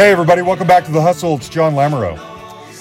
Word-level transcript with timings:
Hey, 0.00 0.12
everybody, 0.12 0.40
welcome 0.40 0.66
back 0.66 0.86
to 0.86 0.92
The 0.92 1.02
Hustle. 1.02 1.36
It's 1.36 1.50
John 1.50 1.74
Lamoureux. 1.74 2.18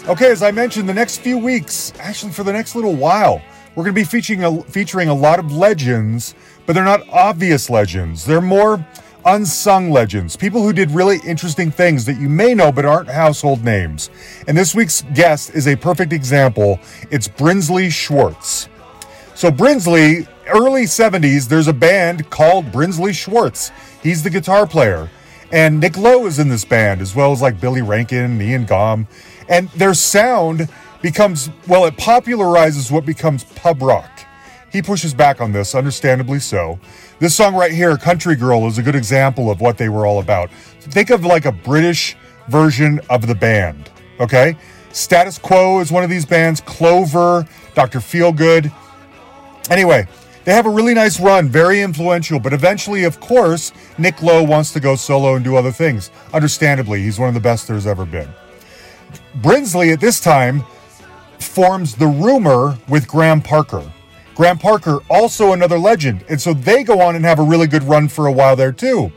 Okay, 0.07 0.31
as 0.31 0.41
I 0.41 0.51
mentioned, 0.51 0.87
the 0.87 0.93
next 0.93 1.17
few 1.17 1.37
weeks, 1.37 1.91
actually 1.99 2.31
for 2.31 2.45
the 2.45 2.53
next 2.53 2.75
little 2.75 2.95
while, 2.95 3.41
we're 3.75 3.83
going 3.83 3.93
to 3.93 3.99
be 3.99 4.05
featuring 4.05 4.45
a, 4.45 4.63
featuring 4.63 5.09
a 5.09 5.13
lot 5.13 5.37
of 5.37 5.51
legends, 5.51 6.33
but 6.65 6.71
they're 6.71 6.85
not 6.85 7.05
obvious 7.09 7.69
legends. 7.69 8.23
They're 8.23 8.39
more 8.39 8.87
unsung 9.25 9.91
legends, 9.91 10.37
people 10.37 10.63
who 10.63 10.71
did 10.71 10.91
really 10.91 11.19
interesting 11.27 11.71
things 11.71 12.05
that 12.05 12.17
you 12.21 12.29
may 12.29 12.53
know 12.53 12.71
but 12.71 12.85
aren't 12.85 13.09
household 13.09 13.65
names. 13.65 14.09
And 14.47 14.57
this 14.57 14.73
week's 14.73 15.01
guest 15.13 15.53
is 15.53 15.67
a 15.67 15.75
perfect 15.75 16.13
example. 16.13 16.79
It's 17.11 17.27
Brinsley 17.27 17.91
Schwarz. 17.91 18.69
So, 19.35 19.51
Brinsley, 19.51 20.25
early 20.47 20.83
70s, 20.83 21.49
there's 21.49 21.67
a 21.67 21.73
band 21.73 22.29
called 22.29 22.71
Brinsley 22.71 23.13
Schwarz. 23.13 23.73
He's 24.01 24.23
the 24.23 24.29
guitar 24.29 24.65
player. 24.65 25.09
And 25.51 25.79
Nick 25.79 25.97
Lowe 25.97 26.25
is 26.27 26.37
in 26.37 26.49
this 26.49 26.63
band, 26.63 27.01
as 27.01 27.15
well 27.15 27.31
as 27.31 27.41
like 27.41 27.59
Billy 27.59 27.81
Rankin, 27.81 28.39
Ian 28.41 28.65
Gomm. 28.65 29.07
And 29.47 29.69
their 29.69 29.93
sound 29.93 30.69
becomes, 31.01 31.49
well, 31.67 31.85
it 31.85 31.95
popularizes 31.97 32.91
what 32.91 33.05
becomes 33.05 33.43
pub 33.43 33.81
rock. 33.81 34.09
He 34.71 34.81
pushes 34.81 35.13
back 35.13 35.41
on 35.41 35.51
this, 35.51 35.73
understandably 35.73 36.39
so. 36.39 36.79
This 37.19 37.35
song 37.35 37.55
right 37.55 37.71
here, 37.71 37.97
Country 37.97 38.35
Girl, 38.35 38.67
is 38.67 38.77
a 38.77 38.83
good 38.83 38.95
example 38.95 39.49
of 39.49 39.61
what 39.61 39.77
they 39.77 39.89
were 39.89 40.05
all 40.05 40.19
about. 40.19 40.51
Think 40.81 41.09
of 41.09 41.25
like 41.25 41.45
a 41.45 41.51
British 41.51 42.15
version 42.47 43.01
of 43.09 43.25
the 43.25 43.33
band, 43.35 43.89
okay? 44.19 44.55
Status 44.91 45.37
Quo 45.39 45.79
is 45.79 45.91
one 45.91 46.03
of 46.03 46.09
these 46.09 46.25
bands, 46.25 46.61
Clover, 46.61 47.47
Dr. 47.73 47.99
Feelgood. 47.99 48.71
Anyway, 49.71 50.07
they 50.49 50.55
have 50.55 50.65
a 50.65 50.69
really 50.71 50.95
nice 50.95 51.19
run, 51.19 51.47
very 51.47 51.79
influential, 51.79 52.39
but 52.39 52.53
eventually, 52.53 53.03
of 53.03 53.19
course, 53.19 53.71
Nick 53.99 54.23
Lowe 54.23 54.41
wants 54.41 54.73
to 54.73 54.79
go 54.79 54.95
solo 54.95 55.35
and 55.35 55.45
do 55.45 55.55
other 55.55 55.71
things. 55.71 56.09
Understandably, 56.33 57.03
he's 57.03 57.19
one 57.19 57.27
of 57.27 57.35
the 57.35 57.39
best 57.39 57.67
there's 57.67 57.85
ever 57.85 58.03
been. 58.03 58.27
Brinsley 59.41 59.93
at 59.93 59.99
this 59.99 60.19
time 60.19 60.63
forms 61.37 61.93
the 61.93 62.07
Rumour 62.07 62.79
with 62.87 63.07
Graham 63.07 63.43
Parker. 63.43 63.93
Graham 64.33 64.57
Parker, 64.57 64.97
also 65.07 65.53
another 65.53 65.77
legend, 65.77 66.25
and 66.29 66.41
so 66.41 66.55
they 66.55 66.83
go 66.83 66.99
on 66.99 67.15
and 67.15 67.23
have 67.25 67.37
a 67.37 67.43
really 67.43 67.67
good 67.67 67.83
run 67.83 68.07
for 68.07 68.25
a 68.25 68.31
while 68.31 68.55
there 68.55 68.71
too. 68.71 69.11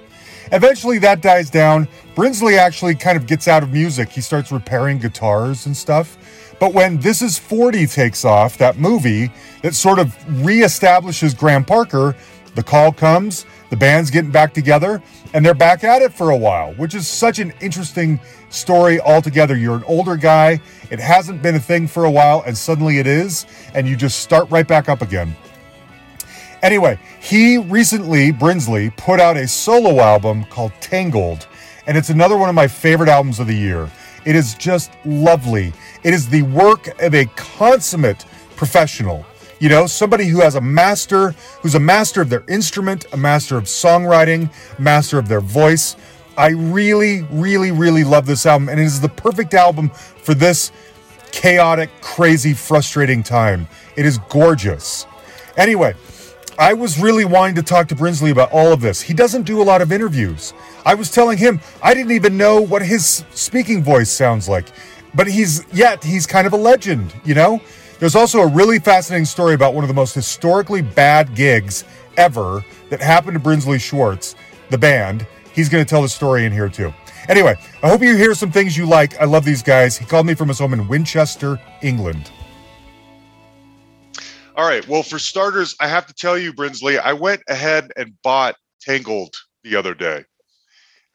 Eventually, 0.52 0.98
that 0.98 1.22
dies 1.22 1.48
down. 1.48 1.88
Brinsley 2.14 2.58
actually 2.58 2.94
kind 2.94 3.16
of 3.16 3.26
gets 3.26 3.48
out 3.48 3.62
of 3.62 3.72
music. 3.72 4.10
He 4.10 4.20
starts 4.20 4.52
repairing 4.52 4.98
guitars 4.98 5.64
and 5.64 5.74
stuff. 5.74 6.18
But 6.62 6.74
when 6.74 6.98
This 6.98 7.22
Is 7.22 7.40
40 7.40 7.88
takes 7.88 8.24
off, 8.24 8.56
that 8.58 8.78
movie 8.78 9.32
that 9.62 9.74
sort 9.74 9.98
of 9.98 10.16
reestablishes 10.28 11.36
Graham 11.36 11.64
Parker, 11.64 12.14
the 12.54 12.62
call 12.62 12.92
comes, 12.92 13.46
the 13.70 13.76
band's 13.76 14.12
getting 14.12 14.30
back 14.30 14.54
together, 14.54 15.02
and 15.34 15.44
they're 15.44 15.54
back 15.54 15.82
at 15.82 16.02
it 16.02 16.14
for 16.14 16.30
a 16.30 16.36
while, 16.36 16.72
which 16.74 16.94
is 16.94 17.08
such 17.08 17.40
an 17.40 17.52
interesting 17.60 18.20
story 18.50 19.00
altogether. 19.00 19.56
You're 19.56 19.74
an 19.74 19.82
older 19.88 20.16
guy, 20.16 20.60
it 20.88 21.00
hasn't 21.00 21.42
been 21.42 21.56
a 21.56 21.58
thing 21.58 21.88
for 21.88 22.04
a 22.04 22.10
while, 22.12 22.44
and 22.46 22.56
suddenly 22.56 22.98
it 23.00 23.08
is, 23.08 23.44
and 23.74 23.88
you 23.88 23.96
just 23.96 24.20
start 24.20 24.48
right 24.48 24.68
back 24.68 24.88
up 24.88 25.02
again. 25.02 25.34
Anyway, 26.62 26.96
he 27.20 27.58
recently, 27.58 28.32
Brinsley, 28.32 28.96
put 28.96 29.18
out 29.18 29.36
a 29.36 29.48
solo 29.48 30.00
album 30.00 30.44
called 30.44 30.70
Tangled, 30.80 31.48
and 31.88 31.98
it's 31.98 32.10
another 32.10 32.36
one 32.38 32.48
of 32.48 32.54
my 32.54 32.68
favorite 32.68 33.08
albums 33.08 33.40
of 33.40 33.48
the 33.48 33.56
year. 33.56 33.90
It 34.24 34.36
is 34.36 34.54
just 34.54 34.92
lovely. 35.04 35.72
It 36.02 36.14
is 36.14 36.28
the 36.28 36.42
work 36.42 37.00
of 37.00 37.14
a 37.14 37.26
consummate 37.36 38.24
professional. 38.56 39.26
You 39.58 39.68
know, 39.68 39.86
somebody 39.86 40.26
who 40.26 40.40
has 40.40 40.54
a 40.54 40.60
master, 40.60 41.32
who's 41.60 41.74
a 41.74 41.80
master 41.80 42.20
of 42.20 42.30
their 42.30 42.44
instrument, 42.48 43.06
a 43.12 43.16
master 43.16 43.56
of 43.56 43.64
songwriting, 43.64 44.50
master 44.78 45.18
of 45.18 45.28
their 45.28 45.40
voice. 45.40 45.96
I 46.36 46.48
really, 46.50 47.22
really, 47.30 47.70
really 47.70 48.04
love 48.04 48.26
this 48.26 48.46
album, 48.46 48.68
and 48.68 48.80
it 48.80 48.84
is 48.84 49.00
the 49.00 49.08
perfect 49.08 49.54
album 49.54 49.90
for 49.90 50.34
this 50.34 50.72
chaotic, 51.30 51.90
crazy, 52.00 52.54
frustrating 52.54 53.22
time. 53.22 53.68
It 53.96 54.06
is 54.06 54.18
gorgeous. 54.28 55.06
Anyway, 55.56 55.94
I 56.58 56.74
was 56.74 56.98
really 56.98 57.24
wanting 57.24 57.54
to 57.56 57.62
talk 57.62 57.88
to 57.88 57.96
Brinsley 57.96 58.30
about 58.30 58.52
all 58.52 58.72
of 58.72 58.80
this. 58.80 59.00
He 59.00 59.14
doesn't 59.14 59.44
do 59.44 59.62
a 59.62 59.64
lot 59.64 59.80
of 59.80 59.90
interviews. 59.90 60.52
I 60.84 60.94
was 60.94 61.10
telling 61.10 61.38
him 61.38 61.60
I 61.82 61.94
didn't 61.94 62.12
even 62.12 62.36
know 62.36 62.60
what 62.60 62.82
his 62.82 63.24
speaking 63.30 63.82
voice 63.82 64.10
sounds 64.10 64.48
like. 64.48 64.66
But 65.14 65.26
he's 65.26 65.64
yet 65.72 66.04
he's 66.04 66.26
kind 66.26 66.46
of 66.46 66.52
a 66.52 66.56
legend, 66.56 67.14
you 67.24 67.34
know? 67.34 67.60
There's 67.98 68.16
also 68.16 68.40
a 68.40 68.46
really 68.46 68.78
fascinating 68.78 69.24
story 69.24 69.54
about 69.54 69.74
one 69.74 69.84
of 69.84 69.88
the 69.88 69.94
most 69.94 70.14
historically 70.14 70.82
bad 70.82 71.34
gigs 71.34 71.84
ever 72.16 72.64
that 72.90 73.00
happened 73.00 73.34
to 73.34 73.40
Brinsley 73.40 73.80
Schwarz, 73.80 74.34
the 74.70 74.78
band. 74.78 75.26
He's 75.54 75.68
going 75.68 75.84
to 75.84 75.88
tell 75.88 76.02
the 76.02 76.08
story 76.08 76.44
in 76.44 76.52
here 76.52 76.68
too. 76.68 76.92
Anyway, 77.28 77.54
I 77.82 77.88
hope 77.88 78.02
you 78.02 78.16
hear 78.16 78.34
some 78.34 78.50
things 78.50 78.76
you 78.76 78.86
like. 78.86 79.18
I 79.20 79.24
love 79.24 79.44
these 79.44 79.62
guys. 79.62 79.96
He 79.96 80.04
called 80.04 80.26
me 80.26 80.34
from 80.34 80.48
his 80.48 80.58
home 80.58 80.72
in 80.72 80.88
Winchester, 80.88 81.60
England. 81.82 82.30
All 84.56 84.66
right. 84.66 84.86
Well, 84.86 85.02
for 85.02 85.18
starters, 85.18 85.74
I 85.80 85.88
have 85.88 86.06
to 86.06 86.14
tell 86.14 86.36
you, 86.36 86.52
Brinsley, 86.52 86.98
I 86.98 87.12
went 87.12 87.42
ahead 87.48 87.90
and 87.96 88.20
bought 88.22 88.56
Tangled 88.80 89.34
the 89.64 89.76
other 89.76 89.94
day. 89.94 90.24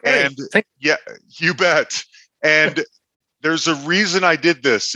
And 0.04 0.38
yeah, 0.80 0.96
you 1.40 1.54
bet. 1.54 2.04
And 2.44 2.84
there's 3.42 3.68
a 3.68 3.76
reason 3.76 4.24
I 4.24 4.36
did 4.36 4.64
this 4.64 4.96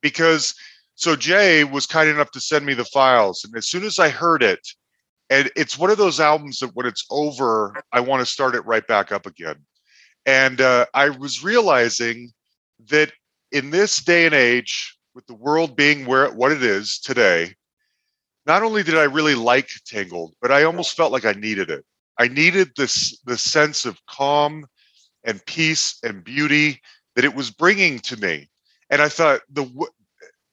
because 0.00 0.54
so 0.94 1.16
Jay 1.16 1.64
was 1.64 1.86
kind 1.86 2.08
enough 2.08 2.30
to 2.32 2.40
send 2.40 2.66
me 2.66 2.74
the 2.74 2.84
files. 2.84 3.44
And 3.44 3.56
as 3.56 3.68
soon 3.68 3.84
as 3.84 3.98
I 3.98 4.08
heard 4.08 4.42
it, 4.42 4.60
and 5.30 5.50
it's 5.56 5.78
one 5.78 5.90
of 5.90 5.98
those 5.98 6.20
albums 6.20 6.58
that 6.58 6.74
when 6.74 6.86
it's 6.86 7.06
over, 7.10 7.74
I 7.92 8.00
want 8.00 8.20
to 8.20 8.26
start 8.26 8.54
it 8.54 8.66
right 8.66 8.86
back 8.86 9.12
up 9.12 9.26
again. 9.26 9.56
And 10.26 10.60
uh, 10.60 10.86
I 10.94 11.10
was 11.10 11.42
realizing 11.42 12.32
that 12.88 13.12
in 13.50 13.70
this 13.70 13.98
day 14.02 14.26
and 14.26 14.34
age, 14.34 14.96
with 15.14 15.26
the 15.26 15.34
world 15.34 15.76
being 15.76 16.06
where 16.06 16.30
what 16.32 16.52
it 16.52 16.62
is 16.62 16.98
today, 16.98 17.54
not 18.46 18.62
only 18.62 18.82
did 18.82 18.96
I 18.96 19.04
really 19.04 19.34
like 19.34 19.70
Tangled, 19.86 20.34
but 20.40 20.50
I 20.50 20.64
almost 20.64 20.96
felt 20.96 21.12
like 21.12 21.24
I 21.24 21.32
needed 21.32 21.70
it. 21.70 21.84
I 22.18 22.28
needed 22.28 22.72
this 22.76 23.18
the 23.24 23.38
sense 23.38 23.84
of 23.84 24.04
calm 24.06 24.66
and 25.24 25.44
peace 25.46 25.98
and 26.02 26.24
beauty 26.24 26.80
that 27.14 27.24
it 27.24 27.34
was 27.34 27.50
bringing 27.50 28.00
to 28.00 28.16
me. 28.16 28.48
And 28.90 29.00
I 29.00 29.08
thought 29.08 29.40
the 29.50 29.64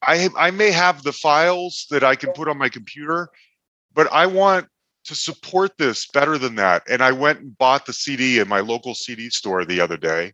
I 0.02 0.28
I 0.36 0.50
may 0.50 0.70
have 0.70 1.02
the 1.02 1.12
files 1.12 1.86
that 1.90 2.04
I 2.04 2.14
can 2.14 2.32
put 2.32 2.48
on 2.48 2.58
my 2.58 2.68
computer, 2.68 3.28
but 3.92 4.10
I 4.12 4.26
want 4.26 4.66
to 5.04 5.14
support 5.14 5.76
this 5.78 6.06
better 6.06 6.38
than 6.38 6.54
that. 6.56 6.82
And 6.88 7.02
I 7.02 7.12
went 7.12 7.40
and 7.40 7.58
bought 7.58 7.86
the 7.86 7.92
CD 7.92 8.38
in 8.38 8.48
my 8.48 8.60
local 8.60 8.94
CD 8.94 9.30
store 9.30 9.64
the 9.64 9.80
other 9.80 9.96
day 9.96 10.32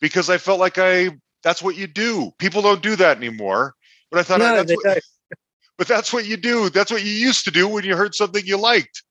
because 0.00 0.30
I 0.30 0.38
felt 0.38 0.60
like 0.60 0.78
I 0.78 1.10
that's 1.44 1.62
what 1.62 1.76
you 1.76 1.86
do. 1.86 2.32
People 2.38 2.62
don't 2.62 2.82
do 2.82 2.96
that 2.96 3.18
anymore. 3.18 3.74
But 4.10 4.20
I 4.20 4.22
thought 4.24 4.38
no, 4.40 4.56
that's 4.56 4.72
what, 4.72 4.98
but 5.78 5.86
that's 5.86 6.12
what 6.12 6.24
you 6.24 6.36
do. 6.36 6.70
That's 6.70 6.90
what 6.90 7.04
you 7.04 7.10
used 7.12 7.44
to 7.44 7.50
do 7.50 7.68
when 7.68 7.84
you 7.84 7.96
heard 7.96 8.14
something 8.14 8.44
you 8.44 8.56
liked. 8.56 9.02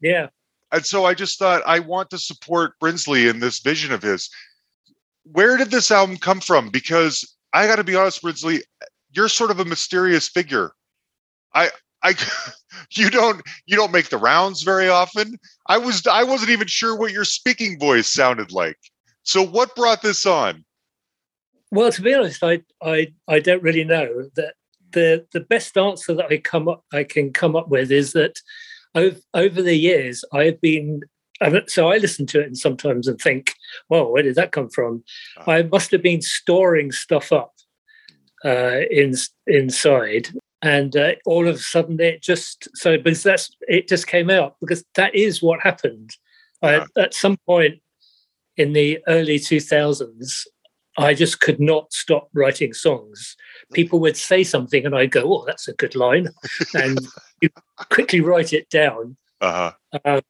Yeah. 0.00 0.28
And 0.72 0.84
so 0.84 1.04
I 1.04 1.14
just 1.14 1.38
thought 1.38 1.62
I 1.66 1.78
want 1.78 2.10
to 2.10 2.18
support 2.18 2.78
Brinsley 2.80 3.30
in 3.30 3.38
this 3.38 3.60
vision 3.60 3.92
of 3.92 4.02
his. 4.02 4.28
Where 5.24 5.56
did 5.56 5.70
this 5.70 5.90
album 5.90 6.16
come 6.16 6.40
from? 6.40 6.70
Because 6.70 7.36
I 7.52 7.66
got 7.66 7.76
to 7.76 7.84
be 7.84 7.94
honest, 7.94 8.22
Brinsley, 8.22 8.62
you're 9.12 9.28
sort 9.28 9.50
of 9.50 9.60
a 9.60 9.64
mysterious 9.64 10.28
figure. 10.28 10.72
I 11.54 11.70
I 12.02 12.14
you 12.90 13.10
don't 13.10 13.42
you 13.66 13.76
don't 13.76 13.92
make 13.92 14.08
the 14.08 14.18
rounds 14.18 14.62
very 14.62 14.88
often. 14.88 15.38
I 15.68 15.78
was 15.78 16.06
I 16.06 16.24
wasn't 16.24 16.50
even 16.50 16.66
sure 16.66 16.96
what 16.96 17.12
your 17.12 17.24
speaking 17.24 17.78
voice 17.78 18.12
sounded 18.12 18.52
like. 18.52 18.78
So 19.22 19.42
what 19.42 19.74
brought 19.74 20.02
this 20.02 20.24
on? 20.24 20.64
Well, 21.70 21.90
to 21.92 22.02
be 22.02 22.14
honest, 22.14 22.42
I 22.42 22.62
I 22.82 23.12
I 23.28 23.40
don't 23.40 23.62
really 23.62 23.84
know. 23.84 24.30
That 24.36 24.54
the 24.92 25.26
the 25.32 25.40
best 25.40 25.76
answer 25.76 26.14
that 26.14 26.30
I 26.30 26.38
come 26.38 26.68
up 26.68 26.84
I 26.92 27.04
can 27.04 27.32
come 27.32 27.56
up 27.56 27.68
with 27.68 27.90
is 27.90 28.12
that 28.12 28.40
over, 28.94 29.18
over 29.34 29.62
the 29.62 29.76
years 29.76 30.24
I've 30.32 30.60
been 30.60 31.02
so 31.66 31.90
I 31.90 31.98
listen 31.98 32.26
to 32.26 32.40
it 32.40 32.46
and 32.46 32.56
sometimes 32.56 33.06
and 33.06 33.20
think, 33.20 33.54
well, 33.90 34.10
where 34.10 34.22
did 34.22 34.36
that 34.36 34.52
come 34.52 34.70
from? 34.70 35.04
Uh-huh. 35.36 35.50
I 35.50 35.62
must 35.64 35.90
have 35.90 36.02
been 36.02 36.22
storing 36.22 36.92
stuff 36.92 37.32
up 37.32 37.52
uh, 38.44 38.80
in, 38.90 39.14
inside, 39.46 40.28
and 40.62 40.96
uh, 40.96 41.12
all 41.26 41.46
of 41.46 41.56
a 41.56 41.58
sudden 41.58 42.00
it 42.00 42.22
just 42.22 42.68
so 42.74 42.96
because 42.96 43.22
that's 43.22 43.50
it 43.62 43.88
just 43.88 44.06
came 44.06 44.30
out 44.30 44.56
because 44.60 44.84
that 44.94 45.14
is 45.14 45.42
what 45.42 45.60
happened. 45.60 46.10
I, 46.62 46.86
at 46.96 47.12
some 47.12 47.36
point 47.46 47.80
in 48.56 48.72
the 48.72 48.98
early 49.06 49.38
two 49.38 49.60
thousands, 49.60 50.46
I 50.98 51.14
just 51.14 51.40
could 51.40 51.60
not 51.60 51.92
stop 51.92 52.28
writing 52.34 52.72
songs. 52.72 53.36
People 53.72 54.00
would 54.00 54.16
say 54.16 54.42
something, 54.42 54.86
and 54.86 54.94
I'd 54.94 55.10
go, 55.10 55.22
"Oh, 55.24 55.44
that's 55.46 55.68
a 55.68 55.74
good 55.74 55.94
line," 55.94 56.28
and 56.74 56.98
you 57.40 57.50
quickly 57.90 58.20
write 58.20 58.52
it 58.52 58.68
down. 58.70 59.16
Uh-huh. 59.40 59.72
Uh, 60.04 60.20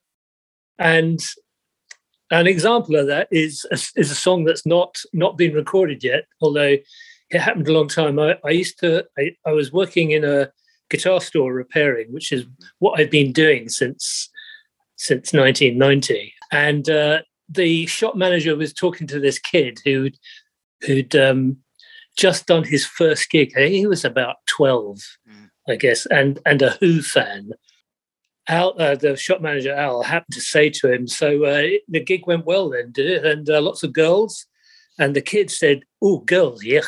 and 0.78 1.20
an 2.30 2.46
example 2.46 2.96
of 2.96 3.06
that 3.06 3.28
is 3.30 3.64
a, 3.70 3.74
is 3.98 4.10
a 4.10 4.16
song 4.16 4.44
that's 4.44 4.66
not 4.66 4.96
not 5.12 5.38
been 5.38 5.54
recorded 5.54 6.02
yet, 6.02 6.24
although 6.40 6.76
it 7.30 7.40
happened 7.40 7.68
a 7.68 7.72
long 7.72 7.88
time. 7.88 8.18
I, 8.18 8.36
I 8.44 8.50
used 8.50 8.78
to 8.80 9.04
I, 9.18 9.36
I 9.46 9.52
was 9.52 9.72
working 9.72 10.10
in 10.10 10.24
a 10.24 10.50
guitar 10.90 11.20
store 11.20 11.52
repairing, 11.52 12.12
which 12.12 12.32
is 12.32 12.44
what 12.78 12.98
I've 12.98 13.10
been 13.10 13.32
doing 13.32 13.68
since 13.68 14.28
since 14.96 15.32
1990, 15.32 16.32
and 16.50 16.88
uh, 16.88 17.18
the 17.48 17.86
shop 17.86 18.16
manager 18.16 18.56
was 18.56 18.72
talking 18.72 19.06
to 19.06 19.20
this 19.20 19.38
kid 19.38 19.78
who'd 19.84 20.18
who'd 20.82 21.14
um, 21.16 21.58
just 22.16 22.46
done 22.46 22.64
his 22.64 22.84
first 22.84 23.30
gig. 23.30 23.56
He 23.56 23.86
was 23.86 24.04
about 24.04 24.36
twelve, 24.46 25.00
mm. 25.28 25.50
I 25.68 25.76
guess, 25.76 26.06
and 26.06 26.38
and 26.46 26.62
a 26.62 26.70
Who 26.80 27.02
fan. 27.02 27.50
Al, 28.48 28.80
uh, 28.80 28.94
the 28.94 29.16
shop 29.16 29.40
manager 29.40 29.74
Al, 29.74 30.02
happened 30.02 30.34
to 30.34 30.40
say 30.40 30.70
to 30.70 30.92
him, 30.92 31.06
"So 31.06 31.44
uh, 31.44 31.68
the 31.88 32.00
gig 32.00 32.26
went 32.26 32.46
well, 32.46 32.70
then, 32.70 32.92
did 32.92 33.10
it? 33.10 33.26
And 33.26 33.48
uh, 33.48 33.60
lots 33.60 33.82
of 33.82 33.92
girls." 33.92 34.46
And 34.98 35.14
the 35.14 35.22
kid 35.22 35.50
said, 35.50 35.82
"Oh, 36.00 36.20
girls, 36.20 36.64
yeah," 36.64 36.82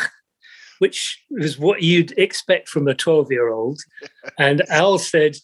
which 0.78 1.22
was 1.30 1.58
what 1.58 1.82
you'd 1.82 2.16
expect 2.18 2.68
from 2.68 2.88
a 2.88 2.94
twelve-year-old. 2.94 3.80
and 4.38 4.62
Al 4.70 4.98
said, 4.98 5.36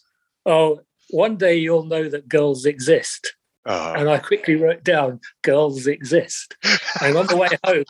"Oh, 0.45 0.81
one 1.09 1.37
day 1.37 1.55
you'll 1.55 1.85
know 1.85 2.09
that 2.09 2.29
girls 2.29 2.65
exist." 2.65 3.35
Uh-huh. 3.65 3.95
And 3.97 4.09
I 4.09 4.19
quickly 4.19 4.55
wrote 4.55 4.83
down, 4.83 5.19
"Girls 5.41 5.85
exist." 5.85 6.55
and 7.01 7.17
on 7.17 7.27
the 7.27 7.35
way 7.35 7.49
home, 7.65 7.83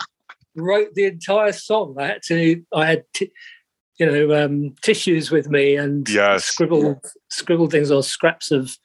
wrote 0.55 0.93
the 0.93 1.05
entire 1.05 1.51
song. 1.51 1.95
I 1.99 2.07
had 2.07 2.23
to. 2.27 2.63
I 2.73 2.85
had. 2.85 3.03
T- 3.13 3.31
you 3.97 4.05
know, 4.05 4.43
um, 4.43 4.75
tissues 4.81 5.31
with 5.31 5.49
me 5.49 5.77
and 5.77 6.09
yes. 6.09 6.43
scribbled 6.43 6.97
scribbled 7.29 7.71
things 7.71 7.91
on 7.91 8.03
scraps 8.03 8.51
of 8.51 8.77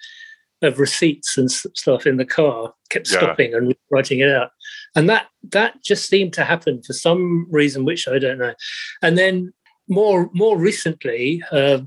of 0.63 0.79
receipts 0.79 1.39
and 1.39 1.51
stuff 1.51 2.07
in 2.07 2.17
the 2.17 2.25
car. 2.25 2.73
Kept 2.91 3.07
stopping 3.07 3.53
yeah. 3.53 3.59
and 3.59 3.75
writing 3.91 4.21
it 4.21 4.29
out, 4.29 4.51
and 4.95 5.09
that 5.09 5.27
that 5.51 5.83
just 5.83 6.09
seemed 6.09 6.33
to 6.35 6.45
happen 6.45 6.83
for 6.83 6.93
some 6.93 7.47
reason, 7.51 7.85
which 7.85 8.07
I 8.07 8.19
don't 8.19 8.39
know. 8.39 8.55
And 9.03 9.17
then 9.17 9.53
more 9.89 10.31
more 10.33 10.59
recently, 10.59 11.43
uh, 11.51 11.81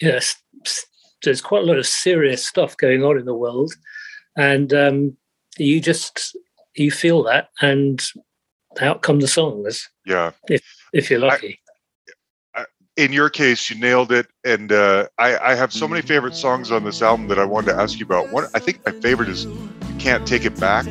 you 0.00 0.08
know, 0.08 0.18
there's 1.22 1.40
quite 1.40 1.62
a 1.62 1.66
lot 1.66 1.78
of 1.78 1.86
serious 1.86 2.46
stuff 2.46 2.76
going 2.76 3.02
on 3.02 3.18
in 3.18 3.24
the 3.24 3.34
world, 3.34 3.72
and 4.36 4.72
um, 4.72 5.16
you 5.58 5.80
just 5.80 6.36
you 6.74 6.90
feel 6.90 7.22
that, 7.24 7.48
and 7.60 8.02
out 8.80 9.02
come 9.02 9.20
the 9.20 9.28
songs. 9.28 9.88
Yeah, 10.06 10.32
if 10.48 10.62
if 10.92 11.10
you're 11.10 11.20
lucky. 11.20 11.60
I, 12.54 12.64
in 12.96 13.12
your 13.12 13.30
case, 13.30 13.70
you 13.70 13.78
nailed 13.78 14.12
it. 14.12 14.26
And 14.44 14.72
uh, 14.72 15.08
I, 15.18 15.38
I, 15.38 15.54
have 15.54 15.72
so 15.72 15.88
many 15.88 16.02
favorite 16.02 16.34
songs 16.34 16.70
on 16.70 16.84
this 16.84 17.00
album 17.00 17.28
that 17.28 17.38
I 17.38 17.44
wanted 17.44 17.72
to 17.72 17.80
ask 17.80 17.98
you 17.98 18.06
about. 18.06 18.30
One, 18.32 18.46
I 18.54 18.58
think 18.58 18.84
my 18.84 18.92
favorite 18.92 19.28
is 19.28 19.44
"You 19.44 19.70
Can't 19.98 20.26
Take 20.26 20.44
It 20.44 20.58
Back." 20.58 20.86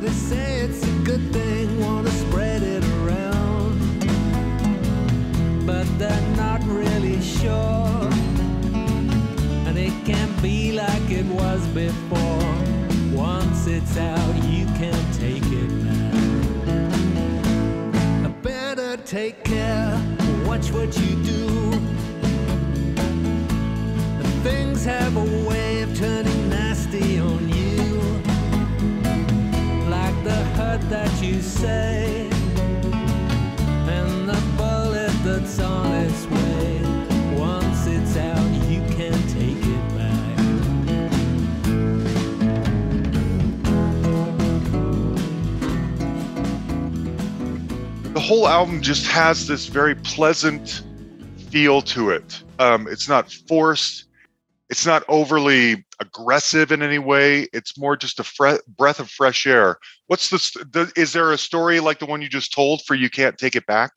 They 0.00 0.08
say 0.08 0.60
it's 0.60 0.82
a 0.82 0.92
good 1.04 1.32
thing, 1.32 1.80
want 1.80 2.06
to 2.06 2.12
spread 2.12 2.62
it 2.62 2.84
around, 2.84 4.00
but 5.66 5.86
they're 5.98 6.36
not 6.36 6.60
really 6.64 7.20
sure, 7.20 8.10
and 9.66 9.78
it 9.78 9.92
can't 10.04 10.42
be 10.42 10.72
like 10.72 11.10
it 11.10 11.26
was 11.26 11.66
before. 11.68 12.72
Once 13.14 13.66
it's 13.66 13.96
out, 13.98 14.21
take 19.12 19.44
care, 19.44 19.92
watch 20.46 20.72
what 20.72 20.96
you 20.98 21.22
do. 21.22 21.70
Things 24.42 24.86
have 24.86 25.14
a 25.18 25.46
way 25.46 25.82
of 25.82 25.94
turning 25.94 26.48
nasty 26.48 27.18
on 27.18 27.46
you, 27.46 28.00
like 29.90 30.16
the 30.24 30.42
hurt 30.56 30.80
that 30.88 31.12
you 31.22 31.42
say, 31.42 32.26
and 33.96 34.26
the 34.30 34.42
bullet 34.56 35.12
that's 35.22 35.58
on 35.60 35.92
its 36.06 36.11
whole 48.22 48.46
album 48.46 48.80
just 48.80 49.06
has 49.08 49.48
this 49.48 49.66
very 49.66 49.96
pleasant 49.96 50.82
feel 51.50 51.82
to 51.82 52.10
it. 52.10 52.42
Um, 52.60 52.86
it's 52.88 53.08
not 53.08 53.30
forced. 53.48 54.04
It's 54.70 54.86
not 54.86 55.02
overly 55.08 55.84
aggressive 56.00 56.70
in 56.70 56.82
any 56.82 56.98
way. 56.98 57.48
It's 57.52 57.76
more 57.76 57.96
just 57.96 58.20
a 58.20 58.24
fre- 58.24 58.62
breath 58.68 59.00
of 59.00 59.10
fresh 59.10 59.46
air. 59.46 59.76
What's 60.06 60.30
the, 60.30 60.64
the? 60.72 60.92
Is 60.96 61.12
there 61.12 61.32
a 61.32 61.36
story 61.36 61.80
like 61.80 61.98
the 61.98 62.06
one 62.06 62.22
you 62.22 62.28
just 62.28 62.52
told 62.52 62.82
for 62.86 62.94
"You 62.94 63.10
Can't 63.10 63.36
Take 63.36 63.56
It 63.56 63.66
Back"? 63.66 63.92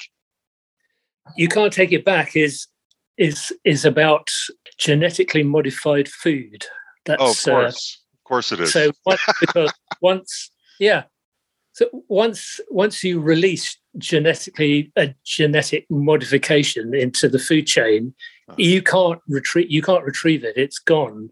You 1.38 1.48
can't 1.48 1.72
take 1.72 1.92
it 1.92 2.04
back 2.04 2.36
is 2.36 2.68
is 3.18 3.54
is 3.64 3.86
about 3.86 4.30
genetically 4.78 5.44
modified 5.44 6.10
food. 6.10 6.66
That's, 7.06 7.22
oh, 7.22 7.32
of 7.32 7.44
course, 7.44 8.02
uh, 8.02 8.18
of 8.18 8.24
course 8.24 8.52
it 8.52 8.60
is. 8.60 8.74
So 8.74 8.92
once, 9.06 9.22
because 9.40 9.74
once, 10.02 10.52
yeah, 10.80 11.04
so 11.74 11.86
once 12.10 12.60
once 12.70 13.04
you 13.04 13.22
release 13.22 13.78
genetically 13.98 14.92
a 14.96 15.14
genetic 15.26 15.86
modification 15.90 16.94
into 16.94 17.28
the 17.30 17.40
food 17.40 17.68
chain, 17.68 18.14
uh-huh. 18.48 18.56
you 18.58 18.82
can't 18.82 19.20
retrieve 19.28 19.70
you 19.70 19.82
can't 19.82 20.04
retrieve 20.04 20.44
it. 20.44 20.58
It's 20.58 20.80
gone. 20.80 21.30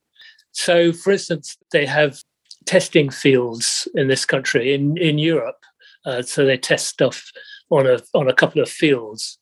So, 0.51 0.93
for 0.93 1.11
instance, 1.11 1.57
they 1.71 1.85
have 1.85 2.19
testing 2.65 3.09
fields 3.09 3.87
in 3.95 4.07
this 4.07 4.25
country 4.25 4.73
in 4.73 4.97
in 4.97 5.17
Europe. 5.17 5.59
Uh, 6.05 6.21
so 6.21 6.45
they 6.45 6.57
test 6.57 6.87
stuff 6.87 7.31
on 7.69 7.87
a 7.87 7.99
on 8.13 8.27
a 8.27 8.33
couple 8.33 8.61
of 8.61 8.69
fields, 8.69 9.39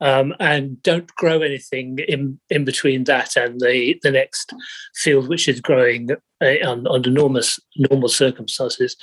um, 0.00 0.34
and 0.38 0.82
don't 0.82 1.14
grow 1.16 1.42
anything 1.42 1.98
in 2.08 2.38
in 2.50 2.64
between 2.64 3.04
that 3.04 3.36
and 3.36 3.60
the 3.60 3.98
the 4.02 4.10
next 4.10 4.52
field, 4.94 5.28
which 5.28 5.48
is 5.48 5.60
growing 5.60 6.10
uh, 6.40 6.54
under 6.64 7.10
normal 7.10 7.42
normal 7.76 8.08
circumstances, 8.08 8.96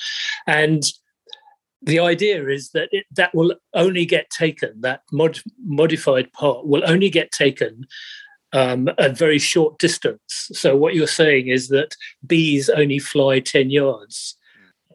and 0.48 0.83
the 1.83 2.00
idea 2.00 2.48
is 2.48 2.69
that 2.72 2.89
it, 2.91 3.05
that 3.15 3.36
will 3.36 3.55
only 3.74 4.05
get 4.05 4.29
taken, 4.29 4.81
that 4.81 5.01
mod, 5.12 5.39
modified 5.63 6.31
part 6.34 6.65
will 6.65 6.84
only 6.86 7.10
get 7.10 7.31
taken 7.31 7.86
um, 8.53 8.88
a 8.98 9.10
very 9.10 9.39
short 9.39 9.79
distance. 9.79 10.50
So 10.53 10.77
what 10.77 10.96
you're 10.96 11.08
saying 11.08 11.48
is 11.48 11.67
that 11.69 11.96
bees 12.25 12.69
only 12.69 13.00
fly 13.00 13.39
10 13.39 13.69
yards. 13.69 14.38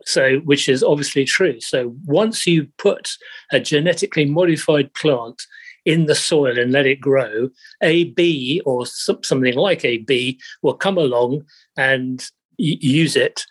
So, 0.05 0.39
which 0.39 0.71
is 0.71 0.83
obviously 0.83 1.27
true. 1.27 1.61
So, 1.61 1.95
once 2.07 2.47
you 2.47 2.69
put 2.79 3.11
a 3.53 3.61
genetically 3.61 4.25
modified 4.25 4.95
plant 4.95 5.43
in 5.85 6.07
the 6.07 6.15
soil 6.15 6.59
and 6.59 6.73
let 6.73 6.87
it 6.87 6.99
grow, 6.99 7.51
a 7.83 8.05
bee 8.05 8.63
or 8.65 8.87
something 8.87 9.55
like 9.55 9.85
a 9.85 9.99
bee 9.99 10.41
will 10.63 10.75
come 10.75 10.97
along 10.97 11.45
and 11.77 12.27
use 12.57 13.17
it 13.17 13.45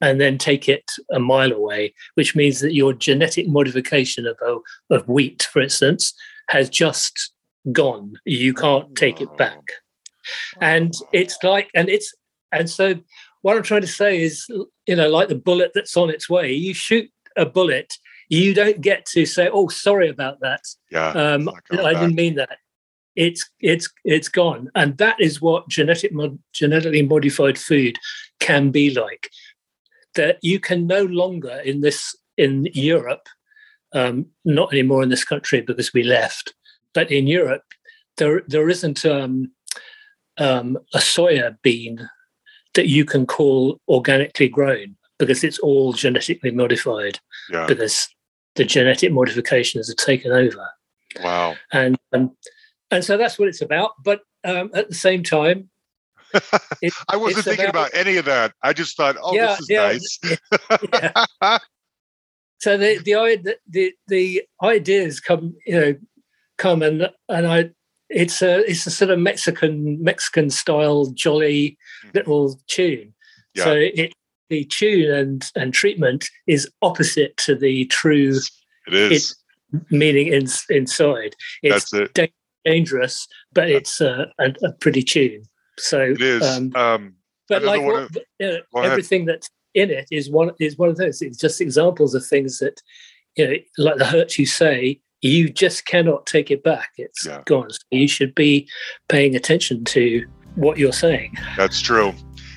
and 0.00 0.20
then 0.20 0.38
take 0.38 0.68
it 0.68 0.90
a 1.12 1.18
mile 1.18 1.52
away, 1.52 1.94
which 2.14 2.36
means 2.36 2.60
that 2.60 2.74
your 2.74 2.92
genetic 2.92 3.48
modification 3.48 4.26
of, 4.26 4.36
of 4.90 5.08
wheat, 5.08 5.48
for 5.52 5.60
instance, 5.60 6.14
has 6.48 6.70
just 6.70 7.32
gone. 7.72 8.14
You 8.24 8.54
can't 8.54 8.94
take 8.96 9.20
it 9.20 9.36
back. 9.36 9.62
And 10.60 10.94
it's 11.12 11.36
like, 11.42 11.68
and 11.74 11.88
it's, 11.88 12.14
and 12.52 12.68
so 12.68 12.94
what 13.42 13.56
I'm 13.56 13.62
trying 13.62 13.82
to 13.82 13.86
say 13.86 14.22
is, 14.22 14.46
you 14.86 14.96
know, 14.96 15.08
like 15.08 15.28
the 15.28 15.34
bullet 15.34 15.72
that's 15.74 15.96
on 15.96 16.10
its 16.10 16.28
way, 16.28 16.52
you 16.52 16.74
shoot 16.74 17.10
a 17.36 17.46
bullet, 17.46 17.92
you 18.28 18.52
don't 18.54 18.80
get 18.80 19.06
to 19.06 19.26
say, 19.26 19.48
oh, 19.52 19.68
sorry 19.68 20.08
about 20.08 20.40
that. 20.40 20.62
Yeah. 20.90 21.10
Um, 21.10 21.48
I 21.70 21.94
didn't 21.94 22.14
mean 22.14 22.34
that. 22.36 22.58
It's 23.16 23.50
it's 23.58 23.88
it's 24.04 24.28
gone, 24.28 24.70
and 24.76 24.96
that 24.98 25.20
is 25.20 25.42
what 25.42 25.68
genetic 25.68 26.12
mod, 26.12 26.38
genetically 26.52 27.02
modified 27.02 27.58
food 27.58 27.98
can 28.38 28.70
be 28.70 28.90
like 28.90 29.28
that 30.18 30.38
you 30.42 30.58
can 30.58 30.86
no 30.86 31.04
longer 31.04 31.62
in 31.64 31.80
this 31.80 32.14
in 32.36 32.68
Europe, 32.74 33.26
um, 33.94 34.26
not 34.44 34.72
anymore 34.72 35.02
in 35.02 35.08
this 35.08 35.24
country 35.24 35.60
because 35.60 35.92
we 35.94 36.02
left, 36.02 36.54
but 36.92 37.10
in 37.10 37.26
Europe, 37.26 37.62
there 38.16 38.42
there 38.48 38.68
isn't 38.68 39.06
um, 39.06 39.52
um, 40.38 40.76
a 40.92 40.98
soya 40.98 41.56
bean 41.62 42.10
that 42.74 42.88
you 42.88 43.04
can 43.04 43.26
call 43.26 43.80
organically 43.88 44.48
grown 44.48 44.96
because 45.18 45.44
it's 45.44 45.60
all 45.60 45.92
genetically 45.92 46.50
modified 46.50 47.18
yeah. 47.50 47.66
because 47.66 48.08
the 48.56 48.64
genetic 48.64 49.12
modifications 49.12 49.88
have 49.88 49.96
taken 49.96 50.32
over. 50.32 50.68
Wow. 51.22 51.54
And 51.72 51.96
um, 52.12 52.36
and 52.90 53.04
so 53.04 53.16
that's 53.16 53.38
what 53.38 53.48
it's 53.48 53.62
about. 53.62 53.92
But 54.02 54.22
um, 54.44 54.70
at 54.74 54.88
the 54.88 54.94
same 54.94 55.22
time, 55.22 55.70
it, 56.82 56.92
I 57.08 57.16
wasn't 57.16 57.44
thinking 57.44 57.66
about, 57.66 57.88
about, 57.88 58.06
any 58.06 58.16
of 58.16 58.24
that. 58.26 58.52
I 58.62 58.72
just 58.72 58.96
thought, 58.96 59.16
oh, 59.22 59.34
yeah, 59.34 59.46
this 59.46 59.60
is 59.60 59.70
yeah, 59.70 59.86
nice. 59.86 60.18
yeah. 61.42 61.58
So 62.60 62.76
the 62.76 62.98
the 62.98 63.56
the 63.68 63.94
the 64.08 64.42
ideas 64.62 65.20
come, 65.20 65.54
you 65.64 65.80
know, 65.80 65.96
come 66.56 66.82
and 66.82 67.08
and 67.28 67.46
I 67.46 67.70
it's 68.08 68.42
a 68.42 68.68
it's 68.68 68.86
a 68.86 68.90
sort 68.90 69.10
of 69.10 69.18
Mexican 69.18 70.02
Mexican 70.02 70.50
style 70.50 71.06
jolly 71.14 71.78
mm-hmm. 72.02 72.10
little 72.14 72.60
tune. 72.66 73.14
Yeah. 73.54 73.64
So 73.64 73.74
it 73.74 74.12
the 74.48 74.64
tune 74.64 75.10
and 75.14 75.50
and 75.54 75.72
treatment 75.72 76.30
is 76.46 76.68
opposite 76.82 77.36
to 77.38 77.54
the 77.54 77.84
true. 77.86 78.38
It 78.86 79.12
is 79.12 79.36
meaning 79.90 80.28
in, 80.28 80.48
inside. 80.70 81.34
It's 81.62 81.90
That's 81.90 81.92
it. 81.92 82.14
Da- 82.14 82.32
dangerous, 82.64 83.28
but 83.52 83.70
it's 83.70 84.00
uh, 84.00 84.26
a, 84.38 84.54
a 84.64 84.72
pretty 84.72 85.02
tune. 85.02 85.42
So 85.78 86.00
it 86.00 86.20
is. 86.20 86.42
Um, 86.42 86.72
um, 86.74 87.14
but 87.48 87.62
like 87.62 87.82
what, 87.82 88.10
you 88.38 88.46
know, 88.74 88.80
everything 88.82 89.24
that's 89.24 89.48
in 89.74 89.90
it 89.90 90.06
is 90.10 90.30
one 90.30 90.52
is 90.60 90.76
one 90.76 90.88
of 90.88 90.96
those. 90.96 91.22
It's 91.22 91.38
just 91.38 91.60
examples 91.60 92.14
of 92.14 92.26
things 92.26 92.58
that 92.58 92.80
you 93.36 93.46
know, 93.46 93.54
like 93.78 93.96
the 93.96 94.04
hurt 94.04 94.38
you 94.38 94.46
say, 94.46 95.00
you 95.22 95.48
just 95.48 95.84
cannot 95.86 96.26
take 96.26 96.50
it 96.50 96.62
back. 96.62 96.90
It's 96.96 97.26
yeah. 97.26 97.42
gone. 97.46 97.70
So 97.70 97.78
you 97.90 98.08
should 98.08 98.34
be 98.34 98.68
paying 99.08 99.34
attention 99.34 99.84
to 99.86 100.26
what 100.56 100.78
you're 100.78 100.92
saying. 100.92 101.36
That's 101.56 101.80
true. 101.80 102.12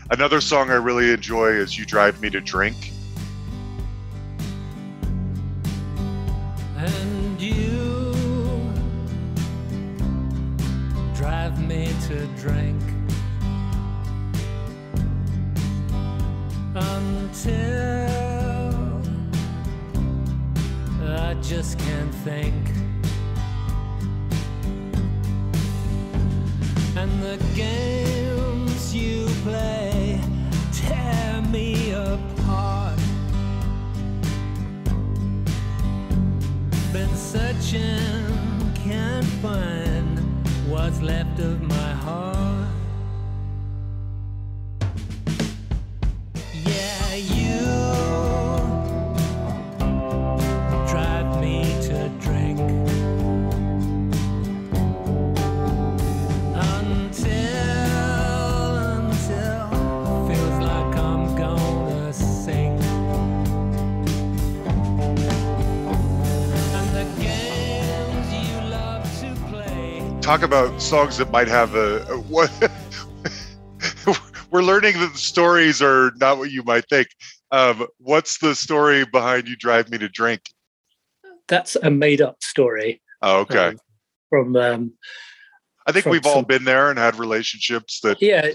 Another 0.09 0.41
song 0.41 0.69
I 0.69 0.75
really 0.75 1.11
enjoy 1.11 1.51
is 1.51 1.77
"You 1.77 1.85
Drive 1.85 2.21
Me 2.21 2.29
to 2.31 2.41
Drink." 2.41 2.91
And 6.77 7.41
you 7.41 8.11
drive 11.15 11.65
me 11.65 11.93
to 12.07 12.25
drink 12.37 12.90
think. 22.23 22.70
Talk 70.31 70.43
about 70.43 70.81
songs 70.81 71.17
that 71.17 71.29
might 71.29 71.49
have 71.49 71.75
a, 71.75 72.05
a 72.09 72.17
what 72.17 72.49
we're 74.49 74.63
learning 74.63 74.97
that 74.97 75.11
the 75.11 75.17
stories 75.17 75.81
are 75.81 76.13
not 76.21 76.37
what 76.37 76.49
you 76.51 76.63
might 76.63 76.87
think. 76.87 77.09
Um, 77.51 77.85
what's 77.97 78.37
the 78.37 78.55
story 78.55 79.03
behind 79.03 79.49
"You 79.49 79.57
Drive 79.57 79.89
Me 79.89 79.97
to 79.97 80.07
Drink"? 80.07 80.43
That's 81.49 81.75
a 81.75 81.89
made-up 81.89 82.41
story. 82.41 83.01
Oh, 83.21 83.41
okay. 83.41 83.67
Um, 83.67 83.77
from 84.29 84.55
um, 84.55 84.93
I 85.85 85.91
think 85.91 86.05
we've 86.05 86.23
some, 86.23 86.31
all 86.31 86.43
been 86.43 86.63
there 86.63 86.89
and 86.89 86.97
had 86.97 87.19
relationships 87.19 87.99
that 87.99 88.21
yeah, 88.21 88.51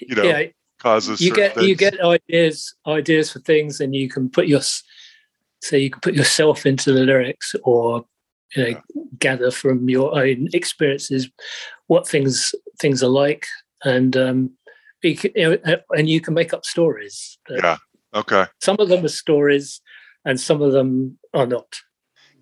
you 0.00 0.14
know, 0.14 0.22
yeah. 0.22 0.44
causes 0.78 1.20
you 1.20 1.34
get 1.34 1.56
things. 1.56 1.66
you 1.66 1.76
get 1.76 2.00
ideas 2.02 2.74
ideas 2.86 3.30
for 3.32 3.40
things, 3.40 3.80
and 3.80 3.94
you 3.94 4.08
can 4.08 4.30
put 4.30 4.46
your 4.46 4.62
so 4.62 5.76
you 5.76 5.90
can 5.90 6.00
put 6.00 6.14
yourself 6.14 6.64
into 6.64 6.90
the 6.90 7.02
lyrics 7.02 7.54
or 7.64 8.06
you 8.54 8.62
know, 8.62 8.68
yeah. 8.68 9.02
gather 9.18 9.50
from 9.50 9.88
your 9.88 10.18
own 10.18 10.48
experiences 10.52 11.28
what 11.86 12.06
things 12.06 12.54
things 12.80 13.02
are 13.02 13.08
like, 13.08 13.46
and 13.84 14.16
um, 14.16 14.50
you 15.02 15.16
can, 15.16 15.30
you 15.34 15.58
know, 15.64 15.76
and 15.90 16.08
you 16.08 16.20
can 16.20 16.34
make 16.34 16.52
up 16.54 16.64
stories. 16.64 17.38
Yeah. 17.50 17.76
Okay. 18.14 18.46
Some 18.60 18.76
of 18.78 18.88
them 18.88 19.04
are 19.04 19.08
stories, 19.08 19.80
and 20.24 20.40
some 20.40 20.62
of 20.62 20.72
them 20.72 21.18
are 21.34 21.46
not. 21.46 21.66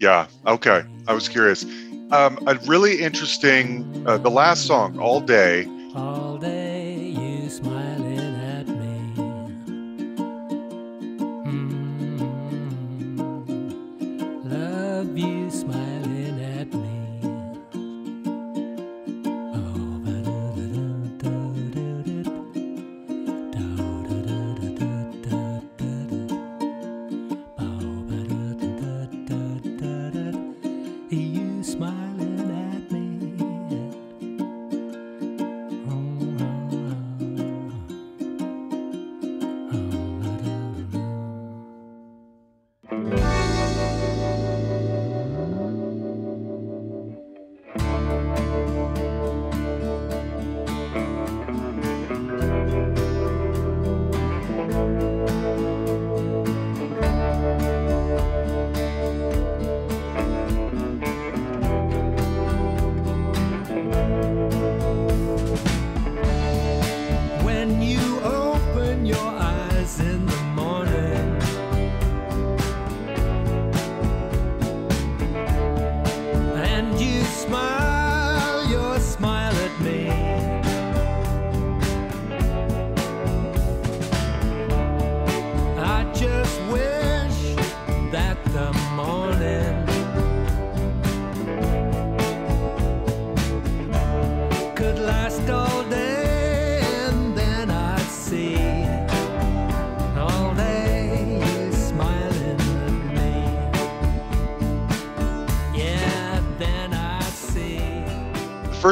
Yeah. 0.01 0.27
Okay. 0.47 0.85
I 1.09 1.15
was 1.15 1.29
curious. 1.29 1.65
Um, 2.13 2.39
a 2.47 2.55
really 2.67 3.01
interesting, 3.01 4.05
uh, 4.07 4.19
the 4.19 4.31
last 4.31 4.67
song, 4.67 4.99
"All 4.99 5.21
Day." 5.21 5.67
All 5.95 6.37
day 6.39 7.15
you 7.19 7.49
smiling 7.49 7.96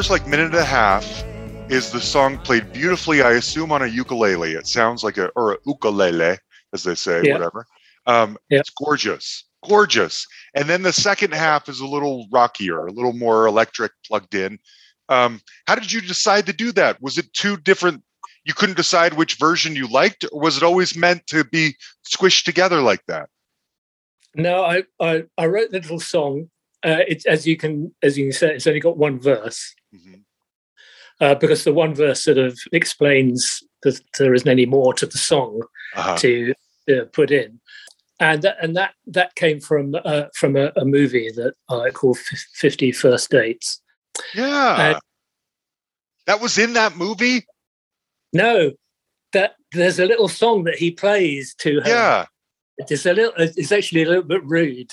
first 0.05 0.11
like 0.11 0.29
minute 0.29 0.45
and 0.45 0.55
a 0.57 0.63
half 0.63 1.25
is 1.71 1.91
the 1.91 1.99
song 1.99 2.37
played 2.41 2.71
beautifully, 2.75 3.23
I 3.23 3.31
assume 3.31 3.73
on 3.73 3.81
a 3.81 3.87
ukulele. 3.87 4.53
It 4.53 4.67
sounds 4.67 5.03
like 5.03 5.17
a 5.17 5.29
or 5.29 5.55
a 5.55 5.59
ukulele, 5.65 6.37
as 6.75 6.83
they 6.83 6.95
say, 6.95 7.23
yeah. 7.25 7.33
whatever. 7.33 7.65
Um, 8.07 8.37
yeah. 8.51 8.59
It's 8.59 8.69
gorgeous, 8.69 9.45
gorgeous. 9.67 10.27
And 10.55 10.69
then 10.69 10.83
the 10.83 10.93
second 10.93 11.33
half 11.33 11.71
is 11.71 11.81
a 11.81 11.87
little 11.87 12.27
rockier, 12.31 12.87
a 12.87 12.93
little 12.93 13.15
more 13.15 13.47
electric, 13.47 13.93
plugged 14.07 14.35
in. 14.35 14.59
Um, 15.09 15.41
how 15.67 15.75
did 15.75 15.91
you 15.91 16.03
decide 16.03 16.45
to 16.47 16.53
do 16.53 16.71
that? 16.73 17.01
Was 17.01 17.17
it 17.17 17.33
two 17.33 17.57
different? 17.57 18.03
You 18.45 18.53
couldn't 18.53 18.77
decide 18.77 19.15
which 19.15 19.37
version 19.37 19.75
you 19.75 19.87
liked, 19.87 20.27
or 20.31 20.39
was 20.39 20.59
it 20.59 20.63
always 20.63 20.95
meant 20.95 21.27
to 21.29 21.45
be 21.45 21.77
squished 22.07 22.45
together 22.45 22.83
like 22.83 23.01
that? 23.09 23.31
No, 24.35 24.65
I 24.67 24.83
I, 25.01 25.25
I 25.39 25.47
wrote 25.47 25.71
the 25.71 25.81
little 25.81 25.99
song. 25.99 26.51
Uh, 26.83 27.01
it's 27.09 27.25
as 27.25 27.47
you 27.47 27.57
can 27.57 27.95
as 28.03 28.19
you 28.19 28.27
can 28.27 28.33
say, 28.35 28.55
it's 28.55 28.67
only 28.67 28.81
got 28.81 28.99
one 28.99 29.19
verse, 29.19 29.75
Mm-hmm. 29.95 30.15
Uh, 31.21 31.35
because 31.37 31.63
the 31.63 31.73
one 31.73 31.95
verse 31.95 32.25
sort 32.25 32.39
of 32.39 32.59
explains 32.73 33.63
that 33.83 34.01
there 34.19 34.35
isn't 34.35 34.49
any 34.49 34.67
more 34.67 34.93
to 34.95 35.07
the 35.07 35.19
song 35.19 35.63
uh-huh. 35.95 36.17
to 36.17 36.55
uh, 36.91 37.05
put 37.13 37.31
in, 37.31 37.61
and 38.19 38.43
that, 38.43 38.57
and 38.61 38.75
that 38.75 38.95
that 39.07 39.35
came 39.37 39.61
from 39.61 39.95
uh, 40.05 40.25
from 40.35 40.57
a, 40.57 40.73
a, 40.77 40.85
movie 40.85 41.31
that 41.31 41.55
I 41.69 41.91
call 41.91 42.17
Fifty 42.55 42.91
First 42.91 43.31
Dates. 43.31 43.81
Yeah, 44.35 44.99
that 46.27 46.41
was 46.41 46.59
in 46.59 46.73
that 46.73 46.97
movie. 46.97 47.47
No, 48.33 48.73
that 49.33 49.55
there's 49.73 50.01
a 50.01 50.07
little 50.07 50.29
song 50.29 50.65
that 50.65 50.77
he 50.77 50.91
plays 50.91 51.55
to 51.59 51.81
her. 51.81 51.89
Yeah, 51.89 52.25
it's 52.79 53.07
a 53.07 53.13
little. 53.13 53.33
It's 53.37 53.73
actually 53.73 54.03
a 54.03 54.09
little 54.09 54.25
bit 54.25 54.45
rude. 54.45 54.91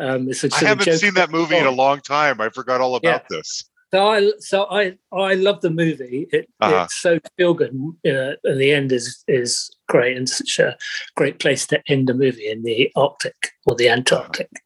Um, 0.00 0.28
it's 0.28 0.44
a, 0.44 0.50
I 0.54 0.68
haven't 0.68 0.92
seen 0.94 1.14
that 1.14 1.30
movie 1.30 1.56
in 1.56 1.66
a 1.66 1.70
long 1.70 2.00
time. 2.00 2.40
I 2.40 2.48
forgot 2.50 2.80
all 2.80 2.94
about 2.94 3.24
yeah. 3.30 3.36
this. 3.36 3.64
So 3.90 4.06
I 4.06 4.32
so 4.38 4.66
I 4.70 4.98
I 5.12 5.34
love 5.34 5.60
the 5.62 5.70
movie. 5.70 6.26
It, 6.30 6.48
uh-huh. 6.60 6.84
It's 6.84 7.00
so 7.00 7.18
feel 7.36 7.54
good, 7.54 7.74
uh, 8.06 8.36
and 8.44 8.60
the 8.60 8.72
end 8.72 8.92
is 8.92 9.24
is 9.26 9.70
great 9.88 10.16
and 10.16 10.28
such 10.28 10.58
a 10.58 10.76
great 11.16 11.38
place 11.38 11.66
to 11.68 11.82
end 11.88 12.10
a 12.10 12.14
movie 12.14 12.50
in 12.50 12.62
the 12.62 12.90
Arctic 12.96 13.52
or 13.66 13.74
the 13.74 13.88
Antarctic. 13.88 14.48
Uh-huh. 14.54 14.64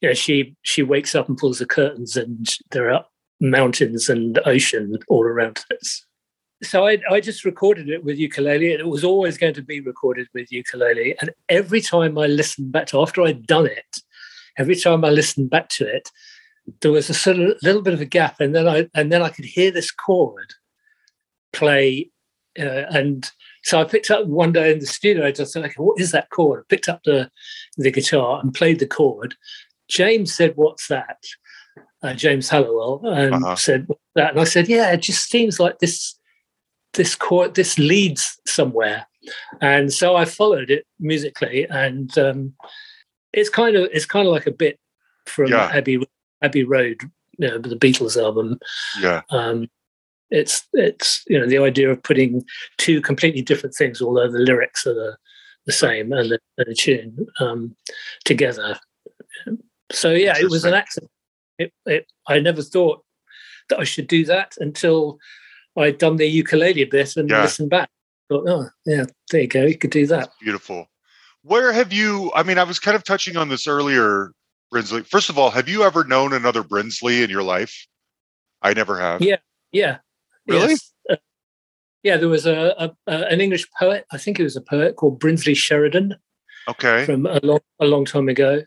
You 0.00 0.08
know, 0.08 0.14
she 0.14 0.56
she 0.62 0.82
wakes 0.82 1.14
up 1.14 1.28
and 1.28 1.36
pulls 1.36 1.58
the 1.58 1.66
curtains, 1.66 2.16
and 2.16 2.48
there 2.70 2.90
are 2.90 3.04
mountains 3.40 4.08
and 4.08 4.38
ocean 4.46 4.96
all 5.08 5.24
around 5.24 5.62
us. 5.72 6.06
So 6.62 6.86
I, 6.86 6.98
I 7.10 7.20
just 7.20 7.44
recorded 7.44 7.90
it 7.90 8.02
with 8.02 8.16
ukulele, 8.16 8.72
and 8.72 8.80
it 8.80 8.86
was 8.88 9.04
always 9.04 9.36
going 9.36 9.54
to 9.54 9.62
be 9.62 9.80
recorded 9.80 10.28
with 10.32 10.50
ukulele. 10.50 11.14
And 11.20 11.30
every 11.50 11.82
time 11.82 12.16
I 12.16 12.26
listened 12.26 12.72
back 12.72 12.86
to 12.88 13.02
after 13.02 13.22
I'd 13.22 13.46
done 13.46 13.66
it, 13.66 14.00
every 14.56 14.76
time 14.76 15.04
I 15.04 15.10
listened 15.10 15.50
back 15.50 15.68
to 15.70 15.86
it, 15.86 16.10
there 16.80 16.92
was 16.92 17.10
a 17.10 17.14
sort 17.14 17.38
of 17.38 17.56
little 17.62 17.82
bit 17.82 17.94
of 17.94 18.00
a 18.00 18.06
gap, 18.06 18.40
and 18.40 18.54
then 18.54 18.68
I 18.68 18.88
and 18.94 19.12
then 19.12 19.22
I 19.22 19.28
could 19.28 19.44
hear 19.44 19.70
this 19.70 19.90
chord 19.90 20.54
play, 21.52 22.10
uh, 22.58 22.84
and 22.90 23.30
so 23.62 23.80
I 23.80 23.84
picked 23.84 24.10
up 24.10 24.26
one 24.26 24.52
day 24.52 24.72
in 24.72 24.78
the 24.78 24.86
studio. 24.86 25.26
I 25.26 25.32
just 25.32 25.52
said, 25.52 25.64
"Okay, 25.64 25.74
what 25.76 26.00
is 26.00 26.12
that 26.12 26.30
chord?" 26.30 26.60
I 26.60 26.64
picked 26.68 26.88
up 26.88 27.02
the 27.04 27.30
the 27.76 27.90
guitar 27.90 28.40
and 28.42 28.54
played 28.54 28.78
the 28.78 28.86
chord. 28.86 29.34
James 29.88 30.34
said, 30.34 30.52
"What's 30.56 30.88
that?" 30.88 31.18
Uh, 32.02 32.14
James 32.14 32.50
Hallawell 32.50 33.04
and 33.04 33.34
uh-huh. 33.34 33.56
said 33.56 33.86
that, 34.14 34.32
and 34.32 34.40
I 34.40 34.44
said, 34.44 34.68
"Yeah, 34.68 34.92
it 34.92 35.02
just 35.02 35.30
seems 35.30 35.60
like 35.60 35.78
this 35.78 36.18
this 36.94 37.14
chord 37.14 37.54
this 37.54 37.78
leads 37.78 38.40
somewhere." 38.46 39.06
And 39.60 39.92
so 39.92 40.16
I 40.16 40.24
followed 40.24 40.70
it 40.70 40.86
musically, 40.98 41.66
and 41.68 42.16
um, 42.18 42.54
it's 43.32 43.48
kind 43.48 43.76
of 43.76 43.88
it's 43.92 44.06
kind 44.06 44.26
of 44.26 44.32
like 44.32 44.46
a 44.46 44.52
bit 44.52 44.78
from 45.26 45.50
yeah. 45.50 45.70
Abbey 45.72 45.98
Abbey 46.42 46.64
Road, 46.64 47.00
you 47.38 47.48
know, 47.48 47.58
the 47.58 47.76
Beatles 47.76 48.20
album. 48.20 48.58
Yeah. 49.00 49.22
Um, 49.30 49.68
it's 50.30 50.66
it's 50.72 51.22
you 51.28 51.38
know 51.38 51.46
the 51.46 51.58
idea 51.58 51.90
of 51.90 52.02
putting 52.02 52.44
two 52.78 53.00
completely 53.00 53.42
different 53.42 53.74
things, 53.74 54.02
although 54.02 54.30
the 54.30 54.38
lyrics 54.38 54.86
are 54.86 54.94
the, 54.94 55.16
the 55.66 55.72
same 55.72 56.12
and 56.12 56.30
the, 56.30 56.38
and 56.58 56.66
the 56.66 56.74
tune 56.74 57.26
um, 57.40 57.76
together. 58.24 58.78
So 59.92 60.10
yeah, 60.10 60.34
it 60.38 60.50
was 60.50 60.64
an 60.64 60.74
accident. 60.74 61.10
It, 61.58 61.72
it, 61.86 62.06
I 62.26 62.40
never 62.40 62.62
thought 62.62 63.04
that 63.68 63.78
I 63.78 63.84
should 63.84 64.08
do 64.08 64.24
that 64.26 64.54
until 64.58 65.18
I'd 65.76 65.98
done 65.98 66.16
the 66.16 66.26
ukulele 66.26 66.84
bit 66.84 67.16
and 67.16 67.30
yeah. 67.30 67.42
listened 67.42 67.70
back. 67.70 67.88
Thought, 68.28 68.48
oh 68.48 68.68
yeah, 68.84 69.04
there 69.30 69.42
you 69.42 69.46
go. 69.46 69.64
You 69.64 69.78
could 69.78 69.90
do 69.90 70.06
that. 70.08 70.30
Beautiful. 70.40 70.88
Where 71.42 71.72
have 71.72 71.92
you? 71.92 72.32
I 72.34 72.42
mean, 72.42 72.58
I 72.58 72.64
was 72.64 72.80
kind 72.80 72.96
of 72.96 73.04
touching 73.04 73.36
on 73.36 73.48
this 73.48 73.68
earlier 73.68 74.32
Brinsley. 74.72 75.06
First 75.06 75.30
of 75.30 75.38
all, 75.38 75.50
have 75.50 75.68
you 75.68 75.82
ever 75.82 76.04
known 76.04 76.32
another 76.32 76.62
Brinsley 76.62 77.22
in 77.22 77.30
your 77.30 77.42
life? 77.42 77.86
I 78.62 78.74
never 78.74 78.98
have. 78.98 79.22
Yeah, 79.22 79.36
yeah. 79.72 79.98
Really? 80.46 80.70
Yes. 80.70 80.92
Uh, 81.10 81.16
yeah, 82.02 82.16
there 82.16 82.28
was 82.28 82.46
a, 82.46 82.74
a, 82.78 82.96
a, 83.06 83.26
an 83.26 83.40
English 83.40 83.66
poet. 83.78 84.06
I 84.12 84.18
think 84.18 84.38
it 84.38 84.44
was 84.44 84.56
a 84.56 84.60
poet 84.60 84.96
called 84.96 85.20
Brinsley 85.20 85.56
Sheridan. 85.56 86.14
Okay. 86.68 87.04
From 87.04 87.26
a 87.26 87.38
long 87.42 87.60
a 87.80 87.86
long 87.86 88.04
time 88.04 88.28
ago, 88.28 88.62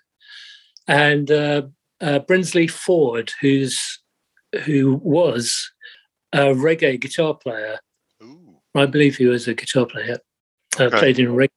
and 0.87 1.29
uh, 1.29 1.63
uh, 1.99 2.19
Brinsley 2.19 2.69
Ford, 2.69 3.31
who's 3.41 3.99
who 4.63 4.99
was 5.03 5.69
a 6.31 6.53
reggae 6.53 6.99
guitar 6.99 7.33
player. 7.35 7.79
Ooh. 8.23 8.57
I 8.75 8.85
believe 8.85 9.17
he 9.17 9.25
was 9.25 9.47
a 9.47 9.53
guitar 9.53 9.85
player. 9.85 10.17
Uh, 10.79 10.83
okay. 10.83 10.97
Played 10.97 11.19
in 11.19 11.27
reggae. 11.27 11.49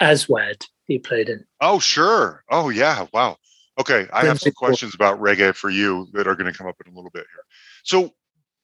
Aswad, 0.00 0.66
he 0.86 0.98
played 0.98 1.28
in. 1.28 1.44
Oh, 1.60 1.78
sure. 1.78 2.44
Oh, 2.50 2.68
yeah. 2.68 3.06
Wow. 3.12 3.38
Okay, 3.78 4.06
I 4.12 4.24
have 4.24 4.40
some 4.40 4.52
questions 4.52 4.94
about 4.94 5.20
reggae 5.20 5.54
for 5.54 5.68
you 5.68 6.08
that 6.12 6.26
are 6.26 6.34
going 6.34 6.50
to 6.50 6.56
come 6.56 6.66
up 6.66 6.76
in 6.84 6.90
a 6.90 6.96
little 6.96 7.10
bit 7.10 7.26
here. 7.32 7.44
So, 7.84 8.14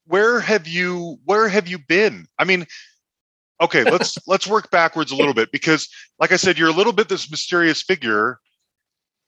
where 0.07 0.41
have 0.41 0.67
you 0.67 1.19
where 1.27 1.49
have 1.49 1.69
you 1.69 1.79
been? 1.79 2.27
I 2.39 2.45
mean, 2.45 2.67
okay, 3.61 3.85
let's 3.85 4.17
let's 4.27 4.47
work 4.47 4.71
backwards 4.71 5.13
a 5.13 5.17
little 5.17 5.35
bit 5.35 5.53
because, 5.53 5.89
like 6.19 6.33
I 6.33 6.37
said, 6.37 6.59
you're 6.59 6.71
a 6.71 6.75
little 6.75 6.95
bit 6.95 7.11
this 7.11 7.31
mysterious 7.31 7.83
figure, 7.83 8.39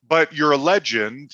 but 0.07 0.33
you're 0.33 0.51
a 0.51 0.57
legend. 0.57 1.31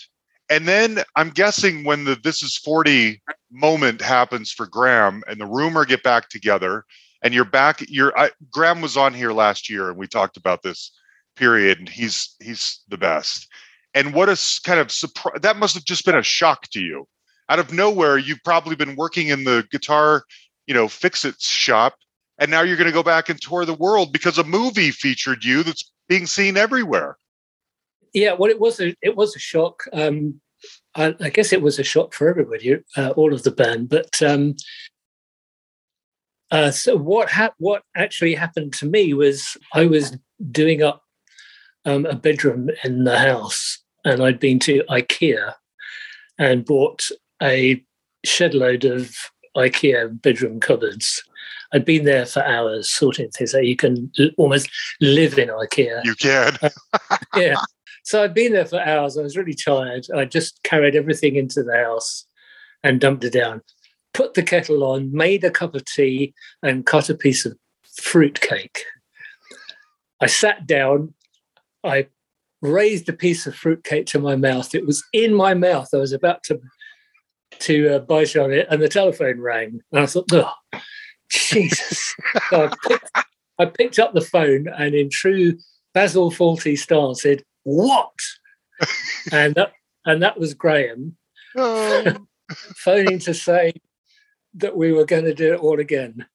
And 0.50 0.68
then 0.68 1.02
I'm 1.16 1.30
guessing 1.30 1.86
when 1.86 2.04
the 2.04 2.16
"This 2.16 2.44
Is 2.44 2.58
40" 2.58 3.22
moment 3.52 4.02
happens 4.02 4.52
for 4.52 4.68
Graham 4.68 5.24
and 5.28 5.40
the 5.40 5.46
Rumour 5.46 5.86
get 5.86 6.04
back 6.04 6.28
together, 6.28 6.84
and 7.22 7.34
you're 7.34 7.46
back. 7.46 7.86
You're 7.88 8.18
I, 8.20 8.32
Graham 8.52 8.82
was 8.82 8.98
on 8.98 9.14
here 9.14 9.32
last 9.32 9.70
year, 9.70 9.88
and 9.88 9.98
we 9.98 10.08
talked 10.08 10.36
about 10.36 10.62
this 10.62 10.92
period, 11.38 11.80
and 11.80 11.88
he's 11.88 12.36
he's 12.42 12.82
the 12.90 12.98
best 12.98 13.48
and 13.94 14.14
what 14.14 14.30
a 14.30 14.40
kind 14.64 14.80
of 14.80 14.92
surprise 14.92 15.40
that 15.42 15.58
must 15.58 15.76
have 15.76 15.86
just 15.86 16.06
been 16.06 16.16
a 16.16 16.24
shock 16.24 16.68
to 16.70 16.80
you 16.80 17.08
out 17.50 17.60
of 17.60 17.74
nowhere 17.74 18.18
you've 18.18 18.44
probably 18.44 18.76
been 18.76 18.96
working 18.96 19.28
in 19.28 19.44
the 19.44 19.66
guitar 19.72 20.24
you 20.68 20.74
know 20.74 20.88
fix 20.88 21.26
it 21.26 21.40
shop 21.40 21.96
and 22.38 22.50
now 22.50 22.62
you're 22.62 22.78
going 22.78 22.88
to 22.88 22.94
go 22.94 23.04
back 23.04 23.30
and 23.30 23.42
tour 23.42 23.66
the 23.66 23.74
world 23.74 24.12
because 24.12 24.38
a 24.38 24.44
movie 24.44 24.92
featured 24.92 25.44
you 25.44 25.64
that's 25.64 25.92
being 26.08 26.26
seen 26.26 26.58
everywhere 26.58 27.18
yeah 28.14 28.34
well 28.34 28.50
it 28.50 28.60
was 28.60 28.80
a 28.80 28.96
it 29.02 29.16
was 29.16 29.36
a 29.36 29.40
shock 29.40 29.84
um 29.94 30.40
I, 30.96 31.16
I 31.20 31.30
guess 31.30 31.54
it 31.54 31.62
was 31.62 31.80
a 31.80 31.84
shock 31.84 32.14
for 32.14 32.30
everybody, 32.30 32.78
uh, 32.98 33.10
all 33.12 33.34
of 33.34 33.44
the 33.44 33.52
band. 33.52 33.90
But 33.90 34.22
um, 34.22 34.56
uh, 36.50 36.72
so 36.72 36.98
what 36.98 37.30
ha- 37.30 37.54
what 37.58 37.84
actually 37.96 38.36
happened 38.36 38.74
to 38.74 38.86
me 38.86 39.14
was 39.14 39.58
I 39.74 39.86
was 39.86 40.18
doing 40.52 40.84
up 40.84 41.04
um, 41.86 42.06
a 42.06 42.16
bedroom 42.16 42.70
in 42.84 43.06
the 43.06 43.18
house, 43.18 43.81
and 44.06 44.24
I'd 44.24 44.40
been 44.40 44.60
to 44.60 44.84
IKEA 44.90 45.54
and 46.38 46.66
bought 46.66 47.04
a 47.42 47.84
shed 48.26 48.54
load 48.54 48.86
of 48.86 49.16
IKEA 49.56 50.22
bedroom 50.22 50.60
cupboards. 50.60 51.24
I'd 51.74 51.86
been 51.86 52.06
there 52.06 52.26
for 52.26 52.44
hours 52.44 52.90
sorting 52.90 53.30
things 53.30 53.56
out. 53.56 53.66
You 53.66 53.76
can 53.76 54.12
almost 54.38 54.70
live 55.00 55.38
in 55.38 55.50
IKEA. 55.50 56.04
You 56.04 56.16
can. 56.16 56.58
uh, 56.62 56.70
yeah. 57.36 57.56
So 58.04 58.24
I'd 58.24 58.34
been 58.34 58.54
there 58.54 58.66
for 58.66 58.80
hours. 58.80 59.18
I 59.18 59.22
was 59.22 59.38
really 59.38 59.54
tired. 59.54 60.08
I 60.16 60.26
just 60.26 60.64
carried 60.64 60.96
everything 60.96 61.36
into 61.36 61.64
the 61.64 61.78
house 61.78 62.26
and 62.84 63.00
dumped 63.00 63.24
it 63.24 63.34
down. 63.34 63.62
Put 64.14 64.34
the 64.34 64.44
kettle 64.44 64.84
on, 64.84 65.14
made 65.14 65.44
a 65.44 65.52
cup 65.52 65.76
of 65.76 65.86
tea, 65.86 66.34
and 66.62 66.86
cut 66.86 67.10
a 67.10 67.16
piece 67.16 67.46
of 67.46 67.56
fruit 67.96 68.42
cake. 68.42 68.84
I 70.20 70.26
sat 70.26 70.68
down, 70.68 71.14
I 71.84 72.08
raised 72.62 73.10
a 73.10 73.14
piece 73.14 73.48
of 73.48 73.56
fruitcake 73.56 74.06
to 74.08 74.20
my 74.20 74.36
mouth. 74.36 74.74
It 74.76 74.86
was 74.86 75.04
in 75.14 75.34
my 75.34 75.54
mouth. 75.54 75.90
I 75.94 75.98
was 75.98 76.14
about 76.14 76.44
to 76.44 76.60
to 77.60 77.96
uh, 77.96 78.00
bite 78.00 78.36
on 78.36 78.52
it, 78.52 78.68
and 78.70 78.82
the 78.82 78.88
telephone 78.88 79.40
rang. 79.40 79.82
And 79.92 80.02
I 80.02 80.06
thought, 80.06 80.30
oh, 80.32 80.54
Jesus. 81.30 82.16
so 82.50 82.66
I, 82.66 82.74
picked, 82.88 83.12
I 83.60 83.66
picked 83.66 84.00
up 84.00 84.14
the 84.14 84.22
phone 84.22 84.68
and, 84.68 84.96
in 84.96 85.10
true 85.10 85.58
Basil 85.94 86.32
Fawlty 86.32 86.78
style, 86.78 87.14
said, 87.14 87.44
What? 87.64 88.14
and 89.32 89.56
that 89.56 89.74
and 90.06 90.24
that 90.24 90.40
was 90.40 90.54
Graham 90.54 91.18
oh. 91.56 92.18
phoning 92.50 93.20
to 93.20 93.34
say 93.34 93.74
that 94.56 94.76
we 94.76 94.92
were 94.92 95.06
going 95.06 95.26
to 95.26 95.34
do 95.34 95.54
it 95.54 95.60
all 95.60 95.80
again. 95.80 96.26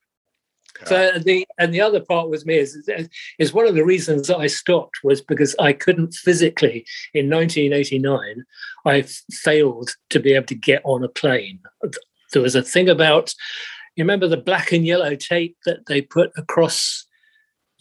So 0.84 1.18
the 1.18 1.46
and 1.58 1.72
the 1.72 1.80
other 1.80 2.00
part 2.00 2.28
with 2.28 2.44
me 2.44 2.56
is 2.56 2.88
is 3.38 3.52
one 3.52 3.66
of 3.66 3.74
the 3.74 3.84
reasons 3.84 4.28
that 4.28 4.38
I 4.38 4.46
stopped 4.46 4.98
was 5.02 5.20
because 5.22 5.56
I 5.58 5.72
couldn't 5.72 6.14
physically 6.14 6.84
in 7.14 7.30
1989 7.30 8.44
I 8.84 9.02
failed 9.32 9.90
to 10.10 10.20
be 10.20 10.34
able 10.34 10.46
to 10.46 10.54
get 10.54 10.82
on 10.84 11.02
a 11.02 11.08
plane. 11.08 11.60
There 12.32 12.42
was 12.42 12.54
a 12.54 12.62
thing 12.62 12.88
about 12.88 13.34
you 13.96 14.04
remember 14.04 14.28
the 14.28 14.36
black 14.36 14.72
and 14.72 14.86
yellow 14.86 15.16
tape 15.16 15.56
that 15.64 15.86
they 15.86 16.02
put 16.02 16.30
across 16.36 17.06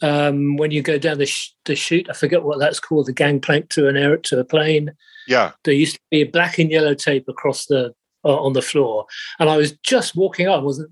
um, 0.02 0.56
when 0.56 0.70
you 0.70 0.82
go 0.82 0.98
down 0.98 1.18
the, 1.18 1.26
sh- 1.26 1.54
the 1.64 1.76
chute. 1.76 2.08
I 2.10 2.14
forget 2.14 2.42
what 2.42 2.58
that's 2.58 2.80
called, 2.80 3.06
the 3.06 3.12
gangplank 3.12 3.70
to 3.70 3.88
an 3.88 3.96
air 3.96 4.16
to 4.16 4.40
a 4.40 4.44
plane. 4.44 4.92
Yeah, 5.28 5.52
there 5.64 5.74
used 5.74 5.96
to 5.96 6.00
be 6.10 6.22
a 6.22 6.24
black 6.24 6.58
and 6.58 6.70
yellow 6.70 6.94
tape 6.94 7.28
across 7.28 7.66
the 7.66 7.94
uh, 8.24 8.36
on 8.36 8.54
the 8.54 8.62
floor, 8.62 9.06
and 9.38 9.48
I 9.48 9.56
was 9.56 9.72
just 9.82 10.16
walking 10.16 10.48
up. 10.48 10.62
wasn't 10.62 10.90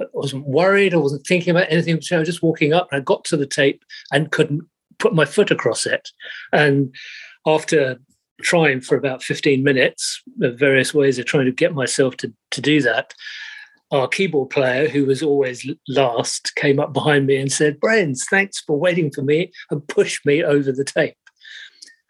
I 0.00 0.04
wasn't 0.12 0.46
worried. 0.46 0.94
I 0.94 0.98
wasn't 0.98 1.26
thinking 1.26 1.50
about 1.50 1.70
anything. 1.70 2.00
So 2.00 2.16
I 2.16 2.18
was 2.20 2.28
just 2.28 2.42
walking 2.42 2.72
up 2.72 2.88
and 2.90 3.00
I 3.00 3.04
got 3.04 3.24
to 3.26 3.36
the 3.36 3.46
tape 3.46 3.84
and 4.12 4.30
couldn't 4.30 4.62
put 4.98 5.14
my 5.14 5.24
foot 5.24 5.50
across 5.50 5.86
it. 5.86 6.10
And 6.52 6.94
after 7.46 7.98
trying 8.42 8.80
for 8.80 8.96
about 8.96 9.22
15 9.22 9.62
minutes 9.62 10.22
of 10.42 10.58
various 10.58 10.92
ways 10.92 11.18
of 11.18 11.24
trying 11.24 11.46
to 11.46 11.52
get 11.52 11.74
myself 11.74 12.16
to, 12.18 12.32
to 12.50 12.60
do 12.60 12.82
that, 12.82 13.14
our 13.92 14.08
keyboard 14.08 14.50
player, 14.50 14.88
who 14.88 15.06
was 15.06 15.22
always 15.22 15.68
last, 15.88 16.54
came 16.56 16.80
up 16.80 16.92
behind 16.92 17.26
me 17.26 17.36
and 17.36 17.52
said, 17.52 17.80
Brains, 17.80 18.26
thanks 18.28 18.60
for 18.60 18.78
waiting 18.78 19.10
for 19.10 19.22
me 19.22 19.52
and 19.70 19.86
pushed 19.86 20.26
me 20.26 20.42
over 20.42 20.72
the 20.72 20.84
tape. 20.84 21.16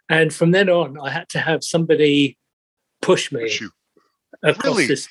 And 0.08 0.32
from 0.32 0.52
then 0.52 0.68
on, 0.68 0.96
I 1.02 1.10
had 1.10 1.28
to 1.30 1.38
have 1.38 1.62
somebody 1.62 2.38
push 3.02 3.30
me 3.30 3.42
push 3.42 3.62
across 4.42 4.64
really? 4.64 4.86
this 4.86 5.08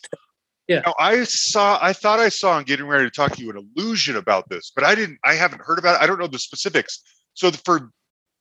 yeah. 0.68 0.82
Now, 0.86 0.96
I 1.00 1.24
saw, 1.24 1.78
I 1.82 1.94
thought 1.94 2.20
I 2.20 2.30
saw 2.30 2.58
in 2.58 2.66
getting 2.66 2.88
ready 2.88 3.06
to 3.06 3.12
talk 3.12 3.34
to 3.36 3.42
you 3.42 3.50
an 3.52 3.70
illusion 3.76 4.16
about 4.16 4.50
this, 4.50 4.72
but 4.74 4.84
I 4.84 4.96
didn't, 4.96 5.20
I 5.24 5.36
haven't 5.36 5.62
heard 5.62 5.80
about 5.80 5.96
it. 5.96 6.04
I 6.04 6.08
don't 6.08 6.20
know 6.20 6.28
the 6.28 6.40
specifics. 6.40 7.02
So 7.34 7.52
for 7.52 7.92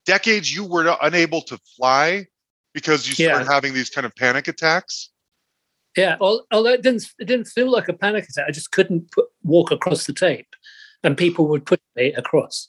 decades, 0.07 0.55
you 0.55 0.65
were 0.65 0.97
unable 1.03 1.43
to 1.43 1.59
fly 1.77 2.27
because 2.73 3.07
you 3.07 3.15
started 3.15 3.47
yeah. 3.47 3.53
having 3.53 3.75
these 3.75 3.91
kind 3.91 4.05
of 4.07 4.15
panic 4.17 4.49
attacks. 4.49 5.11
Yeah, 5.97 6.17
although 6.21 6.73
it 6.73 6.83
didn't 6.83 7.05
it 7.21 7.27
didn't 7.27 7.47
feel 7.47 7.71
like 7.71 7.89
a 7.89 7.93
panic 7.93 8.25
attack. 8.29 8.47
I 8.49 8.51
just 8.51 8.73
couldn't 8.73 9.13
put, 9.13 9.27
walk 9.45 9.71
across 9.71 10.07
the 10.07 10.13
tape, 10.13 10.49
and 11.05 11.17
people 11.17 11.47
would 11.49 11.65
push 11.65 11.79
me 11.95 12.13
across. 12.15 12.69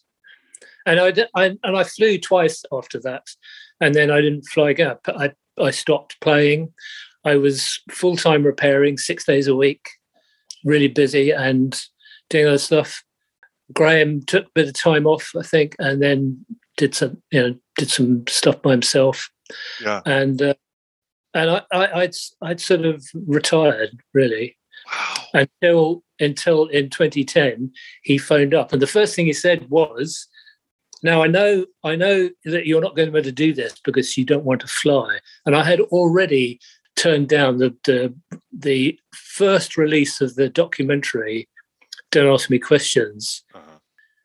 And 0.86 1.00
I, 1.00 1.12
I 1.34 1.58
and 1.64 1.76
I 1.76 1.84
flew 1.84 2.20
twice 2.20 2.64
after 2.72 3.00
that, 3.00 3.24
and 3.82 3.96
then 3.96 4.12
I 4.12 4.22
didn't 4.22 4.44
fly 4.44 4.70
again. 4.70 4.98
I 5.08 5.32
I 5.60 5.72
stopped 5.72 6.22
playing. 6.22 6.74
I 7.26 7.36
was 7.36 7.82
full 7.92 8.16
time 8.16 8.44
repairing 8.44 8.98
six 8.98 9.26
days 9.26 9.48
a 9.48 9.56
week, 9.56 9.90
really 10.64 10.88
busy 10.88 11.32
and 11.32 11.80
doing 12.30 12.48
other 12.48 12.58
stuff. 12.58 13.04
Graham 13.74 14.22
took 14.22 14.46
a 14.46 14.52
bit 14.54 14.68
of 14.68 14.74
time 14.74 15.08
off, 15.08 15.32
I 15.38 15.42
think, 15.42 15.76
and 15.80 16.02
then 16.02 16.46
did 16.78 16.94
some, 16.94 17.22
you 17.32 17.42
know, 17.42 17.56
did 17.78 17.90
some 17.90 18.26
stuff 18.28 18.62
by 18.62 18.72
himself. 18.72 19.30
Yeah. 19.82 20.02
And 20.06 20.42
uh, 20.42 20.54
and 21.34 21.50
I, 21.50 21.62
I, 21.72 22.00
would 22.00 22.16
I'd 22.42 22.62
sort 22.62 22.86
of 22.86 23.06
retired 23.28 24.00
really 24.14 24.58
wow. 24.88 25.44
until 25.62 26.04
until 26.20 26.68
in 26.68 26.90
2010 26.90 27.72
he 28.04 28.18
phoned 28.18 28.54
up, 28.54 28.72
and 28.72 28.82
the 28.82 28.88
first 28.88 29.16
thing 29.16 29.26
he 29.26 29.34
said 29.34 29.70
was, 29.70 30.28
"Now 31.04 31.24
I 31.24 31.28
know 31.28 31.66
I 31.84 31.96
know 31.96 32.30
that 32.46 32.66
you're 32.66 32.82
not 32.82 32.96
going 32.96 33.08
to 33.08 33.12
be 33.12 33.20
able 33.20 33.26
to 33.26 33.32
do 33.32 33.54
this 33.54 33.80
because 33.84 34.18
you 34.18 34.26
don't 34.26 34.46
want 34.46 34.62
to 34.62 34.68
fly." 34.68 35.20
And 35.46 35.56
I 35.56 35.64
had 35.64 35.82
already 35.82 36.60
turned 36.96 37.30
down 37.30 37.58
the 37.58 37.76
the, 37.84 38.14
the 38.52 39.00
first 39.14 39.78
release 39.78 40.22
of 40.22 40.36
the 40.36 40.50
documentary. 40.50 41.48
Don't 42.12 42.34
ask 42.34 42.50
me 42.50 42.60
questions. 42.60 43.44
Uh-huh. 43.54 43.80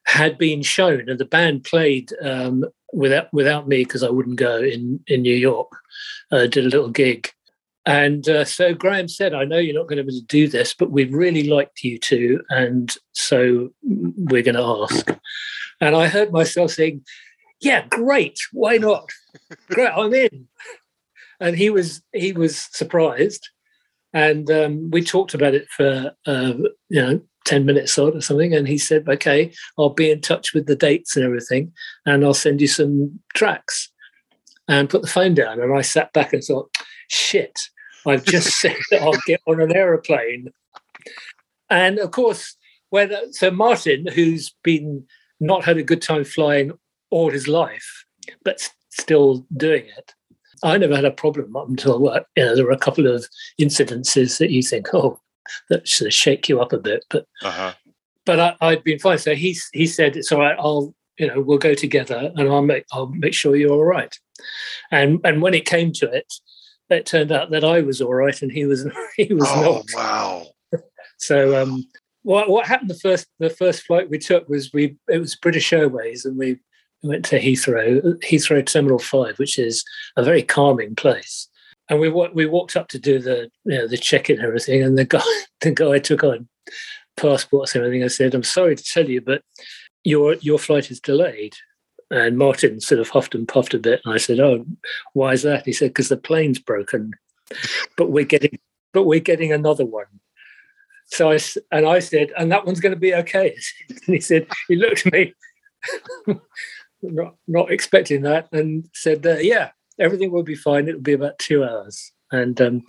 Had 0.07 0.39
been 0.39 0.63
shown, 0.63 1.09
and 1.09 1.19
the 1.19 1.25
band 1.25 1.65
played 1.65 2.13
um, 2.23 2.65
without 2.93 3.33
without 3.33 3.69
me 3.69 3.85
because 3.85 4.03
I 4.03 4.11
wouldn't 4.11 4.37
go 4.37 4.59
in 4.59 5.01
in 5.07 5.23
New 5.23 5.35
York. 5.35 5.71
Uh, 6.33 6.47
did 6.47 6.65
a 6.65 6.69
little 6.69 6.89
gig, 6.89 7.31
and 7.87 8.29
uh, 8.29 8.45
so 8.45 8.75
Graham 8.75 9.09
said, 9.09 9.35
"I 9.35 9.45
know 9.45 9.59
you're 9.59 9.75
not 9.75 9.89
going 9.89 9.99
to 9.99 10.05
be 10.05 10.13
able 10.13 10.21
to 10.21 10.27
do 10.27 10.49
this, 10.49 10.75
but 10.75 10.91
we'd 10.91 11.13
really 11.13 11.49
liked 11.49 11.83
you 11.83 11.99
to, 11.99 12.41
and 12.51 12.95
so 13.13 13.71
we're 13.83 14.43
going 14.43 14.57
to 14.57 14.87
ask." 14.91 15.09
And 15.81 15.97
I 15.97 16.09
heard 16.09 16.33
myself 16.33 16.73
saying, 16.73 17.05
"Yeah, 17.61 17.87
great, 17.89 18.39
why 18.53 18.79
not? 18.79 19.09
Great, 19.69 19.93
I'm 19.95 20.13
in." 20.13 20.49
And 21.41 21.57
he 21.57 21.71
was 21.71 22.03
he 22.13 22.33
was 22.33 22.57
surprised, 22.57 23.49
and 24.13 24.51
um, 24.51 24.91
we 24.91 25.03
talked 25.03 25.35
about 25.35 25.55
it 25.55 25.69
for 25.69 26.13
uh, 26.27 26.53
you 26.89 27.03
know 27.03 27.21
10 27.47 27.65
minutes 27.65 27.99
or 27.99 28.21
something. 28.21 28.55
And 28.55 28.69
he 28.69 28.79
said, 28.79 29.09
okay, 29.09 29.53
I'll 29.79 29.91
be 29.91 30.11
in 30.11 30.21
touch 30.21 30.55
with 30.55 30.67
the 30.67 30.77
dates 30.77 31.17
and 31.17 31.25
everything, 31.25 31.73
and 32.07 32.25
I'll 32.25 32.35
send 32.35 32.61
you 32.61 32.69
some 32.69 33.19
tracks 33.35 33.91
and 34.69 34.89
put 34.89 35.03
the 35.03 35.09
phone 35.09 35.35
down. 35.35 35.61
And 35.61 35.75
I 35.75 35.81
sat 35.81 36.13
back 36.13 36.33
and 36.33 36.45
thought, 36.45 36.75
shit, 37.09 37.59
I've 38.07 38.25
just 38.25 38.49
said 38.61 38.77
that 38.91 39.03
I'll 39.03 39.19
get 39.27 39.41
on 39.47 39.61
an 39.61 39.75
aeroplane. 39.75 40.53
And 41.69 41.99
of 41.99 42.11
course, 42.11 42.57
when 42.91 43.33
so 43.33 43.51
Martin, 43.51 44.07
who's 44.07 44.55
been 44.63 45.07
not 45.41 45.65
had 45.65 45.79
a 45.79 45.83
good 45.83 46.03
time 46.03 46.25
flying 46.25 46.73
all 47.11 47.31
his 47.31 47.49
life, 47.49 48.05
but 48.45 48.69
still 48.91 49.47
doing 49.57 49.87
it, 49.97 50.15
I 50.63 50.77
never 50.79 50.95
had 50.95 51.05
a 51.05 51.11
problem 51.11 51.57
up 51.57 51.69
until 51.69 52.01
you 52.37 52.45
know 52.45 52.55
there 52.55 52.65
were 52.65 52.71
a 52.71 52.79
couple 52.79 53.07
of 53.07 53.27
incidences 53.61 54.39
that 54.39 54.51
you 54.51 54.63
think, 54.63 54.89
oh, 54.93 55.21
that 55.69 56.01
of 56.01 56.13
shake 56.13 56.49
you 56.49 56.61
up 56.61 56.73
a 56.73 56.79
bit. 56.79 57.05
But 57.11 57.27
uh-huh. 57.43 57.75
but 58.27 58.57
I, 58.61 58.71
had 58.71 58.85
been 58.85 58.99
fine. 58.99 59.19
So 59.19 59.35
he 59.35 59.57
he 59.73 59.87
said 59.87 60.17
it's 60.17 60.33
all 60.33 60.41
right. 60.41 60.57
I'll 60.59 60.95
you 61.19 61.27
know 61.27 61.41
we'll 61.41 61.59
go 61.59 61.75
together 61.75 62.33
and 62.37 62.49
I'll 62.49 62.63
make 62.63 62.85
I'll 62.93 63.09
make 63.09 63.35
sure 63.35 63.57
you're 63.57 63.73
all 63.73 63.85
right. 63.85 64.15
And 64.91 65.21
and 65.25 65.43
when 65.43 65.55
it 65.55 65.67
came 65.67 65.93
to 65.95 66.11
it, 66.11 66.33
it 66.89 67.07
turned 67.07 67.33
out 67.33 67.51
that 67.51 67.65
I 67.65 67.81
was 67.81 68.01
all 68.01 68.15
right 68.15 68.41
and 68.43 68.53
he 68.53 68.67
was 68.67 68.87
he 69.17 69.33
was 69.33 69.49
oh, 69.49 69.63
not. 69.63 69.87
Wow. 69.95 70.47
so 71.19 71.61
um, 71.63 71.85
what 72.23 72.49
what 72.51 72.67
happened 72.67 72.91
the 72.91 72.99
first 72.99 73.27
the 73.39 73.51
first 73.51 73.83
flight 73.83 74.11
we 74.11 74.19
took 74.19 74.49
was 74.49 74.73
we 74.73 74.97
it 75.09 75.19
was 75.19 75.37
British 75.37 75.73
Airways 75.73 76.25
and 76.25 76.39
we 76.39 76.59
went 77.03 77.25
to 77.27 77.41
Heathrow 77.41 78.19
Heathrow 78.23 78.65
Terminal 78.65 78.99
Five, 78.99 79.39
which 79.39 79.59
is 79.59 79.85
a 80.17 80.23
very 80.23 80.43
calming 80.43 80.95
place 80.95 81.49
and 81.91 81.99
we 81.99 82.09
we 82.09 82.47
walked 82.47 82.77
up 82.77 82.89
to 82.89 82.99
do 82.99 83.19
the 83.19 83.51
you 83.65 83.77
know 83.77 83.87
the 83.87 83.99
check 83.99 84.31
in 84.31 84.37
and 84.37 84.47
everything, 84.47 84.83
and 84.83 84.97
the 84.97 85.05
guy 85.05 85.21
the 85.61 85.73
guy 85.73 85.99
took 85.99 86.25
on 86.25 86.49
passports 87.17 87.75
and 87.75 87.85
everything. 87.85 88.05
I 88.05 88.09
said, 88.09 88.35
"I'm 88.35 88.45
sorry 88.45 88.77
to 88.77 88.83
tell 88.83 89.11
you, 89.11 89.21
but 89.21 89.43
your 90.05 90.35
your 90.35 90.59
flight 90.59 90.91
is 90.91 91.01
delayed." 91.01 91.55
And 92.13 92.39
Martin 92.39 92.81
sort 92.81 93.01
of 93.01 93.09
huffed 93.09 93.37
and 93.37 93.47
puffed 93.47 93.75
a 93.75 93.79
bit, 93.79 94.01
and 94.05 94.15
I 94.15 94.19
said, 94.19 94.41
"Oh, 94.41 94.65
why 95.13 95.33
is 95.33 95.43
that?" 95.43 95.67
He 95.67 95.73
said, 95.73 95.91
"Because 95.91 96.09
the 96.09 96.17
plane's 96.17 96.59
broken, 96.59 97.13
but 97.97 98.11
we're 98.11 98.25
getting 98.25 98.59
but 98.93 99.05
we're 99.05 99.21
getting 99.21 99.53
another 99.53 99.85
one." 99.85 100.07
So 101.07 101.33
I 101.33 101.39
and 101.73 101.87
I 101.87 101.99
said, 101.99 102.33
"And 102.39 102.53
that 102.53 102.67
one's 102.67 102.81
going 102.81 102.95
to 102.95 103.01
be 103.01 103.15
okay." 103.15 103.57
And 103.91 104.15
he 104.15 104.21
said, 104.21 104.47
he 104.69 104.77
looked 104.77 105.07
at 105.07 105.13
me, 105.13 105.35
not 107.03 107.35
not 107.47 107.71
expecting 107.71 108.23
that, 108.23 108.49
and 108.53 108.89
said, 108.95 109.27
uh, 109.27 109.37
"Yeah, 109.39 109.71
everything 110.01 110.33
will 110.33 110.43
be 110.43 110.55
fine. 110.55 110.89
It'll 110.89 111.01
be 111.01 111.13
about 111.13 111.39
two 111.39 111.63
hours. 111.63 112.13
And 112.33 112.61
um, 112.61 112.83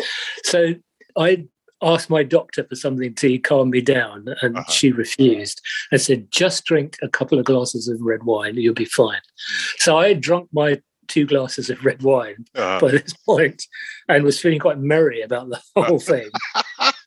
so 0.43 0.75
I 1.17 1.47
asked 1.81 2.09
my 2.09 2.23
doctor 2.23 2.63
for 2.63 2.75
something 2.75 3.13
to 3.15 3.39
calm 3.39 3.71
me 3.71 3.81
down, 3.81 4.27
and 4.41 4.57
uh-huh. 4.57 4.71
she 4.71 4.91
refused. 4.91 5.61
I 5.91 5.97
said, 5.97 6.31
just 6.31 6.65
drink 6.65 6.97
a 7.01 7.09
couple 7.09 7.39
of 7.39 7.45
glasses 7.45 7.87
of 7.87 8.01
red 8.01 8.23
wine, 8.23 8.55
you'll 8.55 8.73
be 8.73 8.85
fine. 8.85 9.19
Mm. 9.19 9.73
So 9.77 9.97
I 9.97 10.09
had 10.09 10.21
drunk 10.21 10.49
my 10.53 10.81
two 11.07 11.25
glasses 11.25 11.69
of 11.69 11.83
red 11.83 12.01
wine 12.03 12.45
uh-huh. 12.55 12.79
by 12.79 12.91
this 12.91 13.13
point 13.25 13.65
and 14.07 14.23
was 14.23 14.39
feeling 14.39 14.59
quite 14.59 14.79
merry 14.79 15.21
about 15.21 15.49
the 15.49 15.61
whole 15.75 15.99
thing. 15.99 16.29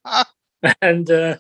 and 0.82 1.10
uh, 1.10 1.36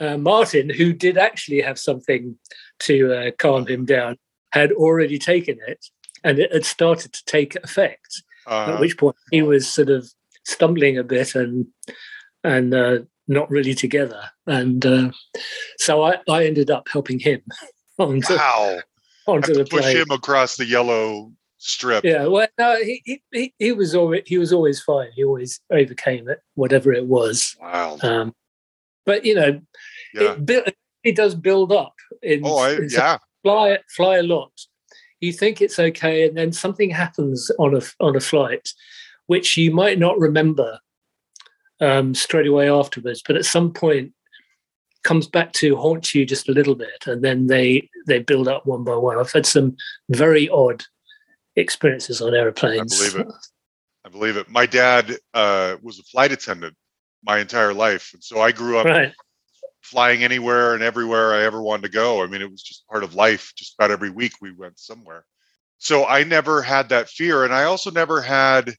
uh, 0.00 0.16
Martin, 0.16 0.70
who 0.70 0.92
did 0.92 1.18
actually 1.18 1.60
have 1.60 1.78
something 1.78 2.36
to 2.80 3.12
uh, 3.12 3.30
calm 3.38 3.66
him 3.66 3.84
down, 3.84 4.16
had 4.52 4.72
already 4.72 5.18
taken 5.18 5.58
it 5.66 5.86
and 6.24 6.38
it 6.38 6.52
had 6.52 6.64
started 6.64 7.12
to 7.12 7.24
take 7.24 7.56
effect. 7.56 8.22
Uh-huh. 8.46 8.74
At 8.74 8.80
which 8.80 8.98
point 8.98 9.16
he 9.30 9.42
was 9.42 9.68
sort 9.68 9.90
of 9.90 10.10
stumbling 10.44 10.98
a 10.98 11.04
bit 11.04 11.34
and 11.34 11.66
and 12.42 12.74
uh, 12.74 12.98
not 13.28 13.50
really 13.50 13.74
together. 13.74 14.22
And 14.46 14.84
uh, 14.84 15.10
so 15.78 16.02
I, 16.02 16.16
I 16.28 16.46
ended 16.46 16.70
up 16.70 16.88
helping 16.88 17.18
him 17.18 17.42
onto, 17.98 18.34
wow. 18.34 18.78
onto 19.26 19.54
the 19.54 19.64
push 19.64 19.82
plane. 19.82 19.96
him 19.98 20.10
across 20.10 20.56
the 20.56 20.66
yellow 20.66 21.32
strip. 21.58 22.04
Yeah, 22.04 22.26
well, 22.26 22.48
no, 22.58 22.76
he, 22.82 23.22
he, 23.30 23.54
he 23.58 23.72
was 23.72 23.94
always 23.94 24.22
he 24.26 24.38
was 24.38 24.52
always 24.52 24.80
fine. 24.80 25.08
He 25.14 25.24
always 25.24 25.60
overcame 25.70 26.28
it, 26.28 26.40
whatever 26.54 26.92
it 26.92 27.06
was. 27.06 27.56
Wow. 27.60 27.98
Um, 28.02 28.34
but 29.06 29.24
you 29.24 29.34
know, 29.34 29.60
yeah. 30.14 30.36
it, 30.38 30.76
it 31.04 31.16
does 31.16 31.34
build 31.34 31.72
up. 31.72 31.94
In, 32.22 32.42
oh, 32.44 32.58
I, 32.58 32.78
yeah. 32.90 33.18
Fly 33.42 33.78
fly 33.88 34.16
a 34.16 34.22
lot, 34.22 34.52
you 35.20 35.32
think 35.32 35.60
it's 35.60 35.78
okay, 35.78 36.26
and 36.26 36.36
then 36.36 36.52
something 36.52 36.90
happens 36.90 37.50
on 37.58 37.76
a 37.76 37.82
on 38.00 38.16
a 38.16 38.20
flight, 38.20 38.72
which 39.26 39.56
you 39.56 39.70
might 39.70 39.98
not 39.98 40.18
remember 40.18 40.80
um, 41.80 42.14
straight 42.14 42.46
away 42.46 42.70
afterwards, 42.70 43.22
but 43.26 43.36
at 43.36 43.44
some 43.44 43.72
point 43.72 44.12
comes 45.02 45.26
back 45.26 45.52
to 45.52 45.76
haunt 45.76 46.14
you 46.14 46.26
just 46.26 46.48
a 46.48 46.52
little 46.52 46.74
bit, 46.74 47.06
and 47.06 47.22
then 47.22 47.46
they 47.46 47.88
they 48.06 48.18
build 48.18 48.48
up 48.48 48.66
one 48.66 48.84
by 48.84 48.96
one. 48.96 49.18
I've 49.18 49.32
had 49.32 49.46
some 49.46 49.76
very 50.08 50.48
odd 50.48 50.84
experiences 51.56 52.20
on 52.20 52.34
airplanes. 52.34 53.00
I 53.00 53.10
believe 53.10 53.26
it. 53.26 53.34
I 54.04 54.08
believe 54.08 54.36
it. 54.38 54.48
My 54.48 54.64
dad 54.66 55.16
uh, 55.34 55.76
was 55.82 55.98
a 55.98 56.02
flight 56.04 56.32
attendant 56.32 56.74
my 57.22 57.38
entire 57.38 57.74
life, 57.74 58.10
and 58.14 58.24
so 58.24 58.40
I 58.40 58.52
grew 58.52 58.78
up 58.78 58.86
right 58.86 59.12
flying 59.82 60.22
anywhere 60.22 60.74
and 60.74 60.82
everywhere 60.82 61.34
I 61.34 61.42
ever 61.42 61.62
wanted 61.62 61.82
to 61.82 61.88
go. 61.88 62.22
I 62.22 62.26
mean, 62.26 62.42
it 62.42 62.50
was 62.50 62.62
just 62.62 62.86
part 62.88 63.04
of 63.04 63.14
life. 63.14 63.52
Just 63.56 63.74
about 63.74 63.90
every 63.90 64.10
week 64.10 64.32
we 64.40 64.52
went 64.52 64.78
somewhere. 64.78 65.24
So 65.78 66.06
I 66.06 66.24
never 66.24 66.62
had 66.62 66.90
that 66.90 67.08
fear, 67.08 67.44
and 67.44 67.54
I 67.54 67.64
also 67.64 67.90
never 67.90 68.20
had 68.20 68.74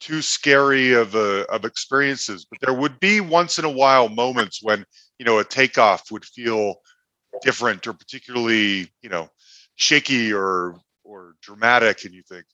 too 0.00 0.22
scary 0.22 0.92
of 0.92 1.14
a, 1.14 1.44
of 1.50 1.64
experiences. 1.64 2.46
But 2.50 2.60
there 2.60 2.74
would 2.74 2.98
be 3.00 3.20
once 3.20 3.58
in 3.58 3.64
a 3.64 3.70
while 3.70 4.08
moments 4.08 4.60
when 4.62 4.84
you 5.18 5.26
know 5.26 5.38
a 5.38 5.44
takeoff 5.44 6.10
would 6.10 6.24
feel 6.24 6.76
different 7.42 7.86
or 7.86 7.92
particularly 7.92 8.90
you 9.02 9.10
know 9.10 9.28
shaky 9.76 10.32
or 10.32 10.76
or 11.04 11.34
dramatic, 11.42 12.04
and 12.04 12.14
you 12.14 12.22
think. 12.28 12.44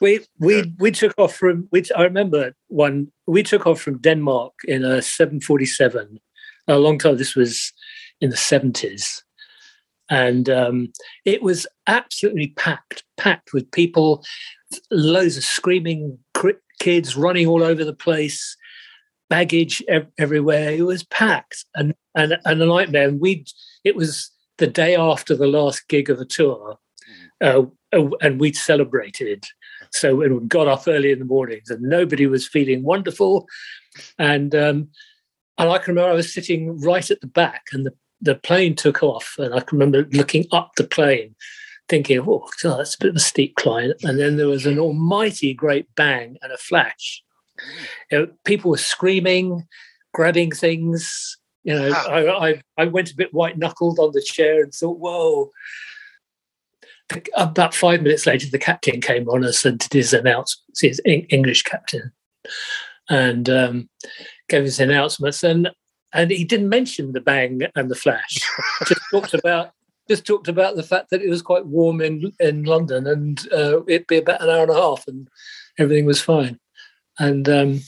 We 0.00 0.26
we 0.40 0.56
yeah. 0.56 0.64
we 0.78 0.90
took 0.90 1.14
off 1.16 1.36
from 1.36 1.68
which 1.70 1.92
I 1.96 2.02
remember 2.02 2.54
one 2.66 3.12
we 3.26 3.44
took 3.44 3.66
off 3.66 3.80
from 3.80 4.00
Denmark 4.00 4.52
in 4.64 4.84
a 4.84 5.00
747 5.00 6.18
a 6.68 6.78
long 6.78 6.98
time. 6.98 7.16
This 7.16 7.34
was 7.34 7.72
in 8.20 8.30
the 8.30 8.36
70s. 8.36 9.22
And 10.10 10.50
um, 10.50 10.92
it 11.24 11.42
was 11.42 11.66
absolutely 11.86 12.48
packed, 12.56 13.04
packed 13.16 13.52
with 13.52 13.70
people, 13.70 14.22
loads 14.90 15.36
of 15.36 15.44
screaming 15.44 16.18
kids 16.78 17.16
running 17.16 17.46
all 17.46 17.62
over 17.62 17.84
the 17.84 17.94
place, 17.94 18.56
baggage 19.30 19.82
ev- 19.88 20.10
everywhere. 20.18 20.70
It 20.72 20.84
was 20.84 21.04
packed 21.04 21.64
and, 21.74 21.94
and, 22.14 22.38
and 22.44 22.62
a 22.62 22.66
nightmare. 22.66 23.08
And 23.08 23.20
we 23.20 23.46
it 23.84 23.96
was 23.96 24.30
the 24.58 24.66
day 24.66 24.96
after 24.96 25.34
the 25.34 25.46
last 25.46 25.88
gig 25.88 26.10
of 26.10 26.18
the 26.18 26.26
tour. 26.26 26.78
Mm. 27.42 27.70
Uh, 27.92 28.10
and 28.20 28.40
we'd 28.40 28.56
celebrated. 28.56 29.44
So 29.92 30.16
we 30.16 30.28
got 30.48 30.66
up 30.66 30.88
early 30.88 31.12
in 31.12 31.20
the 31.20 31.24
mornings, 31.24 31.70
and 31.70 31.80
nobody 31.82 32.26
was 32.26 32.48
feeling 32.48 32.82
wonderful. 32.82 33.46
And 34.18 34.54
um, 34.54 34.88
and 35.58 35.70
I 35.70 35.78
can 35.78 35.94
remember 35.94 36.12
I 36.12 36.16
was 36.16 36.32
sitting 36.32 36.80
right 36.80 37.10
at 37.10 37.20
the 37.20 37.26
back, 37.26 37.66
and 37.72 37.86
the 37.86 37.92
the 38.20 38.34
plane 38.34 38.74
took 38.74 39.02
off, 39.02 39.34
and 39.38 39.54
I 39.54 39.60
can 39.60 39.78
remember 39.78 40.08
looking 40.16 40.46
up 40.50 40.72
the 40.76 40.84
plane, 40.84 41.34
thinking, 41.88 42.20
"Oh, 42.20 42.48
God, 42.62 42.78
that's 42.78 42.94
a 42.94 42.98
bit 42.98 43.10
of 43.10 43.16
a 43.16 43.20
steep 43.20 43.54
climb." 43.56 43.92
And 44.02 44.18
then 44.18 44.36
there 44.36 44.48
was 44.48 44.66
an 44.66 44.78
almighty 44.78 45.54
great 45.54 45.94
bang 45.94 46.36
and 46.42 46.52
a 46.52 46.56
flash. 46.56 47.22
You 48.10 48.18
know, 48.18 48.26
people 48.44 48.70
were 48.70 48.78
screaming, 48.78 49.66
grabbing 50.12 50.52
things. 50.52 51.38
You 51.62 51.74
know, 51.74 51.92
I, 51.92 52.48
I, 52.48 52.62
I 52.78 52.84
went 52.86 53.10
a 53.10 53.16
bit 53.16 53.32
white 53.32 53.58
knuckled 53.58 53.98
on 53.98 54.12
the 54.12 54.22
chair 54.22 54.62
and 54.62 54.72
thought, 54.72 54.98
"Whoa!" 54.98 55.50
About 57.36 57.74
five 57.74 58.02
minutes 58.02 58.26
later, 58.26 58.48
the 58.50 58.58
captain 58.58 59.00
came 59.00 59.28
on 59.28 59.44
us 59.44 59.64
and 59.64 59.78
did 59.78 59.92
his 59.92 60.14
announcements. 60.14 60.80
His 60.80 61.00
English 61.04 61.62
captain, 61.62 62.10
and 63.10 63.48
um, 63.50 63.88
gave 64.48 64.64
his 64.64 64.80
announcements. 64.80 65.42
And 65.42 65.70
and 66.12 66.30
he 66.30 66.44
didn't 66.44 66.68
mention 66.68 67.12
the 67.12 67.20
bang 67.20 67.62
and 67.74 67.90
the 67.90 67.96
flash. 67.96 68.40
just 68.86 69.00
talked 69.10 69.34
about 69.34 69.72
just 70.08 70.26
talked 70.26 70.48
about 70.48 70.76
the 70.76 70.82
fact 70.82 71.10
that 71.10 71.22
it 71.22 71.28
was 71.28 71.42
quite 71.42 71.66
warm 71.66 72.00
in 72.00 72.32
in 72.40 72.64
London 72.64 73.06
and 73.06 73.40
uh, 73.52 73.84
it'd 73.86 74.06
be 74.06 74.18
about 74.18 74.42
an 74.42 74.50
hour 74.50 74.62
and 74.62 74.70
a 74.70 74.74
half 74.74 75.06
and 75.08 75.28
everything 75.78 76.06
was 76.06 76.20
fine. 76.20 76.58
And 77.18 77.48
um, 77.48 77.80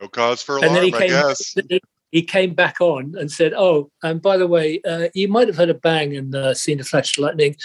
no 0.00 0.08
cause 0.08 0.42
for 0.42 0.58
alarm, 0.58 0.76
I 0.76 0.90
came, 0.90 1.08
guess. 1.08 1.54
He, 1.68 1.80
he, 2.10 2.22
came 2.22 2.54
back 2.54 2.80
on 2.80 3.14
and 3.18 3.30
said, 3.30 3.54
"Oh, 3.54 3.90
and 4.02 4.20
by 4.20 4.36
the 4.36 4.46
way, 4.46 4.80
uh, 4.86 5.08
you 5.14 5.28
might 5.28 5.48
have 5.48 5.56
heard 5.56 5.70
a 5.70 5.74
bang 5.74 6.14
and 6.16 6.34
uh, 6.34 6.54
seen 6.54 6.78
a 6.80 6.84
flash 6.84 7.16
of 7.16 7.24
lightning." 7.24 7.56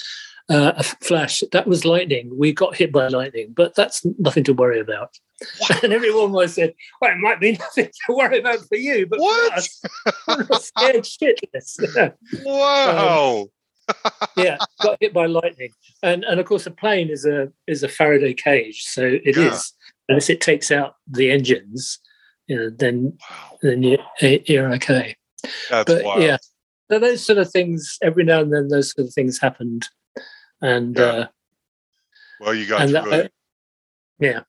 Uh, 0.50 0.74
a 0.78 0.84
flash 0.84 1.44
that 1.52 1.68
was 1.68 1.86
lightning. 1.86 2.32
We 2.36 2.54
got 2.54 2.76
hit 2.76 2.92
by 2.92 3.08
lightning, 3.08 3.54
but 3.56 3.76
that's 3.76 4.04
nothing 4.18 4.44
to 4.46 4.54
worry 4.54 4.80
about. 4.80 5.16
and 5.84 5.94
everyone 5.94 6.32
was 6.32 6.56
said, 6.56 6.74
"Well, 7.00 7.12
it 7.12 7.20
might 7.20 7.40
be 7.40 7.52
nothing 7.60 7.90
to 8.08 8.16
worry 8.16 8.40
about 8.40 8.60
for 8.68 8.76
you, 8.76 9.06
but 9.06 9.20
what? 9.20 9.54
Us, 9.54 9.82
scared 10.66 11.06
shitless." 11.06 12.14
wow. 12.44 13.48
Um, 13.90 14.28
yeah, 14.38 14.58
got 14.84 15.00
hit 15.02 15.16
by 15.16 15.26
lightning, 15.26 15.72
and 16.04 16.24
and 16.24 16.40
of 16.40 16.46
course 16.46 16.68
a 16.68 16.72
plane 16.72 17.10
is 17.10 17.26
a 17.26 17.52
is 17.66 17.82
a 17.82 17.90
Faraday 17.90 18.36
cage, 18.36 18.84
so 18.84 19.04
it 19.04 19.36
yeah. 19.36 19.52
is 19.52 19.74
unless 20.10 20.30
it 20.30 20.42
takes 20.42 20.70
out 20.70 20.94
the 21.08 21.32
engines, 21.32 21.98
you 22.46 22.56
know, 22.56 22.70
then 22.70 23.18
then 23.64 23.82
you're, 23.82 24.00
you're 24.22 24.72
okay. 24.74 25.16
That's 25.72 25.92
but 25.92 26.04
wild. 26.04 26.22
yeah, 26.22 26.38
so 26.92 27.00
those 27.00 27.26
sort 27.26 27.38
of 27.38 27.52
things. 27.52 27.98
Every 28.02 28.24
now 28.24 28.42
and 28.42 28.54
then, 28.54 28.68
those 28.68 28.92
sort 28.92 29.08
of 29.08 29.14
things 29.14 29.40
happened, 29.40 29.88
and 30.62 30.98
yeah. 30.98 31.04
uh, 31.04 31.28
well, 32.40 32.54
you 32.54 32.66
got 32.66 32.82
through 32.90 32.92
that, 32.92 33.26
it. 33.26 33.34
yeah, 34.20 34.42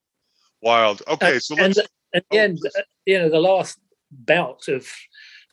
Wild. 0.62 1.02
Okay, 1.08 1.38
so 1.38 1.54
let's. 1.54 1.78
And 1.78 1.88
at 2.14 2.24
the 2.30 2.38
oh, 2.38 2.42
end, 2.42 2.58
uh, 2.64 2.80
you 3.06 3.18
know, 3.18 3.28
the 3.28 3.40
last 3.40 3.78
bout 4.10 4.68
of 4.68 4.86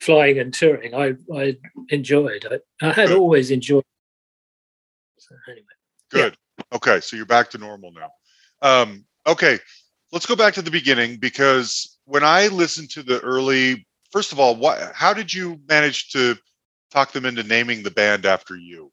flying 0.01 0.39
and 0.39 0.53
touring, 0.53 0.93
I 0.93 1.15
I 1.33 1.57
enjoyed. 1.89 2.45
I, 2.49 2.85
I 2.85 2.91
had 2.91 3.07
Good. 3.09 3.17
always 3.17 3.51
enjoyed. 3.51 3.83
So 5.17 5.35
anyway. 5.47 5.65
Good. 6.09 6.37
Yeah. 6.57 6.65
Okay, 6.75 6.99
so 6.99 7.15
you're 7.15 7.25
back 7.25 7.49
to 7.51 7.57
normal 7.57 7.91
now. 7.91 8.11
Um, 8.61 9.05
okay, 9.25 9.59
let's 10.11 10.25
go 10.25 10.35
back 10.35 10.53
to 10.55 10.61
the 10.61 10.71
beginning 10.71 11.17
because 11.17 11.99
when 12.05 12.23
I 12.23 12.47
listened 12.47 12.89
to 12.91 13.03
the 13.03 13.19
early, 13.19 13.85
first 14.11 14.31
of 14.31 14.39
all, 14.39 14.55
what? 14.55 14.93
How 14.93 15.13
did 15.13 15.33
you 15.33 15.59
manage 15.69 16.09
to 16.11 16.35
talk 16.91 17.11
them 17.11 17.25
into 17.25 17.43
naming 17.43 17.83
the 17.83 17.91
band 17.91 18.25
after 18.25 18.55
you? 18.55 18.91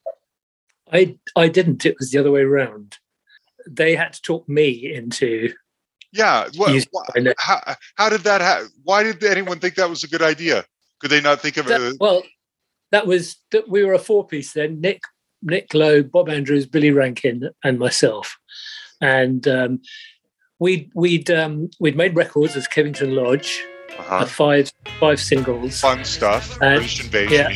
I 0.93 1.17
I 1.37 1.49
didn't. 1.49 1.87
It 1.87 1.97
was 1.99 2.11
the 2.11 2.19
other 2.19 2.31
way 2.31 2.43
around. 2.43 2.99
They 3.69 3.97
had 3.97 4.13
to 4.13 4.23
talk 4.23 4.49
me 4.49 4.93
into 4.95 5.53
yeah. 6.15 6.49
What, 6.57 6.87
how, 7.39 7.61
how 7.97 8.09
did 8.09 8.21
that 8.23 8.41
happen? 8.41 8.69
Why 8.85 9.03
did 9.03 9.23
anyone 9.25 9.59
think 9.59 9.75
that 9.75 9.91
was 9.91 10.05
a 10.05 10.09
good 10.09 10.23
idea? 10.23 10.65
Could 11.01 11.11
they 11.11 11.21
not 11.21 11.41
think 11.41 11.57
of 11.57 11.67
that, 11.67 11.81
it? 11.81 11.97
Well, 11.99 12.23
that 12.93 13.07
was 13.07 13.37
that 13.51 13.69
we 13.69 13.85
were 13.85 13.95
a 13.95 13.99
four 13.99 14.27
piece 14.27 14.53
then. 14.53 14.81
Nick, 14.81 15.03
Nick 15.43 15.75
Lowe, 15.75 16.05
Bob 16.05 16.29
Andrews, 16.29 16.67
Billy 16.67 16.93
Rankin, 16.93 17.51
and 17.65 17.79
myself, 17.81 18.39
and 19.01 19.47
um, 19.49 19.81
we'd 20.61 20.91
we'd 20.95 21.31
um, 21.31 21.69
we'd 21.81 21.97
made 21.97 22.15
records 22.15 22.55
as 22.55 22.69
Kippington 22.69 23.15
Lodge, 23.15 23.65
uh-huh. 23.99 24.27
five 24.27 24.73
five 25.01 25.21
singles, 25.21 25.81
fun 25.81 26.05
stuff, 26.05 26.57
and, 26.63 26.81
Invasion. 26.83 27.31
Yeah. 27.31 27.51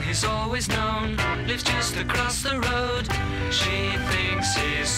He's 0.00 0.24
always 0.24 0.68
known 0.68 1.16
lives 1.46 1.62
just 1.62 1.96
across 1.96 2.42
the 2.42 2.58
road. 2.60 3.06
She 3.52 3.96
thinks 4.10 4.56
he's 4.56 4.88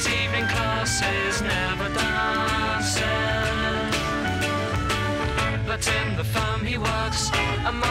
super. 0.00 0.30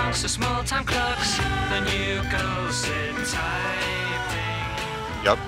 amongst 0.10 0.24
the 0.24 0.30
small 0.30 0.64
time 0.64 0.86
clerks, 0.86 1.38
the 1.38 1.82
new 1.82 2.22
girls 2.30 2.88
in 2.90 3.16
typing. 3.26 5.24
Yep. 5.24 5.40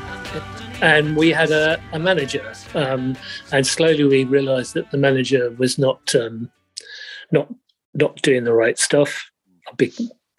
And 0.82 1.18
we 1.18 1.30
had 1.30 1.52
a, 1.52 1.82
a 1.94 2.00
manager, 2.00 2.54
um, 2.74 3.16
and 3.52 3.66
slowly 3.66 4.04
we 4.04 4.24
realised 4.24 4.74
that 4.76 4.90
the 4.92 4.98
manager 4.98 5.52
was 5.58 5.78
not 5.78 6.14
um, 6.16 6.52
not 7.32 7.54
not 7.94 8.22
doing 8.22 8.44
the 8.44 8.54
right 8.54 8.80
stuff. 8.80 9.32
I'll 9.68 9.76
be 9.76 9.92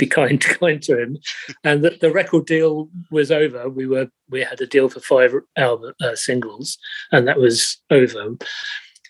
be 0.02 0.06
kind 0.06 0.40
kind 0.40 0.82
to 0.82 1.00
him, 1.00 1.18
and 1.64 1.84
that 1.84 2.00
the 2.00 2.12
record 2.12 2.46
deal 2.46 2.88
was 3.10 3.30
over. 3.30 3.68
We 3.68 3.86
were 3.86 4.08
we 4.30 4.40
had 4.40 4.60
a 4.60 4.66
deal 4.66 4.88
for 4.88 5.00
five 5.00 5.32
album 5.56 5.94
uh, 6.00 6.16
singles, 6.16 6.78
and 7.12 7.26
that 7.28 7.38
was 7.38 7.78
over. 7.90 8.36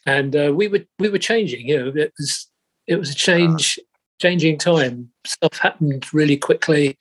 And 0.07 0.37
uh, 0.37 0.53
we 0.55 0.69
were 0.69 0.85
we 0.99 1.09
were 1.09 1.19
changing. 1.19 1.69
You 1.69 1.79
know, 1.79 1.93
it 1.95 2.13
was 2.19 2.49
it 2.87 2.97
was 2.97 3.11
a 3.11 3.15
change 3.15 3.79
changing 4.21 4.59
time. 4.59 5.11
Stuff 5.27 5.59
happened 5.59 6.13
really 6.13 6.37
quickly. 6.37 6.99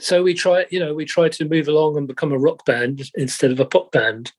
So 0.00 0.22
we 0.22 0.34
try, 0.34 0.66
you 0.70 0.80
know, 0.80 0.94
we 0.94 1.04
tried 1.04 1.32
to 1.32 1.44
move 1.44 1.68
along 1.68 1.96
and 1.96 2.08
become 2.08 2.32
a 2.32 2.38
rock 2.38 2.64
band 2.64 3.02
instead 3.14 3.52
of 3.52 3.60
a 3.60 3.66
pop 3.66 3.92
band. 3.92 4.32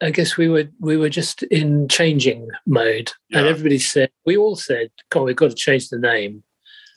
I 0.00 0.10
guess 0.10 0.36
we 0.36 0.48
were 0.48 0.68
we 0.80 0.96
were 0.96 1.08
just 1.08 1.42
in 1.44 1.88
changing 1.88 2.48
mode, 2.66 3.12
yeah. 3.30 3.38
and 3.38 3.48
everybody 3.48 3.78
said 3.78 4.10
we 4.26 4.36
all 4.36 4.56
said, 4.56 4.90
"God, 5.10 5.22
we've 5.22 5.36
got 5.36 5.50
to 5.50 5.56
change 5.56 5.88
the 5.88 5.98
name." 5.98 6.42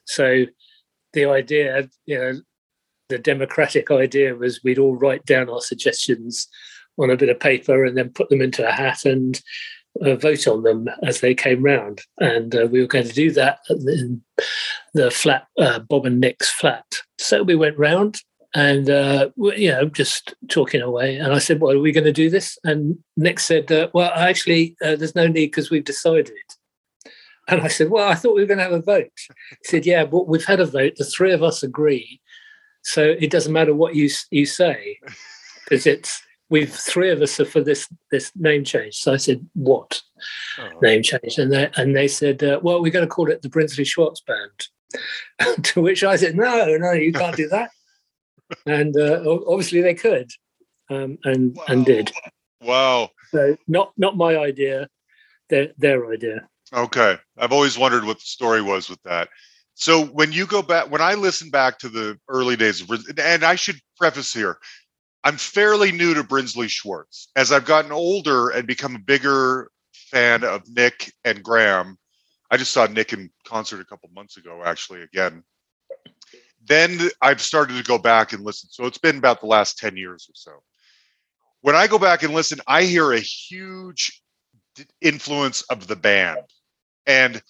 So 0.06 0.46
the 1.14 1.26
idea, 1.26 1.90
you 2.06 2.18
know, 2.18 2.42
the 3.10 3.20
democratic 3.20 3.92
idea 3.92 4.36
was 4.36 4.64
we'd 4.64 4.80
all 4.80 4.96
write 4.96 5.26
down 5.26 5.50
our 5.50 5.62
suggestions 5.62 6.48
on 6.98 7.10
a 7.10 7.18
bit 7.18 7.30
of 7.30 7.40
paper 7.40 7.84
and 7.84 7.98
then 7.98 8.10
put 8.10 8.30
them 8.30 8.42
into 8.42 8.68
a 8.68 8.72
hat 8.72 9.06
and 9.06 9.42
uh, 10.02 10.16
vote 10.16 10.48
on 10.48 10.64
them 10.64 10.88
as 11.04 11.20
they 11.20 11.36
came 11.36 11.64
round. 11.64 12.02
And 12.20 12.56
uh, 12.56 12.68
we 12.72 12.80
were 12.80 12.88
going 12.88 13.08
to 13.08 13.14
do 13.14 13.32
that 13.32 13.60
in 13.70 14.22
the 14.94 15.12
flat, 15.12 15.48
uh, 15.60 15.80
Bob 15.80 16.06
and 16.06 16.20
Nick's 16.20 16.50
flat. 16.50 16.86
So 17.18 17.44
we 17.44 17.56
went 17.56 17.78
round 17.78 18.22
and, 18.54 18.90
uh, 18.90 19.30
you 19.38 19.72
know, 19.72 19.86
just 19.86 20.34
talking 20.50 20.82
away. 20.82 21.18
And 21.18 21.34
I 21.34 21.40
said, 21.40 21.60
Well, 21.60 21.76
are 21.76 21.80
we 21.80 21.92
going 21.92 22.06
to 22.06 22.12
do 22.14 22.30
this? 22.30 22.58
And 22.64 22.98
Nick 23.18 23.40
said, 23.40 23.72
uh, 23.72 23.90
Well, 23.94 24.12
actually, 24.16 24.76
uh, 24.84 24.96
there's 24.96 25.16
no 25.16 25.28
need 25.28 25.48
because 25.48 25.70
we've 25.70 25.86
decided. 25.86 26.32
And 27.48 27.62
I 27.62 27.68
said, 27.68 27.90
Well, 27.90 28.08
I 28.08 28.16
thought 28.16 28.36
we 28.36 28.42
were 28.42 28.48
going 28.48 28.60
to 28.60 28.64
have 28.64 28.74
a 28.74 28.82
vote. 28.82 29.12
He 29.50 29.56
said, 29.66 29.86
Yeah, 29.86 30.06
but 30.06 30.28
we've 30.28 30.46
had 30.46 30.60
a 30.60 30.66
vote. 30.66 30.94
The 30.98 31.06
three 31.06 31.32
of 31.32 31.44
us 31.44 31.64
agree. 31.64 32.22
So 32.84 33.16
it 33.20 33.30
doesn't 33.32 33.54
matter 33.54 33.74
what 33.74 33.96
you 33.96 34.10
you 34.32 34.46
say 34.46 35.00
because 35.64 35.86
it's 35.86 36.22
we've 36.50 36.74
three 36.74 37.10
of 37.10 37.22
us 37.22 37.40
are 37.40 37.46
for 37.46 37.62
this 37.62 37.88
this 38.12 38.32
name 38.36 38.64
change. 38.64 38.96
So 38.96 39.14
I 39.14 39.18
said, 39.18 39.48
what 39.54 40.02
oh. 40.60 40.70
name 40.82 41.02
change? 41.02 41.38
And 41.38 41.52
they 41.52 41.70
and 41.78 41.96
they 41.96 42.08
said, 42.08 42.44
uh, 42.44 42.60
well, 42.62 42.82
we're 42.82 42.92
going 42.92 43.08
to 43.08 43.14
call 43.14 43.32
it 43.32 43.42
the 43.42 43.50
Brinsley 43.50 43.86
Schwarz 43.86 44.22
Band. 44.22 45.64
to 45.64 45.82
which 45.82 46.04
I 46.04 46.18
said, 46.18 46.36
no, 46.36 46.78
no, 46.78 46.92
you 46.92 47.14
can't 47.14 47.36
do 47.36 47.48
that. 47.48 47.72
and 48.66 48.96
uh, 48.98 49.24
obviously 49.48 49.82
they 49.82 49.94
could, 49.94 50.30
um, 50.90 51.18
and 51.24 51.56
wow. 51.56 51.64
and 51.70 51.86
did. 51.86 52.12
Wow. 52.62 53.12
So 53.32 53.58
not 53.68 53.94
not 53.98 54.18
my 54.18 54.38
idea, 54.38 54.88
their 55.50 55.70
their 55.78 56.12
idea. 56.12 56.48
Okay, 56.74 57.18
I've 57.38 57.52
always 57.52 57.78
wondered 57.78 58.06
what 58.06 58.18
the 58.18 58.26
story 58.26 58.62
was 58.62 58.90
with 58.90 59.02
that. 59.04 59.30
So 59.74 60.06
when 60.06 60.32
you 60.32 60.46
go 60.46 60.62
back, 60.62 60.90
when 60.90 61.02
I 61.02 61.16
listen 61.16 61.50
back 61.50 61.80
to 61.80 61.90
the 61.90 62.18
early 62.30 62.56
days 62.56 62.82
of, 62.82 62.90
and 63.18 63.44
I 63.44 63.56
should 63.56 63.80
preface 63.98 64.34
here, 64.34 64.58
I'm 65.24 65.38
fairly 65.38 65.92
new 65.92 66.14
to 66.14 66.24
Brinsley 66.24 66.70
Schwarz. 66.70 67.28
As 67.36 67.52
I've 67.52 67.66
gotten 67.66 67.92
older 67.92 68.50
and 68.50 68.66
become 68.66 68.96
a 68.96 69.00
bigger 69.00 69.70
fan 69.94 70.44
of 70.44 70.64
Nick 70.70 71.14
and 71.26 71.44
Graham, 71.44 71.98
I 72.50 72.58
just 72.58 72.74
saw 72.74 72.86
Nick 72.86 73.14
in 73.14 73.30
concert 73.46 73.82
a 73.82 73.86
couple 73.86 74.10
months 74.14 74.38
ago, 74.38 74.62
actually, 74.64 75.02
again. 75.02 75.44
Then 76.66 77.10
I've 77.22 77.42
started 77.42 77.78
to 77.78 77.84
go 77.84 77.98
back 77.98 78.34
and 78.34 78.44
listen. 78.44 78.70
So 78.72 78.86
it's 78.86 78.98
been 78.98 79.18
about 79.18 79.42
the 79.42 79.48
last 79.48 79.78
10 79.78 79.98
years 79.98 80.28
or 80.30 80.36
so. 80.36 80.52
When 81.62 81.76
I 81.76 81.88
go 81.88 82.00
back 82.00 82.24
and 82.24 82.34
listen, 82.34 82.60
I 82.68 82.84
hear 82.84 83.12
a 83.12 83.20
huge 83.20 84.22
influence 85.02 85.62
of 85.64 85.88
the 85.88 85.96
band. 85.96 86.40
And 87.06 87.42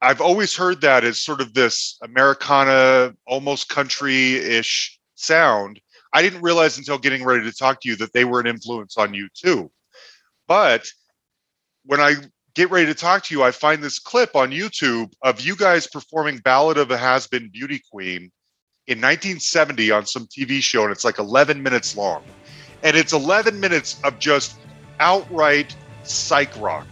I've 0.00 0.20
always 0.20 0.54
heard 0.54 0.80
that 0.82 1.04
as 1.04 1.22
sort 1.22 1.40
of 1.40 1.54
this 1.54 1.98
Americana, 2.02 3.14
almost 3.26 3.68
country 3.68 4.34
ish 4.34 4.98
sound. 5.14 5.80
I 6.12 6.22
didn't 6.22 6.42
realize 6.42 6.78
until 6.78 6.98
getting 6.98 7.24
ready 7.24 7.44
to 7.44 7.56
talk 7.56 7.80
to 7.80 7.88
you 7.88 7.96
that 7.96 8.12
they 8.12 8.24
were 8.24 8.40
an 8.40 8.46
influence 8.46 8.96
on 8.96 9.14
you 9.14 9.28
too. 9.34 9.70
But 10.46 10.86
when 11.84 12.00
I 12.00 12.14
get 12.54 12.70
ready 12.70 12.86
to 12.86 12.94
talk 12.94 13.22
to 13.24 13.34
you, 13.34 13.42
I 13.42 13.50
find 13.50 13.82
this 13.82 13.98
clip 13.98 14.34
on 14.36 14.50
YouTube 14.50 15.12
of 15.22 15.40
you 15.40 15.56
guys 15.56 15.86
performing 15.86 16.38
Ballad 16.38 16.78
of 16.78 16.90
a 16.90 16.96
Has 16.96 17.26
Been 17.26 17.48
Beauty 17.48 17.82
Queen 17.90 18.30
in 18.86 18.98
1970 18.98 19.90
on 19.90 20.06
some 20.06 20.26
TV 20.26 20.62
show, 20.62 20.84
and 20.84 20.92
it's 20.92 21.04
like 21.04 21.18
11 21.18 21.62
minutes 21.62 21.96
long. 21.96 22.22
And 22.82 22.96
it's 22.96 23.12
11 23.12 23.58
minutes 23.58 24.00
of 24.04 24.18
just 24.18 24.58
outright 25.00 25.74
psych 26.04 26.50
rock. 26.60 26.86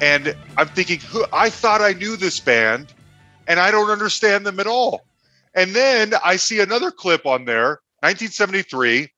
And 0.00 0.36
I'm 0.56 0.68
thinking, 0.68 1.00
who 1.00 1.24
I 1.32 1.50
thought 1.50 1.80
I 1.80 1.92
knew 1.92 2.16
this 2.16 2.40
band, 2.40 2.92
and 3.46 3.58
I 3.58 3.70
don't 3.70 3.90
understand 3.90 4.46
them 4.46 4.60
at 4.60 4.66
all. 4.66 5.04
And 5.54 5.74
then 5.74 6.12
I 6.24 6.36
see 6.36 6.60
another 6.60 6.90
clip 6.90 7.24
on 7.24 7.44
there, 7.44 7.80
1973. 8.00 9.08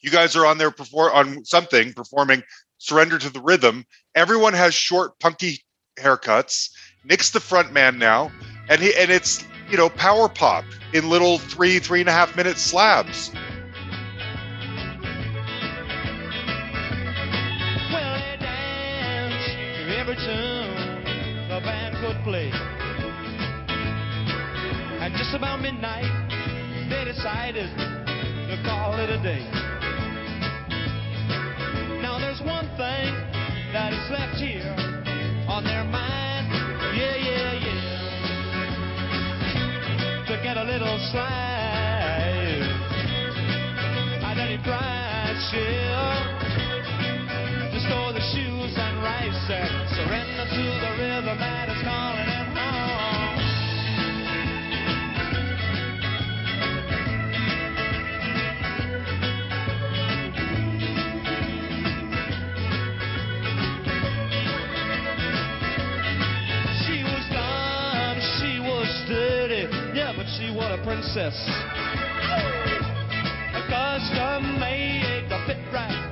You 0.00 0.10
guys 0.10 0.36
are 0.36 0.46
on 0.46 0.58
there 0.58 0.70
perform 0.70 1.12
on 1.12 1.44
something 1.44 1.92
performing 1.92 2.42
"Surrender 2.78 3.18
to 3.18 3.30
the 3.30 3.40
Rhythm." 3.40 3.84
Everyone 4.14 4.54
has 4.54 4.74
short, 4.74 5.18
punky 5.18 5.64
haircuts. 5.98 6.70
Nick's 7.04 7.30
the 7.30 7.40
front 7.40 7.72
man 7.72 7.98
now, 7.98 8.30
and 8.68 8.80
he 8.80 8.94
and 8.94 9.10
it's 9.10 9.44
you 9.70 9.76
know 9.76 9.88
power 9.90 10.28
pop 10.28 10.64
in 10.92 11.10
little 11.10 11.38
three, 11.38 11.78
three 11.78 12.00
and 12.00 12.08
a 12.08 12.12
half 12.12 12.36
minute 12.36 12.58
slabs. 12.58 13.30
Play. 22.28 22.52
At 25.00 25.16
just 25.16 25.32
about 25.34 25.62
midnight, 25.62 26.04
they 26.90 27.04
decided 27.08 27.72
to 27.72 28.62
call 28.68 29.00
it 29.00 29.08
a 29.08 29.16
day. 29.22 29.40
Now 32.04 32.18
there's 32.20 32.42
one 32.44 32.68
thing 32.76 33.16
that 33.72 33.94
is 33.96 34.10
left 34.12 34.36
here 34.36 34.76
on 35.48 35.64
their 35.64 35.84
mind. 35.84 36.52
Yeah, 36.92 37.16
yeah, 37.16 37.64
yeah. 37.64 37.96
To 40.28 40.36
get 40.44 40.58
a 40.58 40.64
little 40.64 40.98
slide. 41.10 42.68
Identity 44.20 44.60
pride, 44.64 45.32
chill 45.48 46.28
to 47.72 47.80
store 47.88 48.12
the 48.12 48.20
shoes 48.36 48.76
and 48.76 49.02
rice 49.02 49.32
said, 49.48 49.70
surrender 49.96 50.44
to 50.44 50.62
the 50.76 50.90
rhythm 51.00 51.38
that 51.38 51.67
but 70.68 70.76
she 70.76 70.80
a 70.80 70.84
princess. 70.84 71.34
A 73.54 73.62
custom 73.68 74.60
made 74.60 75.28
to 75.28 75.44
fit 75.46 75.58
right 75.72 76.04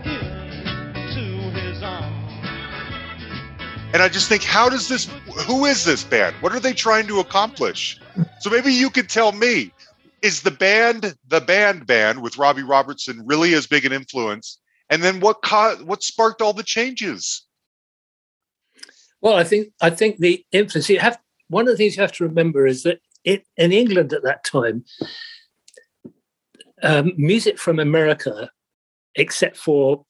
And 3.93 4.03
I 4.03 4.09
just 4.11 4.29
think, 4.29 4.43
how 4.43 4.69
does 4.69 4.89
this, 4.89 5.07
who 5.47 5.65
is 5.65 5.85
this 5.85 6.05
band? 6.05 6.37
What 6.41 6.53
are 6.53 6.61
they 6.61 6.75
trying 6.75 7.07
to 7.07 7.21
accomplish? 7.21 7.99
So 8.41 8.51
maybe 8.51 8.71
you 8.71 8.91
could 8.91 9.09
tell 9.09 9.33
me, 9.33 9.73
is 10.21 10.43
the 10.43 10.51
band 10.51 11.15
the 11.29 11.41
band 11.41 11.87
band 11.87 12.21
with 12.21 12.37
Robbie 12.37 12.63
Robertson 12.63 13.23
really 13.25 13.55
as 13.55 13.67
big 13.67 13.87
an 13.87 13.93
influence? 13.93 14.59
And 14.91 15.03
then 15.03 15.21
what 15.21 15.41
caused, 15.41 15.83
what 15.83 16.03
sparked 16.03 16.43
all 16.43 16.53
the 16.53 16.63
changes? 16.63 17.47
Well, 19.23 19.35
I 19.35 19.45
think 19.45 19.69
I 19.81 19.89
think 19.89 20.19
the 20.19 20.45
influence 20.53 20.91
you 20.91 20.99
have. 20.99 21.19
One 21.49 21.67
of 21.67 21.73
the 21.73 21.77
things 21.77 21.97
you 21.97 22.03
have 22.03 22.13
to 22.13 22.25
remember 22.25 22.67
is 22.67 22.83
that 22.83 22.99
it, 23.27 23.45
in 23.59 23.73
England 23.73 24.15
at 24.15 24.23
that 24.23 24.45
time, 24.45 24.85
um, 26.83 27.13
music 27.17 27.59
from 27.59 27.79
America, 27.79 28.51
except 29.17 29.57
for 29.57 30.07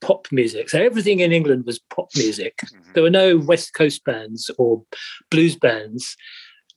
pop 0.00 0.28
music. 0.30 0.70
So 0.70 0.80
everything 0.80 1.20
in 1.20 1.32
England 1.32 1.66
was 1.66 1.78
pop 1.78 2.08
music. 2.16 2.56
Mm-hmm. 2.64 2.92
There 2.94 3.02
were 3.02 3.10
no 3.10 3.36
West 3.36 3.74
Coast 3.74 4.04
bands 4.04 4.50
or 4.56 4.82
blues 5.30 5.56
bands. 5.56 6.16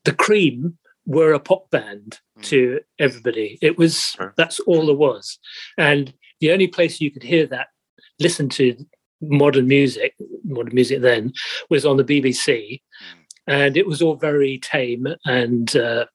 The 0.03 0.13
Cream 0.13 0.77
were 1.05 1.33
a 1.33 1.39
pop 1.39 1.69
band 1.69 2.19
mm-hmm. 2.37 2.41
to 2.41 2.79
everybody. 2.99 3.57
It 3.61 3.77
was 3.77 3.99
sure. 3.99 4.33
that's 4.35 4.59
all 4.61 4.87
there 4.87 4.95
was. 4.95 5.39
And 5.77 6.13
the 6.41 6.51
only 6.51 6.67
place 6.67 6.99
you 6.99 7.11
could 7.11 7.23
hear 7.23 7.45
that, 7.47 7.67
listen 8.19 8.49
to 8.49 8.75
modern 9.21 9.67
music, 9.67 10.15
modern 10.43 10.75
music 10.75 11.01
then, 11.01 11.33
was 11.69 11.85
on 11.85 11.97
the 11.97 12.03
BBC. 12.03 12.81
Mm-hmm. 12.81 13.19
And 13.47 13.75
it 13.75 13.87
was 13.87 14.01
all 14.01 14.15
very 14.15 14.57
tame 14.57 15.07
and 15.25 15.75
uh, 15.75 16.05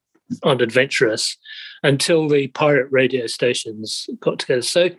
unadventurous 0.45 1.37
until 1.83 2.29
the 2.29 2.49
pirate 2.49 2.89
radio 2.91 3.27
stations 3.27 4.09
got 4.21 4.39
together. 4.39 4.63
So 4.63 4.91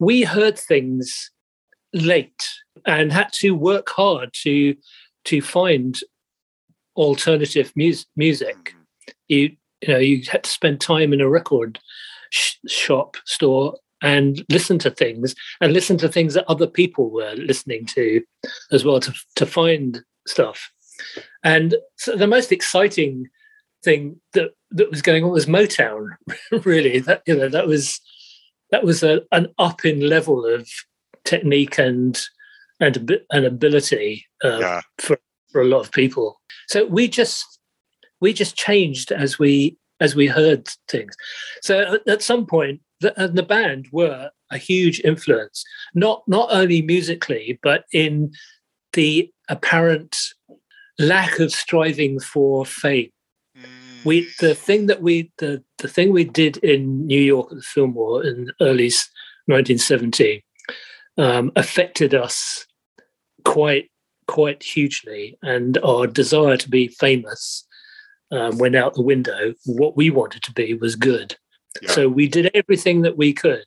we 0.00 0.22
heard 0.22 0.58
things 0.58 1.30
late 1.92 2.48
and 2.86 3.12
had 3.12 3.32
to 3.34 3.52
work 3.52 3.88
hard 3.90 4.30
to 4.42 4.76
to 5.24 5.40
find 5.40 5.98
alternative 6.96 7.72
mu- 7.76 7.92
music. 8.16 8.56
Mm-hmm. 8.56 9.10
You 9.28 9.56
you 9.82 9.88
know 9.88 9.98
you 9.98 10.22
had 10.28 10.44
to 10.44 10.50
spend 10.50 10.80
time 10.80 11.12
in 11.12 11.20
a 11.20 11.28
record 11.28 11.78
sh- 12.30 12.56
shop 12.66 13.16
store 13.24 13.76
and 14.02 14.44
listen 14.48 14.78
to 14.78 14.90
things 14.90 15.34
and 15.60 15.72
listen 15.72 15.96
to 15.98 16.08
things 16.08 16.34
that 16.34 16.48
other 16.48 16.66
people 16.66 17.10
were 17.10 17.34
listening 17.36 17.84
to 17.84 18.22
as 18.70 18.84
well 18.84 19.00
to, 19.00 19.12
to 19.36 19.46
find 19.46 20.02
stuff. 20.26 20.70
And 21.44 21.74
so 21.96 22.16
the 22.16 22.26
most 22.26 22.52
exciting 22.52 23.26
thing 23.84 24.20
that, 24.32 24.50
that 24.70 24.90
was 24.90 25.02
going 25.02 25.24
on 25.24 25.30
was 25.30 25.46
Motown, 25.46 26.08
really. 26.64 26.98
That 27.00 27.22
you 27.26 27.36
know, 27.36 27.48
that 27.48 27.66
was 27.66 28.00
that 28.70 28.84
was 28.84 29.02
a, 29.02 29.22
an 29.32 29.48
up 29.58 29.84
in 29.84 30.00
level 30.00 30.44
of 30.44 30.68
technique 31.24 31.78
and 31.78 32.20
and 32.80 33.10
an 33.30 33.44
ability 33.44 34.26
uh, 34.44 34.58
yeah. 34.60 34.80
for 34.98 35.18
for 35.50 35.60
a 35.60 35.66
lot 35.66 35.80
of 35.80 35.92
people. 35.92 36.40
So 36.68 36.86
we 36.86 37.08
just 37.08 37.44
we 38.20 38.32
just 38.32 38.56
changed 38.56 39.12
as 39.12 39.38
we 39.38 39.76
as 40.00 40.14
we 40.14 40.26
heard 40.26 40.68
things. 40.88 41.14
So 41.62 41.98
at 42.06 42.22
some 42.22 42.46
point, 42.46 42.80
the, 43.00 43.20
and 43.20 43.36
the 43.36 43.42
band 43.42 43.88
were 43.92 44.30
a 44.50 44.58
huge 44.58 45.00
influence, 45.00 45.64
not 45.94 46.22
not 46.26 46.48
only 46.50 46.82
musically, 46.82 47.58
but 47.62 47.84
in 47.92 48.32
the 48.92 49.30
apparent 49.48 50.16
lack 50.98 51.38
of 51.38 51.52
striving 51.52 52.20
for 52.20 52.64
fame. 52.64 53.10
We 54.04 54.22
mm. 54.22 54.36
the 54.36 54.54
thing 54.54 54.86
that 54.86 55.02
we 55.02 55.30
the 55.38 55.62
the 55.78 55.88
thing 55.88 56.12
we 56.12 56.24
did 56.24 56.58
in 56.58 57.06
New 57.06 57.20
York 57.20 57.50
at 57.50 57.56
the 57.56 57.62
Fillmore 57.62 58.24
in 58.24 58.50
early 58.60 58.90
1970 59.46 60.44
um, 61.16 61.50
affected 61.56 62.14
us 62.14 62.66
quite 63.44 63.90
quite 64.26 64.62
hugely, 64.62 65.38
and 65.42 65.78
our 65.78 66.06
desire 66.06 66.56
to 66.56 66.68
be 66.68 66.88
famous 66.88 67.66
um, 68.30 68.58
went 68.58 68.76
out 68.76 68.94
the 68.94 69.02
window. 69.02 69.54
What 69.66 69.96
we 69.96 70.10
wanted 70.10 70.42
to 70.44 70.52
be 70.52 70.74
was 70.74 70.96
good. 70.96 71.36
Yeah. 71.82 71.90
So 71.90 72.08
we 72.08 72.28
did 72.28 72.50
everything 72.54 73.02
that 73.02 73.16
we 73.16 73.32
could 73.32 73.66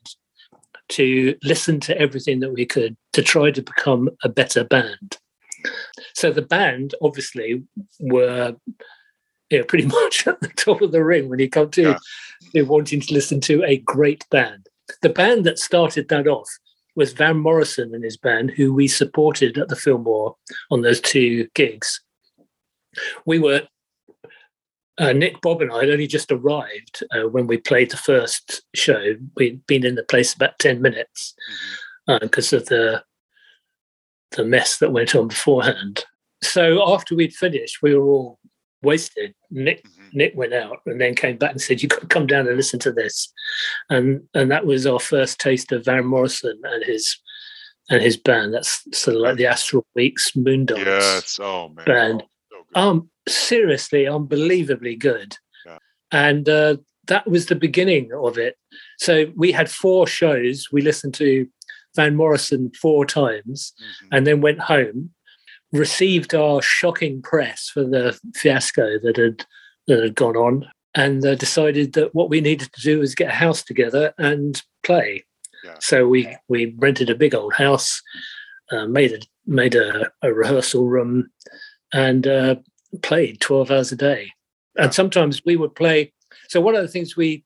to 0.90 1.34
listen 1.42 1.80
to 1.80 1.98
everything 1.98 2.40
that 2.40 2.52
we 2.52 2.66
could 2.66 2.96
to 3.12 3.22
try 3.22 3.50
to 3.50 3.62
become 3.62 4.10
a 4.22 4.28
better 4.28 4.64
band. 4.64 5.18
So 6.14 6.30
the 6.32 6.42
band 6.42 6.94
obviously 7.02 7.62
were 8.00 8.56
you 9.50 9.58
know, 9.58 9.64
pretty 9.64 9.86
much 10.02 10.26
at 10.26 10.40
the 10.40 10.48
top 10.48 10.82
of 10.82 10.92
the 10.92 11.04
ring 11.04 11.28
when 11.28 11.38
you 11.38 11.48
come 11.48 11.70
to 11.70 11.96
yeah. 12.54 12.62
wanting 12.62 13.00
to 13.00 13.14
listen 13.14 13.40
to 13.42 13.62
a 13.64 13.78
great 13.78 14.24
band. 14.30 14.66
The 15.02 15.10
band 15.10 15.44
that 15.46 15.58
started 15.58 16.08
that 16.08 16.26
off 16.26 16.48
was 16.94 17.12
Van 17.12 17.38
Morrison 17.38 17.94
and 17.94 18.04
his 18.04 18.16
band, 18.16 18.50
who 18.50 18.74
we 18.74 18.88
supported 18.88 19.56
at 19.56 19.68
the 19.68 19.76
Fillmore 19.76 20.36
on 20.70 20.82
those 20.82 21.00
two 21.00 21.48
gigs. 21.54 22.00
We 23.24 23.38
were 23.38 23.62
uh, 24.98 25.12
Nick, 25.12 25.40
Bob, 25.40 25.62
and 25.62 25.72
I 25.72 25.80
had 25.80 25.90
only 25.90 26.06
just 26.06 26.30
arrived 26.30 27.02
uh, 27.12 27.28
when 27.28 27.46
we 27.46 27.56
played 27.56 27.90
the 27.90 27.96
first 27.96 28.62
show. 28.74 29.14
We'd 29.36 29.66
been 29.66 29.86
in 29.86 29.94
the 29.94 30.04
place 30.04 30.34
about 30.34 30.58
ten 30.58 30.82
minutes 30.82 31.34
because 32.06 32.48
mm-hmm. 32.48 32.56
uh, 32.56 32.58
of 32.58 32.66
the 32.66 33.04
the 34.32 34.44
mess 34.44 34.78
that 34.78 34.92
went 34.92 35.14
on 35.14 35.28
beforehand. 35.28 36.04
So 36.42 36.92
after 36.92 37.14
we'd 37.14 37.34
finished, 37.34 37.82
we 37.82 37.94
were 37.94 38.04
all 38.04 38.38
wasted. 38.82 39.34
Nick 39.50 39.84
mm-hmm. 39.84 40.08
Nick 40.12 40.32
went 40.34 40.52
out 40.52 40.78
and 40.86 41.00
then 41.00 41.14
came 41.14 41.36
back 41.36 41.52
and 41.52 41.60
said, 41.60 41.82
"You 41.82 41.88
got 41.88 42.00
to 42.00 42.06
come 42.06 42.26
down 42.26 42.46
and 42.46 42.56
listen 42.56 42.78
to 42.80 42.92
this," 42.92 43.32
and 43.88 44.22
and 44.34 44.50
that 44.50 44.66
was 44.66 44.86
our 44.86 45.00
first 45.00 45.40
taste 45.40 45.72
of 45.72 45.84
Van 45.84 46.04
Morrison 46.04 46.60
and 46.64 46.84
his 46.84 47.16
and 47.90 48.02
his 48.02 48.16
band. 48.16 48.54
That's 48.54 48.84
sort 48.92 49.16
of 49.16 49.22
like 49.22 49.36
the 49.36 49.46
Astral 49.46 49.86
Weeks 49.94 50.32
Moondance. 50.32 50.84
Yeah, 50.84 51.18
it's 51.18 51.38
oh 51.40 51.68
man, 51.68 51.84
band. 51.86 52.22
Oh, 52.52 52.62
so 52.74 52.80
um, 52.80 53.10
seriously, 53.28 54.06
unbelievably 54.06 54.96
good, 54.96 55.36
yeah. 55.64 55.78
and 56.10 56.48
uh, 56.48 56.76
that 57.06 57.28
was 57.28 57.46
the 57.46 57.54
beginning 57.54 58.10
of 58.12 58.38
it. 58.38 58.56
So 58.98 59.26
we 59.36 59.52
had 59.52 59.70
four 59.70 60.06
shows. 60.06 60.68
We 60.72 60.82
listened 60.82 61.14
to 61.14 61.46
Van 61.94 62.16
Morrison 62.16 62.70
four 62.80 63.04
times, 63.04 63.72
mm-hmm. 63.78 64.08
and 64.12 64.26
then 64.26 64.40
went 64.40 64.60
home 64.60 65.10
received 65.72 66.34
our 66.34 66.60
shocking 66.62 67.22
press 67.22 67.68
for 67.72 67.82
the 67.82 68.18
fiasco 68.34 68.98
that 69.00 69.16
had 69.16 69.44
that 69.88 70.02
had 70.02 70.14
gone 70.14 70.36
on, 70.36 70.66
and 70.94 71.24
uh, 71.26 71.34
decided 71.34 71.94
that 71.94 72.14
what 72.14 72.30
we 72.30 72.40
needed 72.40 72.72
to 72.72 72.80
do 72.82 73.00
was 73.00 73.14
get 73.14 73.30
a 73.30 73.34
house 73.34 73.62
together 73.62 74.14
and 74.18 74.62
play. 74.84 75.24
Yeah. 75.64 75.74
So 75.80 76.06
we 76.06 76.36
we 76.48 76.74
rented 76.78 77.10
a 77.10 77.16
big 77.16 77.34
old 77.34 77.54
house, 77.54 78.00
uh, 78.70 78.86
made 78.86 79.12
a 79.12 79.18
made 79.46 79.74
a, 79.74 80.10
a 80.22 80.32
rehearsal 80.32 80.86
room, 80.86 81.30
and 81.92 82.26
uh, 82.26 82.56
played 83.02 83.40
twelve 83.40 83.70
hours 83.70 83.90
a 83.90 83.96
day. 83.96 84.30
And 84.76 84.94
sometimes 84.94 85.42
we 85.44 85.56
would 85.56 85.74
play. 85.74 86.12
So 86.48 86.60
one 86.60 86.74
of 86.74 86.82
the 86.82 86.88
things 86.88 87.16
we 87.16 87.44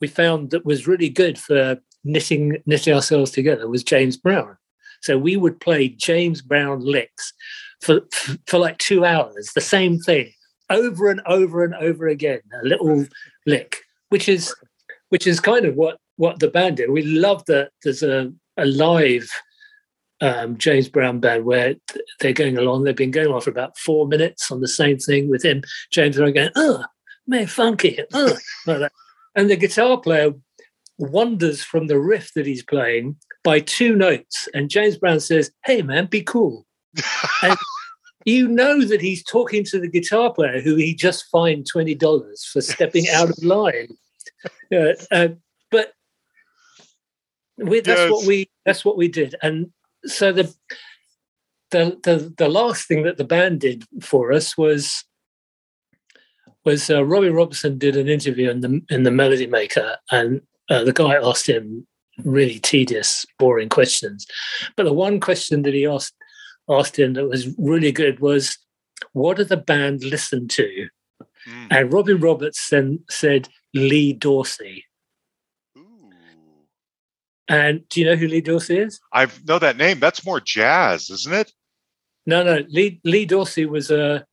we 0.00 0.08
found 0.08 0.50
that 0.50 0.64
was 0.64 0.86
really 0.86 1.08
good 1.08 1.38
for 1.38 1.78
knitting 2.04 2.62
knitting 2.66 2.94
ourselves 2.94 3.30
together 3.30 3.68
was 3.68 3.84
James 3.84 4.16
Brown. 4.16 4.56
So 5.02 5.16
we 5.18 5.36
would 5.36 5.60
play 5.60 5.88
James 5.88 6.42
Brown 6.42 6.80
licks 6.80 7.32
for 7.80 8.00
for 8.46 8.58
like 8.58 8.78
two 8.78 9.04
hours, 9.04 9.52
the 9.54 9.60
same 9.60 9.98
thing 9.98 10.32
over 10.70 11.10
and 11.10 11.20
over 11.26 11.64
and 11.64 11.74
over 11.74 12.08
again, 12.08 12.40
a 12.62 12.66
little 12.66 13.06
lick, 13.46 13.78
which 14.10 14.28
is 14.28 14.54
which 15.08 15.26
is 15.26 15.40
kind 15.40 15.64
of 15.64 15.74
what 15.76 15.98
what 16.16 16.40
the 16.40 16.48
band 16.48 16.78
did. 16.78 16.90
We 16.90 17.02
love 17.02 17.44
that 17.46 17.70
there's 17.82 18.02
a, 18.02 18.32
a 18.56 18.66
live 18.66 19.30
um, 20.20 20.58
James 20.58 20.88
Brown 20.88 21.20
band 21.20 21.44
where 21.44 21.76
they're 22.20 22.32
going 22.32 22.58
along. 22.58 22.84
They've 22.84 22.96
been 22.96 23.12
going 23.12 23.28
on 23.28 23.40
for 23.40 23.50
about 23.50 23.78
four 23.78 24.06
minutes 24.08 24.50
on 24.50 24.60
the 24.60 24.68
same 24.68 24.98
thing 24.98 25.30
with 25.30 25.44
him. 25.44 25.62
James 25.92 26.16
Brown 26.16 26.32
going, 26.32 26.50
oh, 26.56 26.84
man, 27.26 27.46
funky, 27.46 28.00
oh, 28.12 28.36
like 28.66 28.80
that. 28.80 28.92
and 29.36 29.48
the 29.48 29.56
guitar 29.56 30.00
player 30.00 30.32
wanders 30.98 31.62
from 31.62 31.86
the 31.86 31.98
riff 31.98 32.32
that 32.34 32.46
he's 32.46 32.62
playing 32.62 33.16
by 33.44 33.60
two 33.60 33.94
notes, 33.94 34.48
and 34.52 34.70
James 34.70 34.98
Brown 34.98 35.20
says, 35.20 35.50
"Hey, 35.64 35.82
man, 35.82 36.06
be 36.06 36.22
cool." 36.22 36.66
and 37.42 37.56
you 38.24 38.48
know 38.48 38.84
that 38.84 39.00
he's 39.00 39.22
talking 39.22 39.64
to 39.64 39.80
the 39.80 39.88
guitar 39.88 40.32
player 40.32 40.60
who 40.60 40.74
he 40.76 40.94
just 40.94 41.26
fined 41.30 41.66
twenty 41.66 41.94
dollars 41.94 42.44
for 42.44 42.60
stepping 42.60 43.08
out 43.08 43.30
of 43.30 43.42
line. 43.42 43.88
Uh, 44.72 44.92
uh, 45.10 45.28
but 45.70 45.92
we, 47.56 47.80
that's 47.80 48.00
yes. 48.00 48.10
what 48.10 48.26
we 48.26 48.50
that's 48.66 48.84
what 48.84 48.96
we 48.96 49.08
did, 49.08 49.34
and 49.42 49.72
so 50.04 50.32
the, 50.32 50.54
the 51.70 51.98
the 52.02 52.34
the 52.36 52.48
last 52.48 52.86
thing 52.86 53.02
that 53.04 53.16
the 53.16 53.24
band 53.24 53.60
did 53.60 53.84
for 54.00 54.32
us 54.32 54.56
was 54.56 55.04
was 56.64 56.90
uh, 56.90 57.04
Robbie 57.04 57.30
Robertson 57.30 57.78
did 57.78 57.96
an 57.96 58.08
interview 58.08 58.50
in 58.50 58.60
the 58.60 58.82
in 58.90 59.04
the 59.04 59.10
Melody 59.10 59.46
Maker, 59.46 59.96
and 60.10 60.42
uh, 60.68 60.84
the 60.84 60.92
guy 60.92 61.14
asked 61.14 61.48
him 61.48 61.86
really 62.24 62.58
tedious, 62.58 63.24
boring 63.38 63.68
questions. 63.68 64.26
But 64.76 64.84
the 64.84 64.92
one 64.92 65.20
question 65.20 65.62
that 65.62 65.74
he 65.74 65.86
asked 65.86 66.14
asked 66.70 66.98
him 66.98 67.14
that 67.14 67.26
was 67.26 67.48
really 67.58 67.92
good 67.92 68.20
was, 68.20 68.58
"What 69.12 69.36
did 69.36 69.48
the 69.48 69.56
band 69.56 70.04
listen 70.04 70.48
to?" 70.48 70.88
Mm. 71.48 71.66
And 71.70 71.92
Robbie 71.92 72.14
Robertson 72.14 73.04
said 73.08 73.48
Lee 73.74 74.12
Dorsey. 74.12 74.84
Ooh. 75.76 76.10
And 77.48 77.88
do 77.88 78.00
you 78.00 78.06
know 78.06 78.16
who 78.16 78.28
Lee 78.28 78.40
Dorsey 78.40 78.78
is? 78.78 79.00
I 79.12 79.28
know 79.46 79.58
that 79.58 79.76
name. 79.76 80.00
That's 80.00 80.24
more 80.24 80.40
jazz, 80.40 81.10
isn't 81.10 81.34
it? 81.34 81.52
No, 82.26 82.42
no. 82.42 82.64
Lee 82.68 83.00
Lee 83.04 83.24
Dorsey 83.24 83.66
was 83.66 83.90
a. 83.90 84.26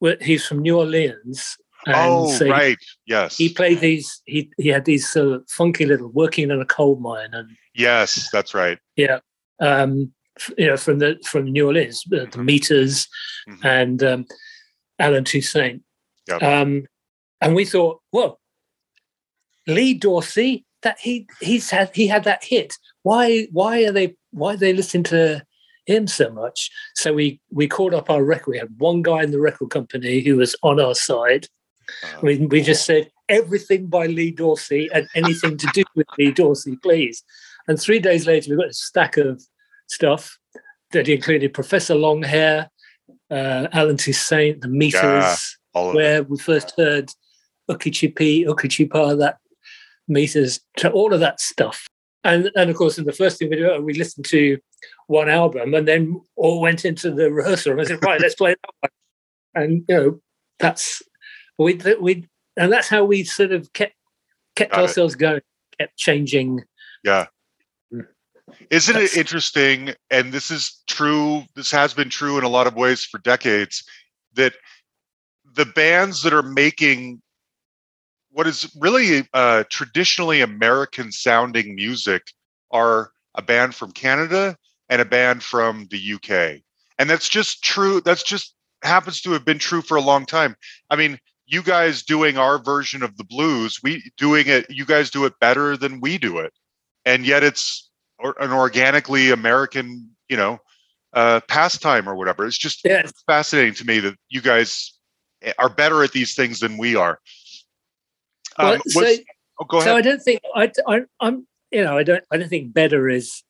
Well, 0.00 0.16
he's 0.20 0.46
from 0.46 0.58
New 0.58 0.78
Orleans. 0.78 1.56
Oh, 1.88 2.32
so 2.32 2.48
right. 2.48 2.78
He, 2.78 3.12
yes. 3.12 3.36
He 3.36 3.48
played 3.52 3.80
these. 3.80 4.22
He 4.26 4.50
he 4.58 4.68
had 4.68 4.84
these 4.84 5.16
uh, 5.16 5.38
funky 5.48 5.86
little 5.86 6.08
working 6.08 6.50
in 6.50 6.60
a 6.60 6.64
coal 6.64 6.96
mine 6.96 7.30
and. 7.32 7.50
Yes, 7.74 8.28
that's 8.32 8.54
right. 8.54 8.78
Yeah. 8.96 9.18
Um, 9.60 10.12
you 10.58 10.66
know, 10.66 10.76
from 10.76 10.98
the 10.98 11.18
from 11.24 11.50
New 11.50 11.66
Orleans, 11.66 12.04
uh, 12.06 12.16
the 12.16 12.26
mm-hmm. 12.26 12.44
Meters 12.44 13.08
mm-hmm. 13.48 13.66
and 13.66 14.02
um, 14.02 14.26
Allen 14.98 15.24
Toussaint. 15.24 15.82
Yep. 16.28 16.42
Um, 16.42 16.86
and 17.40 17.54
we 17.54 17.64
thought, 17.64 18.00
well, 18.12 18.40
Lee 19.66 19.94
Dorsey, 19.94 20.64
that 20.82 20.98
he 21.00 21.26
he's 21.40 21.70
had 21.70 21.90
he 21.94 22.06
had 22.06 22.24
that 22.24 22.44
hit. 22.44 22.74
Why 23.02 23.46
why 23.50 23.84
are 23.84 23.92
they 23.92 24.16
why 24.30 24.54
are 24.54 24.58
they 24.58 24.72
listening 24.72 25.04
to 25.04 25.44
him 25.86 26.06
so 26.06 26.30
much? 26.30 26.70
So 26.94 27.12
we 27.12 27.40
we 27.50 27.68
called 27.68 27.94
up 27.94 28.10
our 28.10 28.24
record. 28.24 28.52
We 28.52 28.58
had 28.58 28.78
one 28.78 29.02
guy 29.02 29.22
in 29.22 29.30
the 29.30 29.40
record 29.40 29.70
company 29.70 30.20
who 30.20 30.36
was 30.36 30.54
on 30.62 30.80
our 30.80 30.94
side. 30.94 31.46
Uh, 32.02 32.18
we 32.22 32.38
we 32.38 32.62
just 32.62 32.84
said 32.84 33.10
everything 33.28 33.86
by 33.86 34.06
Lee 34.06 34.30
Dorsey 34.30 34.88
and 34.92 35.08
anything 35.14 35.56
to 35.56 35.66
do 35.72 35.82
with 35.94 36.06
Lee 36.18 36.32
Dorsey, 36.32 36.76
please. 36.76 37.22
And 37.68 37.80
three 37.80 37.98
days 37.98 38.26
later, 38.26 38.50
we 38.50 38.56
got 38.56 38.70
a 38.70 38.74
stack 38.74 39.16
of 39.16 39.42
stuff 39.86 40.38
that 40.92 41.08
included 41.08 41.54
Professor 41.54 41.94
Longhair, 41.94 42.68
uh, 43.30 43.68
Allen 43.72 43.96
Toussaint, 43.96 44.60
the 44.60 44.68
Meters, 44.68 45.58
yeah, 45.74 45.92
where 45.92 46.22
we 46.22 46.38
first 46.38 46.74
heard 46.76 47.10
Ukichipi, 47.70 48.46
Ukichipa, 48.46 49.18
that 49.18 49.38
Meters, 50.06 50.60
all 50.92 51.14
of 51.14 51.20
that 51.20 51.40
stuff. 51.40 51.86
And, 52.22 52.50
and 52.54 52.70
of 52.70 52.76
course, 52.76 52.98
in 52.98 53.04
the 53.04 53.12
first 53.12 53.38
thing 53.38 53.50
we 53.50 53.56
do, 53.56 53.80
we 53.82 53.94
listened 53.94 54.26
to 54.26 54.58
one 55.06 55.28
album 55.28 55.74
and 55.74 55.86
then 55.86 56.20
all 56.36 56.60
went 56.60 56.84
into 56.84 57.10
the 57.10 57.30
rehearsal 57.30 57.72
and 57.72 57.80
I 57.80 57.84
said, 57.84 58.04
right, 58.04 58.20
let's 58.20 58.34
play 58.34 58.50
that 58.50 58.74
one. 58.80 59.62
And, 59.62 59.84
you 59.88 59.94
know, 59.94 60.20
that's, 60.58 61.02
we, 61.58 61.80
we, 62.00 62.28
and 62.56 62.72
that's 62.72 62.88
how 62.88 63.04
we 63.04 63.24
sort 63.24 63.52
of 63.52 63.72
kept, 63.72 63.94
kept 64.56 64.72
Got 64.72 64.80
ourselves 64.82 65.14
it. 65.14 65.18
going, 65.18 65.40
kept 65.78 65.96
changing 65.96 66.62
Yeah. 67.02 67.26
Mm. 67.92 68.06
Isn't 68.70 68.94
That's- 68.94 69.14
it 69.16 69.20
interesting? 69.20 69.94
And 70.10 70.32
this 70.32 70.50
is 70.50 70.82
true, 70.86 71.44
this 71.54 71.70
has 71.70 71.94
been 71.94 72.10
true 72.10 72.38
in 72.38 72.44
a 72.44 72.48
lot 72.48 72.66
of 72.66 72.74
ways 72.74 73.04
for 73.04 73.18
decades, 73.18 73.84
that 74.34 74.54
the 75.54 75.66
bands 75.66 76.22
that 76.22 76.32
are 76.32 76.42
making 76.42 77.20
what 78.30 78.48
is 78.48 78.68
really 78.80 79.28
uh, 79.32 79.62
traditionally 79.70 80.40
American 80.40 81.12
sounding 81.12 81.76
music 81.76 82.22
are 82.72 83.12
a 83.36 83.42
band 83.42 83.76
from 83.76 83.92
Canada 83.92 84.56
and 84.88 85.00
a 85.00 85.04
band 85.04 85.40
from 85.44 85.86
the 85.92 86.14
UK. 86.14 86.60
And 86.98 87.08
that's 87.08 87.28
just 87.28 87.62
true. 87.62 88.00
That's 88.00 88.24
just 88.24 88.54
happens 88.82 89.20
to 89.22 89.30
have 89.30 89.44
been 89.44 89.60
true 89.60 89.82
for 89.82 89.96
a 89.96 90.00
long 90.00 90.26
time. 90.26 90.56
I 90.90 90.96
mean, 90.96 91.18
you 91.46 91.62
guys 91.62 92.02
doing 92.02 92.38
our 92.38 92.58
version 92.58 93.02
of 93.02 93.16
the 93.16 93.24
blues, 93.24 93.80
we 93.82 94.10
doing 94.16 94.46
it, 94.46 94.66
you 94.70 94.84
guys 94.84 95.10
do 95.10 95.24
it 95.24 95.34
better 95.40 95.76
than 95.76 96.00
we 96.00 96.18
do 96.18 96.38
it. 96.38 96.52
And 97.04 97.26
yet 97.26 97.42
it's 97.42 97.90
or, 98.18 98.34
an 98.40 98.50
organically 98.52 99.30
American, 99.30 100.10
you 100.28 100.36
know, 100.36 100.58
uh, 101.12 101.40
pastime 101.48 102.08
or 102.08 102.14
whatever. 102.16 102.46
It's 102.46 102.56
just 102.58 102.80
Yes. 102.84 103.12
fascinating 103.26 103.74
to 103.74 103.84
me 103.84 103.98
that 104.00 104.14
you 104.28 104.40
guys 104.40 104.92
are 105.58 105.68
better 105.68 106.02
at 106.02 106.12
these 106.12 106.34
things 106.34 106.60
than 106.60 106.78
we 106.78 106.96
are. 106.96 107.20
Um, 108.56 108.80
Well, 108.94 109.06
so- 109.16 109.22
oh, 109.60 109.64
go 109.66 109.80
So. 109.80 109.96
I 109.96 110.00
don't 110.00 110.22
think 110.22 110.40
I, 110.54 110.70
I 110.86 111.02
I'm 111.20 111.46
you 111.70 111.82
know 111.84 111.98
I 111.98 112.02
don't 112.04 112.24
I 112.30 112.36
don't 112.36 112.48
think 112.48 112.72
better 112.72 113.08
is 113.08 113.42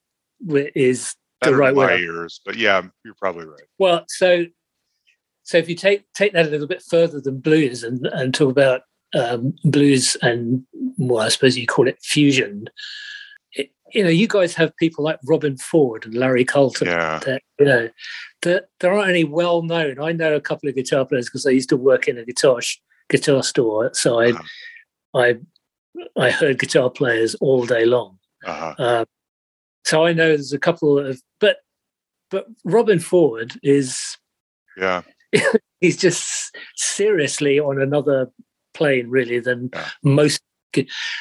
is 0.49 1.15
the 1.43 1.55
right 1.55 1.75
way. 1.75 2.01
ears, 2.01 2.41
but 2.45 2.57
yeah, 2.57 2.83
you're 3.05 3.15
probably 3.15 3.45
right. 3.45 3.65
Well, 3.79 4.05
so 4.09 4.47
so 5.45 5.57
if 5.59 5.69
you 5.69 5.77
take 5.77 6.11
take 6.15 6.33
that 6.33 6.47
a 6.47 6.51
little 6.51 6.67
bit 6.67 6.83
further 6.83 7.21
than 7.21 7.39
blues 7.41 7.85
and 7.85 8.07
and 8.09 8.35
talk 8.35 8.51
about 8.51 8.83
um, 9.15 9.55
blues 9.65 10.17
and 10.23 10.65
well, 10.99 11.25
I 11.25 11.29
suppose 11.29 11.57
you 11.57 11.67
call 11.67 11.87
it 11.87 12.03
fusion. 12.03 12.69
It, 13.53 13.71
you 13.93 14.03
know, 14.03 14.11
you 14.11 14.27
guys 14.27 14.55
have 14.55 14.77
people 14.77 15.05
like 15.05 15.21
Robben 15.29 15.61
Ford 15.61 16.05
and 16.05 16.15
Larry 16.15 16.45
Carlton. 16.45 16.89
Yeah, 16.89 17.21
That 17.25 17.43
you 17.61 17.67
know, 17.67 17.89
that 18.43 18.65
there 18.81 18.93
aren't 18.93 19.11
any 19.11 19.23
well 19.25 19.63
known. 19.63 20.01
I 20.01 20.11
know 20.13 20.35
a 20.35 20.41
couple 20.41 20.69
of 20.69 20.75
guitar 20.75 21.05
players 21.05 21.27
because 21.27 21.47
I 21.47 21.51
used 21.51 21.69
to 21.69 21.77
work 21.77 22.09
in 22.09 22.19
a 22.19 22.25
guitar 22.25 22.61
sh- 22.61 22.79
guitar 23.09 23.43
store, 23.45 23.91
so 23.95 24.19
I 24.21 24.31
Uh-huh. 24.33 24.43
I 25.15 25.37
I 26.17 26.31
heard 26.31 26.59
guitar 26.59 26.91
players 26.91 27.37
all 27.37 27.67
day 27.67 27.85
long. 27.85 28.19
uh-huh. 28.45 28.75
Um, 28.79 29.07
so 29.85 30.05
I 30.05 30.13
know 30.13 30.29
there's 30.29 30.53
a 30.53 30.59
couple 30.59 30.99
of, 30.99 31.23
but 31.39 31.59
but 32.31 32.47
Robben 32.67 33.01
Ford 33.01 33.53
is 33.63 34.17
yeah, 34.77 35.03
he's 35.81 35.97
just 35.97 36.55
seriously 36.77 37.59
on 37.61 37.81
another 37.81 38.31
plane 38.75 39.09
really 39.09 39.41
than 39.41 39.71
Yeah. 39.73 39.89
most. 40.03 40.41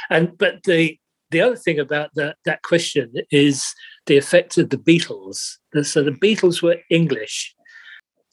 And 0.09 0.38
but 0.38 0.64
the 0.64 0.97
the 1.32 1.41
other 1.41 1.55
thing 1.55 1.80
about 1.80 2.09
that 2.16 2.38
that 2.45 2.61
question 2.64 3.14
is 3.32 3.74
the 4.07 4.18
effect 4.18 4.57
of 4.57 4.70
the 4.70 4.78
Beatles. 4.78 5.57
So 5.84 6.03
the 6.03 6.11
Beatles 6.11 6.61
were 6.64 6.78
English, 6.89 7.53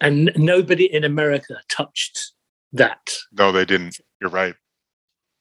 and 0.01 0.33
nobody 0.37 0.85
in 0.93 1.05
America 1.05 1.61
touched 1.69 2.33
that. 2.73 3.11
no, 3.33 3.53
they 3.53 3.65
didn't. 3.65 4.01
You're 4.21 4.31
right. 4.31 4.55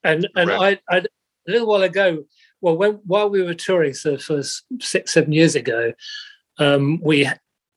And 0.04 0.28
and 0.36 0.50
Right. 0.50 0.80
I, 0.90 0.98
I 0.98 1.00
a 1.00 1.52
little 1.52 1.68
while 1.68 1.84
ago, 1.84 2.24
well, 2.62 2.76
when 2.78 3.00
while 3.06 3.30
we 3.30 3.42
were 3.42 3.54
touring, 3.54 3.94
so 3.94 4.18
for 4.18 4.42
six 4.82 5.14
seven 5.14 5.32
years 5.32 5.56
ago, 5.56 5.94
um, 6.58 7.00
we 7.02 7.30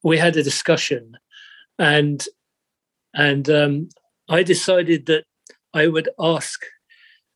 we 0.02 0.18
had 0.18 0.36
a 0.36 0.42
discussion, 0.42 1.16
and 1.78 2.26
and 3.14 3.48
um, 3.50 3.88
I 4.28 4.42
decided 4.42 5.06
that 5.06 5.24
I 5.74 5.86
would 5.88 6.08
ask. 6.20 6.60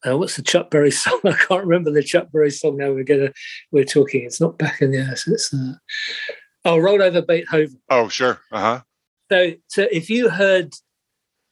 Uh, 0.07 0.17
what's 0.17 0.37
the 0.37 0.43
Chuck 0.43 0.71
Berry 0.71 0.91
song? 1.03 1.21
I 1.25 1.33
can't 1.33 1.65
remember 1.65 1.91
the 1.91 2.03
Chuck 2.03 2.29
Berry 2.33 2.51
song 2.51 2.77
now. 2.77 2.93
We're 2.93 3.05
gonna 3.05 3.33
we're 3.73 3.85
talking. 3.85 4.23
It's 4.25 4.41
not 4.41 4.59
back 4.59 4.81
in 4.83 4.91
the 4.93 5.01
ass. 5.01 5.27
It's 5.27 5.53
uh, 5.53 5.73
oh, 6.65 6.79
roll 6.79 7.03
over 7.03 7.23
Beethoven. 7.23 7.81
Oh, 7.91 8.09
sure. 8.09 8.41
Uh 8.53 8.61
huh. 8.61 8.81
So, 9.33 9.53
so 9.67 9.87
if 9.91 10.09
you 10.09 10.29
heard 10.29 10.75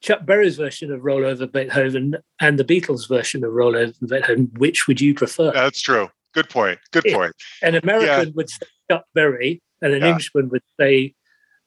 Chuck 0.02 0.24
Berry's 0.26 0.56
version 0.56 0.92
of 0.92 1.02
Roll 1.04 1.24
Over 1.24 1.46
Beethoven 1.46 2.14
and 2.40 2.58
the 2.58 2.64
Beatles' 2.64 3.08
version 3.08 3.42
of 3.42 3.52
Roll 3.52 3.74
Over 3.74 3.92
Beethoven, 4.06 4.50
which 4.58 4.86
would 4.86 5.00
you 5.00 5.14
prefer? 5.14 5.50
That's 5.50 5.80
true. 5.80 6.08
Good 6.34 6.48
point. 6.50 6.78
Good 6.92 7.04
Yeah. 7.06 7.16
point. 7.16 7.32
An 7.62 7.74
American 7.74 8.32
would 8.34 8.50
say 8.50 8.66
Chuck 8.90 9.04
Berry, 9.14 9.60
and 9.82 9.92
an 9.92 10.02
Yeah. 10.02 10.08
Englishman 10.08 10.50
would 10.50 10.62
say 10.78 11.14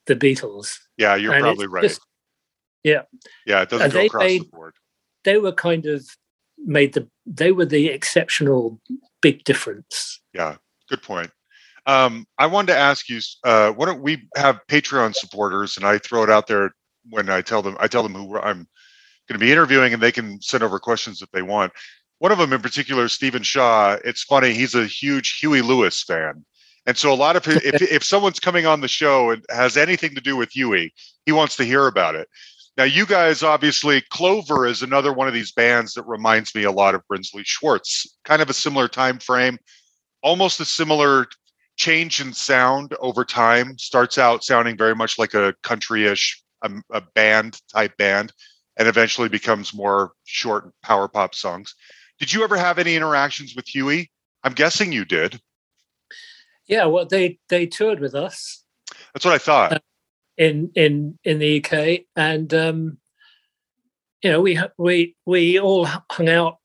the 0.06 0.16
Beatles. 0.16 0.78
Yeah, 0.98 1.16
you're 1.16 1.34
And 1.34 1.42
probably 1.42 1.68
right. 1.68 1.84
just- 1.84 2.00
yeah. 2.88 3.02
Yeah, 3.46 3.62
it 3.62 3.70
doesn't 3.70 3.86
And 3.86 3.94
go 3.94 4.06
across 4.06 4.24
the 4.24 4.40
board. 4.40 4.74
They 5.24 5.38
were 5.38 5.52
kind 5.52 5.86
of 5.86 6.06
made 6.58 6.94
the. 6.94 7.08
They 7.26 7.52
were 7.52 7.66
the 7.66 7.88
exceptional 7.88 8.80
big 9.22 9.44
difference. 9.44 10.22
Yeah, 10.34 10.56
good 10.90 11.02
point. 11.02 11.32
Um, 11.86 12.26
I 12.38 12.48
wanted 12.48 12.74
to 12.74 12.78
ask 12.78 13.10
you, 13.10 13.20
uh, 13.44 13.72
why 13.72 13.86
don't 13.86 14.02
we 14.02 14.28
have 14.36 14.60
Patreon 14.68 15.16
supporters, 15.16 15.78
and 15.78 15.86
I 15.86 15.98
throw 15.98 16.24
it 16.24 16.30
out 16.30 16.48
there 16.48 16.76
when 17.10 17.30
I 17.30 17.42
tell 17.42 17.62
them, 17.62 17.78
I 17.80 17.88
tell 17.88 18.04
them 18.04 18.14
who 18.14 18.38
I'm 18.38 18.68
going 19.28 19.40
to 19.40 19.46
be 19.46 19.52
interviewing, 19.52 19.94
and 19.94 20.02
they 20.02 20.12
can 20.12 20.42
send 20.42 20.64
over 20.64 20.80
questions 20.80 21.22
if 21.22 21.32
they 21.32 21.42
want. 21.42 21.72
One 22.20 22.32
of 22.32 22.38
them 22.38 22.52
in 22.52 22.62
particular, 22.62 23.08
Stephen 23.08 23.44
Shaw. 23.44 23.98
It's 24.04 24.24
funny; 24.24 24.54
he's 24.54 24.76
a 24.76 24.86
huge 24.86 25.40
Huey 25.40 25.62
Lewis 25.62 26.04
fan, 26.04 26.46
and 26.86 26.98
so 26.98 27.14
a 27.14 27.16
lot 27.16 27.36
of 27.36 27.46
his, 27.46 27.58
if 27.58 27.82
if 27.82 28.04
someone's 28.04 28.40
coming 28.40 28.66
on 28.66 28.82
the 28.82 28.88
show 28.88 29.32
and 29.32 29.46
has 29.50 29.78
anything 29.78 30.16
to 30.16 30.22
do 30.22 30.36
with 30.36 30.52
Huey, 30.52 30.94
he 31.26 31.32
wants 31.32 31.56
to 31.58 31.66
hear 31.66 31.86
about 31.86 32.16
it. 32.16 32.28
Now, 32.78 32.84
you 32.84 33.08
guys 33.08 33.42
obviously, 33.42 34.02
Clover 34.12 34.68
is 34.68 34.84
another 34.84 35.12
one 35.12 35.28
of 35.28 35.34
these 35.34 35.52
bands 35.52 35.96
that 35.96 36.04
reminds 36.04 36.54
me 36.54 36.64
a 36.64 36.72
lot 36.72 36.94
of 36.94 37.02
Brinsley 37.08 37.44
Schwarz. 37.44 38.06
Kind 38.24 38.40
of 38.40 38.52
a 38.52 38.54
similar 38.54 38.88
time 38.88 39.18
frame, 39.18 39.58
almost 40.22 40.60
a 40.60 40.66
similar 40.66 41.26
change 41.76 42.22
in 42.22 42.34
sound 42.34 42.96
over 43.00 43.26
time. 43.26 43.80
Starts 43.80 44.20
out 44.20 44.44
sounding 44.44 44.78
very 44.78 44.94
much 44.94 45.18
like 45.18 45.34
a 45.34 45.56
country-ish, 45.64 46.40
um, 46.62 46.84
a 46.92 47.02
band 47.02 47.60
type 47.74 47.98
band, 47.98 48.32
and 48.78 48.88
eventually 48.88 49.28
becomes 49.28 49.74
more 49.74 50.12
short 50.26 50.72
power 50.84 51.08
pop 51.08 51.34
songs. 51.34 51.74
Did 52.20 52.32
you 52.32 52.44
ever 52.44 52.58
have 52.58 52.78
any 52.78 52.96
interactions 52.96 53.56
with 53.56 53.68
Huey? 53.68 54.12
I'm 54.44 54.54
guessing 54.54 54.92
you 54.92 55.04
did. 55.04 55.42
Yeah, 56.68 56.86
well, 56.86 57.06
they 57.06 57.40
they 57.50 57.66
toured 57.66 58.00
with 58.00 58.14
us. 58.14 58.64
That's 59.14 59.26
what 59.26 59.34
I 59.34 59.40
thought. 59.40 59.82
In 60.38 60.72
in 60.76 61.18
in 61.24 61.40
the 61.40 61.64
UK, 61.64 62.06
and 62.16 62.54
um, 62.54 62.98
you 64.22 64.32
know 64.32 64.42
we 64.42 64.60
we 64.78 65.16
we 65.26 65.60
all 65.60 65.86
hung 66.12 66.30
out 66.30 66.58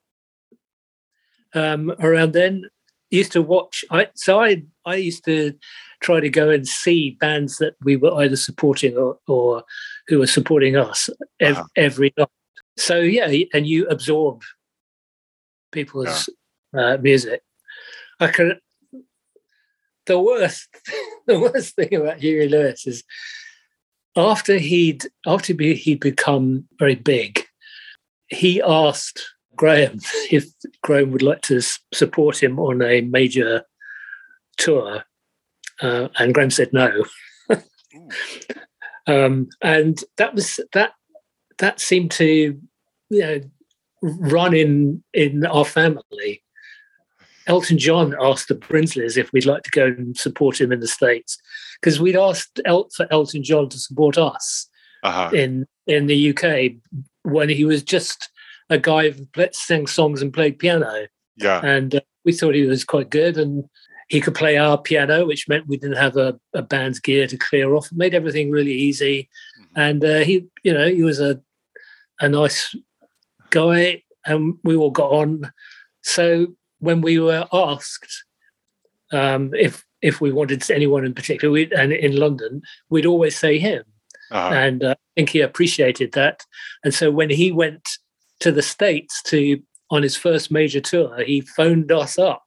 um, 1.55 1.91
around 2.01 2.33
then. 2.33 2.65
Used 3.11 3.33
to 3.33 3.43
watch. 3.43 3.85
I 3.91 4.09
so 4.15 4.41
I 4.41 4.63
I 4.87 4.95
used 4.97 5.25
to 5.27 5.53
try 6.01 6.19
to 6.21 6.31
go 6.31 6.49
and 6.51 6.67
see 6.67 7.17
bands 7.21 7.59
that 7.59 7.75
we 7.83 7.97
were 7.97 8.15
either 8.15 8.37
supporting 8.37 8.97
or, 8.97 9.19
or 9.29 9.63
who 10.09 10.19
were 10.19 10.27
supporting 10.27 10.77
us 10.77 11.11
ev- 11.41 11.59
Uh-huh. 11.59 11.65
every 11.77 12.13
night. 12.17 12.29
So 12.79 13.01
yeah, 13.01 13.31
and 13.53 13.67
you 13.67 13.87
absorb 13.89 14.43
people's 15.73 16.29
uh, 16.77 16.97
music. 17.03 17.43
I 18.19 18.29
can. 18.29 18.59
The 20.07 20.19
worst, 20.19 20.69
the 21.27 21.39
worst 21.39 21.77
thing 21.77 21.95
about 21.95 22.19
Huey 22.19 22.49
Lewis 22.49 22.87
is 22.87 23.05
after 24.17 24.59
he'd 24.59 25.07
after 25.27 25.55
he'd 25.55 26.01
become 26.01 26.67
very 26.79 26.95
big, 26.95 27.45
he 28.29 28.61
asked 28.63 29.23
Graham 29.57 29.99
if 30.31 30.47
Graham 30.83 31.11
would 31.13 31.23
like 31.23 31.43
to 31.43 31.61
support 31.93 32.43
him 32.43 32.59
on 32.59 32.83
a 32.83 33.03
major 33.03 33.65
tour, 34.57 35.05
uh, 35.81 36.09
and 36.19 36.35
Graham 36.35 36.51
said 36.51 36.73
no. 36.73 37.05
Um, 39.07 39.49
and 39.61 39.99
that 40.17 40.35
was 40.35 40.61
that 40.73 40.93
that 41.59 41.81
seemed 41.81 42.11
to 42.13 42.59
you 43.11 43.21
know 43.21 43.41
run 44.03 44.55
in 44.55 45.03
in 45.13 45.45
our 45.47 45.65
family. 45.65 46.43
Elton 47.47 47.79
John 47.79 48.15
asked 48.21 48.49
the 48.49 48.55
Brinsleys 48.55 49.17
if 49.17 49.33
we'd 49.33 49.47
like 49.47 49.63
to 49.65 49.71
go 49.71 49.87
and 49.87 50.17
support 50.17 50.61
him 50.61 50.73
in 50.73 50.81
the 50.81 50.87
states 50.89 51.39
because 51.81 52.01
we'd 52.01 52.17
asked 52.17 52.61
El- 52.65 52.89
for 52.97 53.07
Elton 53.11 53.43
John 53.43 53.69
to 53.69 53.79
support 53.79 54.17
us 54.19 54.69
Uh-huh. 55.03 55.31
in 55.35 55.67
in 55.87 56.07
the 56.07 56.31
UK 56.31 56.77
when 57.25 57.49
he 57.49 57.65
was 57.65 57.83
just 57.83 58.29
a 58.71 58.79
guy 58.79 59.11
who 59.11 59.27
sang 59.53 59.87
songs 59.87 60.23
and 60.23 60.33
played 60.33 60.59
piano, 60.59 61.07
Yeah. 61.37 61.61
and 61.65 61.95
uh, 61.97 62.01
we 62.25 62.33
thought 62.33 62.55
he 62.55 62.67
was 62.67 62.85
quite 62.85 63.11
good 63.11 63.37
and 63.37 63.65
he 64.09 64.21
could 64.21 64.35
play 64.35 64.57
our 64.57 64.79
piano, 64.79 65.27
which 65.27 65.49
meant 65.49 65.67
we 65.67 65.77
didn't 65.77 65.97
have 65.97 66.17
a, 66.17 66.39
a 66.55 66.63
band's 66.63 67.01
gear 67.01 67.27
to 67.27 67.37
clear 67.37 67.75
off. 67.75 67.87
It 67.91 67.99
made 67.99 68.15
everything 68.15 68.51
really 68.51 68.73
easy, 68.75 69.29
Mhm. 69.61 69.67
and 69.77 70.05
uh, 70.05 70.19
he, 70.21 70.47
you 70.63 70.73
know, 70.73 70.89
he 70.89 71.03
was 71.03 71.19
a 71.21 71.41
a 72.21 72.29
nice 72.29 72.75
guy, 73.51 74.03
and 74.25 74.55
we 74.63 74.77
all 74.77 74.91
got 74.93 75.11
on. 75.11 75.51
So 76.03 76.55
when 76.87 77.01
we 77.01 77.19
were 77.19 77.47
asked 77.53 78.13
um, 79.13 79.51
if 79.55 79.85
if 80.01 80.21
we 80.21 80.33
wanted 80.33 80.69
anyone 80.71 81.05
in 81.05 81.15
particular, 81.15 81.53
we, 81.53 81.71
and 81.73 81.93
in 81.93 82.17
London, 82.17 82.61
we'd 82.91 83.07
always 83.07 83.37
say 83.39 83.59
him 83.59 83.85
Uh-huh. 84.33 84.55
and 84.55 84.83
uh, 84.83 84.95
I 84.99 85.09
think 85.15 85.29
he 85.31 85.41
appreciated 85.43 86.13
that. 86.13 86.45
And 86.85 86.93
so 86.93 87.11
when 87.11 87.31
he 87.31 87.53
went 87.53 87.85
to 88.41 88.51
the 88.51 88.63
states 88.63 89.23
to 89.31 89.61
on 89.91 90.03
his 90.03 90.17
first 90.17 90.51
major 90.51 90.81
tour, 90.81 91.23
he 91.25 91.41
phoned 91.57 91.93
us 91.93 92.19
up 92.19 92.45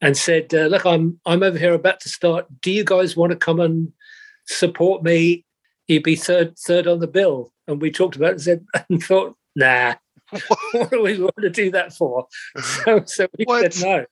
and 0.00 0.16
said, 0.16 0.54
uh, 0.54 0.66
"Look, 0.72 0.86
I'm 0.86 1.20
I'm 1.26 1.42
over 1.42 1.58
here 1.58 1.74
about 1.74 2.00
to 2.00 2.08
start. 2.08 2.46
Do 2.62 2.70
you 2.70 2.84
guys 2.84 3.16
want 3.16 3.32
to 3.32 3.46
come 3.46 3.60
and 3.60 3.92
support 4.46 5.02
me? 5.02 5.44
You'd 5.88 6.02
be 6.04 6.16
third 6.16 6.56
third 6.66 6.86
on 6.86 7.00
the 7.00 7.14
bill." 7.18 7.52
And 7.66 7.82
we 7.82 7.90
talked 7.90 8.16
about 8.16 8.30
it 8.30 8.32
and, 8.34 8.42
said, 8.42 8.60
and 8.88 9.02
thought, 9.02 9.36
"Nah, 9.56 9.94
what 10.72 10.90
do 10.90 11.02
we 11.02 11.18
want 11.18 11.36
to 11.40 11.50
do 11.50 11.70
that 11.72 11.92
for?" 11.92 12.26
So, 12.60 13.02
so 13.06 13.26
we 13.38 13.44
What? 13.44 13.72
said 13.72 14.06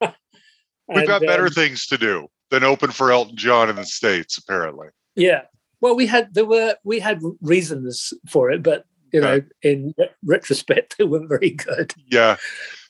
no. 0.00 0.08
We've 0.88 0.98
And, 0.98 1.06
got 1.06 1.22
better 1.22 1.46
um, 1.46 1.52
things 1.52 1.86
to 1.88 1.98
do 1.98 2.28
than 2.50 2.64
open 2.64 2.90
for 2.90 3.12
Elton 3.12 3.36
John 3.36 3.68
in 3.68 3.76
the 3.76 3.84
States, 3.84 4.38
apparently. 4.38 4.88
Yeah. 5.14 5.42
Well, 5.80 5.94
we 5.94 6.06
had 6.06 6.34
there 6.34 6.46
were 6.46 6.76
we 6.84 6.98
had 6.98 7.20
reasons 7.42 8.12
for 8.28 8.50
it, 8.50 8.62
but 8.62 8.84
you 9.12 9.20
know, 9.20 9.42
in 9.62 9.94
retrospect, 10.24 10.96
they 10.98 11.04
weren't 11.04 11.28
very 11.28 11.50
good. 11.50 11.92
Yeah. 12.10 12.36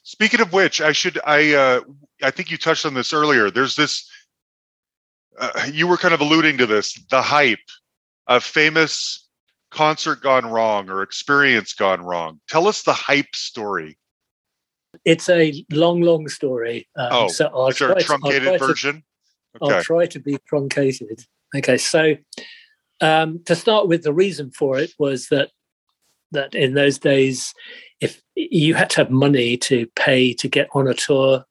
Speaking 0.03 0.41
of 0.41 0.53
which, 0.53 0.81
I 0.81 0.91
should 0.91 1.19
I 1.25 1.53
uh 1.53 1.81
I 2.23 2.31
think 2.31 2.51
you 2.51 2.57
touched 2.57 2.85
on 2.85 2.93
this 2.93 3.13
earlier. 3.13 3.51
There's 3.51 3.75
this 3.75 4.09
uh, 5.39 5.67
you 5.71 5.87
were 5.87 5.97
kind 5.97 6.13
of 6.13 6.19
alluding 6.19 6.57
to 6.57 6.65
this, 6.65 6.93
the 7.09 7.21
hype 7.21 7.59
of 8.27 8.43
famous 8.43 9.28
concert 9.71 10.21
gone 10.21 10.45
wrong 10.45 10.89
or 10.89 11.01
experience 11.03 11.73
gone 11.73 12.01
wrong. 12.01 12.39
Tell 12.49 12.67
us 12.67 12.83
the 12.83 12.93
hype 12.93 13.35
story. 13.35 13.97
It's 15.05 15.29
a 15.29 15.63
long, 15.71 16.01
long 16.01 16.27
story. 16.29 16.87
Um, 16.95 17.09
Oh, 17.11 17.27
so 17.27 17.45
I'll 17.53 17.67
Is 17.67 17.77
there 17.77 17.89
try 17.89 17.95
a 17.97 17.99
to- 17.99 18.05
truncated 18.05 18.59
to- 18.59 18.65
version? 18.67 19.03
I'll 19.61 19.81
try 19.83 20.05
to 20.07 20.19
be 20.19 20.37
truncated. 20.47 21.25
Okay, 21.55 21.77
so 21.77 22.15
um, 23.01 23.41
to 23.45 23.55
start 23.55 23.87
with, 23.87 24.03
the 24.03 24.13
reason 24.13 24.51
for 24.51 24.77
it 24.79 24.93
was 24.99 25.27
that 25.29 25.49
that 26.31 26.53
in 26.53 26.75
those 26.75 26.99
days, 26.99 27.53
if 28.01 28.21
you 28.35 28.75
had 28.75 28.91
to 28.91 28.97
have 28.97 29.09
money 29.09 29.57
to 29.57 29.87
pay 29.95 30.31
to 30.35 30.47
get 30.47 30.69
on 30.73 30.87
a 30.87 30.93
tour, 30.93 31.43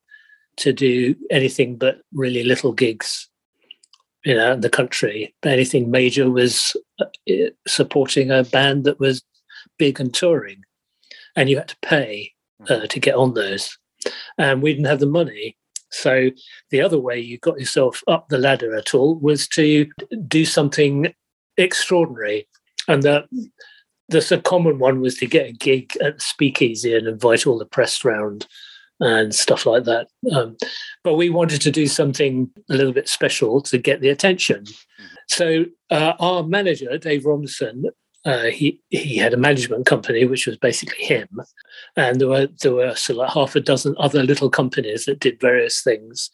to 0.59 0.73
do 0.73 1.17
anything 1.31 1.77
but 1.77 1.99
really 2.13 2.45
little 2.45 2.73
gigs, 2.73 3.28
you 4.25 4.35
know, 4.35 4.53
in 4.53 4.61
the 4.61 4.71
country, 4.71 5.35
anything 5.45 5.91
major 5.91 6.31
was 6.31 6.77
uh, 7.01 7.05
supporting 7.67 8.31
a 8.31 8.45
band 8.45 8.85
that 8.85 9.01
was 9.01 9.23
big 9.79 10.01
and 10.01 10.13
touring, 10.13 10.65
and 11.37 11.49
you 11.49 11.57
had 11.57 11.69
to 11.69 11.77
pay 11.83 12.33
uh, 12.69 12.87
to 12.87 13.01
get 13.01 13.15
on 13.15 13.35
those, 13.35 13.79
and 14.37 14.63
we 14.63 14.73
didn't 14.73 14.87
have 14.87 15.01
the 15.01 15.07
money. 15.07 15.57
So 15.91 16.31
the 16.71 16.81
other 16.81 16.99
way 16.99 17.19
you 17.19 17.39
got 17.39 17.59
yourself 17.59 18.03
up 18.07 18.29
the 18.29 18.39
ladder 18.39 18.75
at 18.75 18.95
all 18.95 19.17
was 19.17 19.49
to 19.49 19.87
do 20.27 20.45
something 20.45 21.15
extraordinary. 21.57 22.47
And 22.89 23.03
the, 23.03 23.25
the 24.09 24.43
common 24.45 24.79
one 24.79 25.01
was 25.01 25.17
to 25.17 25.27
get 25.27 25.49
a 25.49 25.53
gig 25.53 25.97
at 26.03 26.17
the 26.17 26.21
speakeasy 26.21 26.95
and 26.95 27.07
invite 27.07 27.47
all 27.47 27.59
the 27.59 27.67
press 27.67 28.05
round 28.05 28.47
and 29.01 29.35
stuff 29.35 29.67
like 29.67 29.85
that. 29.85 30.09
Um, 30.33 30.57
but 31.05 31.15
we 31.15 31.31
wanted 31.31 31.61
to 31.63 31.71
do 31.71 31.87
something 31.87 32.51
a 32.71 32.75
little 32.75 32.93
bit 32.93 33.09
special 33.09 33.61
to 33.63 33.79
get 33.79 34.01
the 34.01 34.09
attention. 34.09 34.65
So 35.29 35.67
uh, 35.91 36.15
our 36.19 36.43
manager, 36.43 36.97
Dave 36.99 37.25
Robinson, 37.25 37.85
uh, 38.25 38.45
he 38.45 38.81
he 38.89 39.17
had 39.17 39.33
a 39.33 39.39
management 39.39 39.87
company 39.87 40.25
which 40.25 40.47
was 40.47 40.57
basically 40.57 41.05
him, 41.05 41.29
and 41.97 42.21
there 42.21 42.29
were 42.29 42.49
there 42.61 42.75
were 42.75 42.95
sort 42.97 43.15
of 43.15 43.17
like 43.17 43.31
half 43.33 43.55
a 43.55 43.61
dozen 43.61 43.95
other 43.99 44.23
little 44.23 44.51
companies 44.51 45.05
that 45.05 45.21
did 45.21 45.41
various 45.41 45.83
things, 45.83 46.31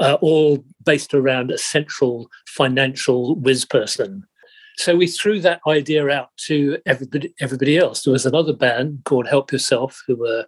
uh, 0.00 0.18
all 0.20 0.64
based 0.84 1.14
around 1.14 1.50
a 1.50 1.58
central 1.58 2.28
financial 2.46 3.36
whiz 3.36 3.64
person. 3.64 4.24
So 4.78 4.96
we 4.96 5.06
threw 5.06 5.40
that 5.40 5.60
idea 5.66 6.08
out 6.08 6.30
to 6.46 6.78
everybody 6.86 7.32
everybody 7.40 7.78
else. 7.78 8.02
There 8.02 8.12
was 8.12 8.26
another 8.26 8.52
band 8.52 9.02
called 9.04 9.28
Help 9.28 9.52
Yourself 9.52 10.02
who 10.06 10.16
were 10.16 10.46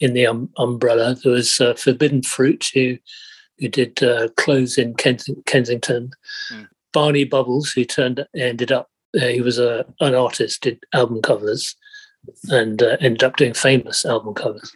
in 0.00 0.14
the 0.14 0.26
um, 0.26 0.50
umbrella. 0.58 1.14
There 1.14 1.32
was 1.32 1.60
uh, 1.60 1.74
Forbidden 1.74 2.22
Fruit 2.22 2.68
who 2.74 2.98
who 3.58 3.68
did 3.68 4.02
uh, 4.02 4.28
clothes 4.36 4.76
in 4.76 4.94
Kens- 4.94 5.30
Kensington. 5.46 6.10
Mm. 6.52 6.68
Barney 6.92 7.24
Bubbles 7.24 7.70
who 7.70 7.84
turned 7.84 8.26
ended 8.34 8.72
up 8.72 8.90
uh, 9.20 9.26
he 9.26 9.40
was 9.40 9.58
a 9.58 9.84
an 10.00 10.14
artist, 10.14 10.62
did 10.62 10.80
album 10.92 11.22
covers, 11.22 11.76
and 12.48 12.82
uh, 12.82 12.96
ended 13.00 13.22
up 13.22 13.36
doing 13.36 13.54
famous 13.54 14.04
album 14.04 14.34
covers. 14.34 14.72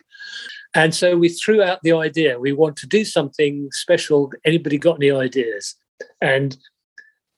And 0.74 0.94
so 0.94 1.16
we 1.16 1.28
threw 1.30 1.62
out 1.62 1.80
the 1.82 1.92
idea 1.92 2.38
we 2.38 2.52
want 2.52 2.76
to 2.78 2.86
do 2.86 3.04
something 3.04 3.68
special. 3.72 4.30
Anybody 4.44 4.78
got 4.78 4.96
any 4.96 5.10
ideas? 5.10 5.74
And 6.20 6.56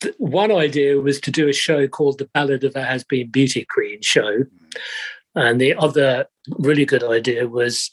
th- 0.01 0.15
one 0.19 0.51
idea 0.53 1.01
was 1.01 1.21
to 1.21 1.31
do 1.31 1.49
a 1.49 1.53
show 1.53 1.87
called 1.87 2.19
The 2.19 2.29
Ballad 2.35 2.65
of 2.65 2.75
a 2.75 2.83
Has 2.83 3.05
Been 3.05 3.31
Beauty 3.31 3.67
Queen 3.73 4.03
show. 4.03 4.45
And 5.35 5.61
the 5.61 5.75
other 5.75 6.27
really 6.59 6.85
good 6.85 7.05
idea 7.05 7.47
was 7.47 7.91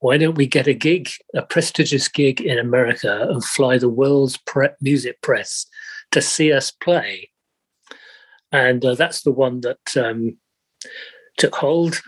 why 0.00 0.18
don't 0.18 0.36
we 0.36 0.46
get 0.46 0.66
a 0.66 0.74
gig, 0.74 1.10
a 1.34 1.42
prestigious 1.42 2.08
gig 2.08 2.40
in 2.40 2.58
America, 2.58 3.28
and 3.30 3.44
fly 3.44 3.78
the 3.78 3.88
world's 3.88 4.36
pre- 4.38 4.70
music 4.80 5.20
press 5.22 5.66
to 6.10 6.20
see 6.20 6.52
us 6.52 6.70
play? 6.70 7.30
and 8.52 8.84
uh, 8.84 8.94
that's 8.94 9.22
the 9.22 9.32
one 9.32 9.60
that 9.60 9.96
um, 9.96 10.36
took 11.36 11.54
hold. 11.54 12.00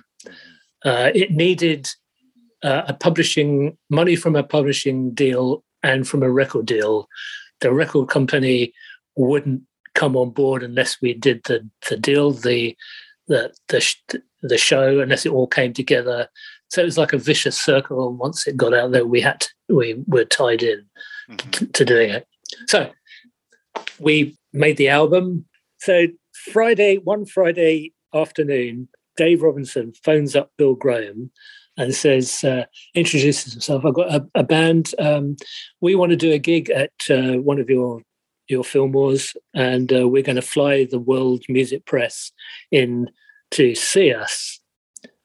Uh, 0.85 1.11
it 1.15 1.31
needed 1.31 1.89
uh, 2.63 2.83
a 2.89 2.95
publishing 2.95 3.77
money 3.91 4.17
from 4.17 4.35
a 4.37 4.43
publishing 4.43 5.13
deal 5.13 5.65
and 5.83 6.07
from 6.09 6.23
a 6.23 6.31
record 6.31 6.67
deal. 6.67 7.09
The 7.61 7.73
record 7.73 8.09
company 8.09 8.73
wouldn't 9.17 9.63
come 9.95 10.17
on 10.17 10.31
board 10.31 10.63
unless 10.63 11.01
we 11.01 11.15
did 11.15 11.43
the 11.45 11.69
the 11.89 11.97
deal, 11.97 12.33
the 12.33 12.77
the 13.29 13.53
the, 13.69 14.23
the 14.43 14.59
show, 14.59 15.01
unless 15.01 15.25
it 15.25 15.33
all 15.33 15.47
came 15.47 15.73
together. 15.73 16.29
So 16.69 16.83
it 16.83 16.87
was 16.87 16.99
like 16.99 17.13
a 17.13 17.19
vicious 17.19 17.59
circle. 17.59 18.09
And 18.09 18.19
once 18.19 18.47
it 18.47 18.57
got 18.57 18.75
out 18.75 18.93
there, 18.93 19.07
we 19.07 19.21
had 19.21 19.41
to, 19.41 19.49
we 19.69 20.03
were 20.07 20.25
tied 20.25 20.63
in 20.63 20.85
Mhm. 21.31 21.51
to, 21.53 21.67
to 21.67 21.85
doing 21.85 22.11
it. 22.11 22.27
So 22.67 22.91
we 23.99 24.37
made 24.53 24.77
the 24.77 24.89
album. 24.89 25.45
So 25.79 26.07
Friday, 26.53 26.97
one 26.97 27.25
Friday 27.27 27.93
afternoon, 28.15 28.89
Dave 29.17 29.43
Robinson 29.43 29.93
phones 30.03 30.35
up 30.35 30.51
Bill 30.59 30.75
Graham 30.75 31.31
and 31.77 31.95
says, 31.95 32.43
uh, 32.45 32.65
introduces 32.95 33.53
himself. 33.53 33.85
I've 33.85 33.95
got 33.95 34.13
a, 34.15 34.27
a 34.35 34.43
band. 34.43 34.95
Um, 34.99 35.37
we 35.81 35.95
want 35.95 36.11
to 36.11 36.17
do 36.17 36.33
a 36.33 36.39
gig 36.39 36.71
at 36.71 36.93
uh, 37.11 37.35
one 37.35 37.61
of 37.61 37.71
your 37.71 38.03
your 38.49 38.65
Fillmores, 38.65 39.35
and 39.55 39.91
uh, 39.93 40.07
we're 40.09 40.23
going 40.23 40.37
to 40.37 40.43
fly 40.43 40.85
the 40.85 40.99
world 40.99 41.43
music 41.49 41.87
press 41.87 42.33
in 42.71 43.09
to 43.53 43.75
see 43.75 44.13
us. 44.13 44.61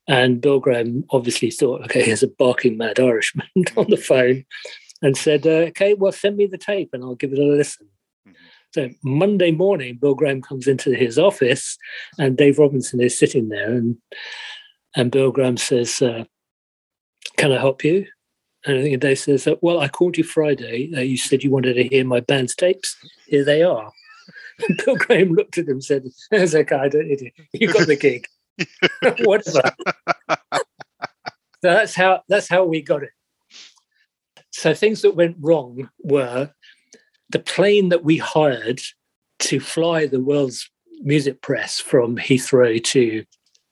And 0.08 0.40
Bill 0.40 0.60
Graham 0.60 1.04
obviously 1.10 1.52
thought, 1.52 1.84
okay, 1.86 2.02
here's 2.04 2.24
a 2.24 2.28
barking 2.28 2.78
mad 2.78 3.00
Irishman 3.00 3.48
on 3.76 3.90
the 3.90 3.98
phone, 3.98 4.46
and 5.02 5.18
said, 5.18 5.46
uh, 5.46 5.68
okay, 5.70 5.94
well, 5.94 6.12
send 6.12 6.38
me 6.38 6.46
the 6.46 6.58
tape 6.58 6.90
and 6.94 7.04
I'll 7.04 7.16
give 7.16 7.34
it 7.34 7.40
a 7.40 7.44
listen. 7.44 7.88
Mhm. 8.28 8.34
So 8.74 8.90
Monday 9.04 9.52
morning, 9.52 9.98
Bill 9.98 10.16
Graham 10.16 10.42
comes 10.42 10.68
into 10.68 10.94
his 10.94 11.20
office, 11.20 11.78
and 12.18 12.38
Dave 12.38 12.58
Robinson 12.60 13.02
is 13.02 13.18
sitting 13.20 13.50
there, 13.50 13.74
and 13.74 13.98
and 14.96 15.12
Bill 15.12 15.32
Graham 15.32 15.58
says, 15.58 16.02
uh, 16.02 16.24
"Can 17.38 17.52
I 17.52 17.60
help 17.60 17.84
you?" 17.84 18.08
And 18.66 18.80
I 18.80 18.82
think 18.82 19.00
Dave 19.02 19.20
says, 19.20 19.46
uh, 19.48 19.56
"Well, 19.62 19.80
I 19.80 19.88
called 19.88 20.18
you 20.18 20.24
Friday. 20.24 20.92
Uh, 20.96 21.02
you 21.02 21.18
said 21.18 21.44
you 21.44 21.52
wanted 21.52 21.76
to 21.76 21.84
hear 21.84 22.04
my 22.06 22.20
band's 22.22 22.56
tapes. 22.56 22.96
Here 23.28 23.44
they 23.44 23.62
are." 23.64 23.92
And 24.68 24.82
Bill 24.86 24.96
Graham 24.96 25.34
looked 25.34 25.58
at 25.58 25.66
him 25.66 25.74
and 25.74 25.84
said, 25.84 26.06
"It's 26.32 26.56
okay. 26.56 26.76
I 26.76 26.90
don't 26.90 27.08
need 27.08 27.22
it. 27.22 27.34
You 27.54 27.72
got 27.72 27.88
the 27.88 27.96
gig. 27.96 28.28
Whatever." 29.26 29.62
so 30.30 30.58
that's 31.62 31.96
how 31.96 32.22
that's 32.28 32.50
how 32.50 32.66
we 32.66 32.82
got 32.82 33.04
it. 33.04 33.12
So 34.52 34.74
things 34.74 35.02
that 35.02 35.16
went 35.16 35.38
wrong 35.40 35.90
were 36.04 36.52
the 37.30 37.40
plane 37.40 37.90
that 37.90 38.04
we 38.04 38.18
hired 38.18 38.82
to 39.40 39.60
fly 39.60 40.08
the 40.08 40.20
world's 40.20 40.70
music 41.02 41.42
press 41.42 41.80
from 41.80 42.18
Heathrow 42.18 42.84
to 42.84 43.24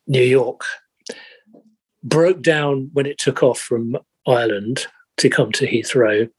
New 0.08 0.22
York 0.22 0.64
broke 2.04 2.42
down 2.42 2.90
when 2.94 3.06
it 3.06 3.18
took 3.18 3.42
off 3.42 3.60
from 3.60 3.98
Ireland 4.28 4.86
to 5.18 5.30
come 5.30 5.52
to 5.54 5.68
Heathrow, 5.68 6.30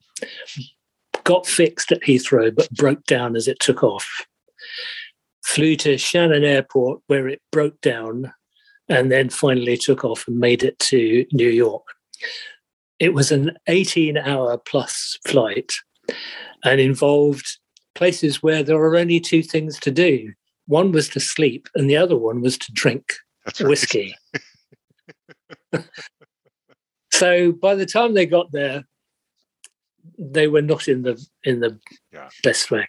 got 1.24 1.46
fixed 1.46 1.92
at 1.92 2.02
Heathrow, 2.02 2.54
but 2.54 2.70
broke 2.70 3.04
down 3.04 3.36
as 3.36 3.48
it 3.48 3.58
took 3.58 3.82
off. 3.82 4.26
Flew 5.44 5.76
to 5.76 5.96
Shannon 5.98 6.44
Airport 6.44 7.00
where 7.06 7.28
it 7.28 7.40
broke 7.52 7.80
down 7.80 8.32
and 8.88 9.10
then 9.10 9.28
finally 9.28 9.76
took 9.76 10.04
off 10.04 10.26
and 10.28 10.38
made 10.38 10.62
it 10.62 10.78
to 10.80 11.24
New 11.32 11.48
York. 11.48 11.84
It 12.98 13.14
was 13.14 13.30
an 13.32 13.52
18 13.68 14.16
hour 14.16 14.56
plus 14.58 15.18
flight 15.26 15.72
and 16.64 16.80
involved 16.80 17.46
places 17.94 18.42
where 18.42 18.62
there 18.62 18.78
were 18.78 18.96
only 18.96 19.20
two 19.20 19.42
things 19.42 19.78
to 19.80 19.90
do. 19.90 20.32
One 20.66 20.92
was 20.92 21.08
to 21.10 21.20
sleep, 21.20 21.68
and 21.74 21.88
the 21.88 21.96
other 21.96 22.16
one 22.16 22.40
was 22.40 22.58
to 22.58 22.72
drink 22.72 23.14
That's 23.44 23.60
right. 23.60 23.68
whiskey. 23.68 24.14
so 27.12 27.52
by 27.52 27.74
the 27.74 27.86
time 27.86 28.14
they 28.14 28.26
got 28.26 28.50
there, 28.52 28.84
they 30.18 30.48
were 30.48 30.62
not 30.62 30.88
in 30.88 31.02
the 31.02 31.24
in 31.44 31.60
the 31.60 31.78
Yeah. 32.12 32.28
best 32.42 32.70
way. 32.70 32.88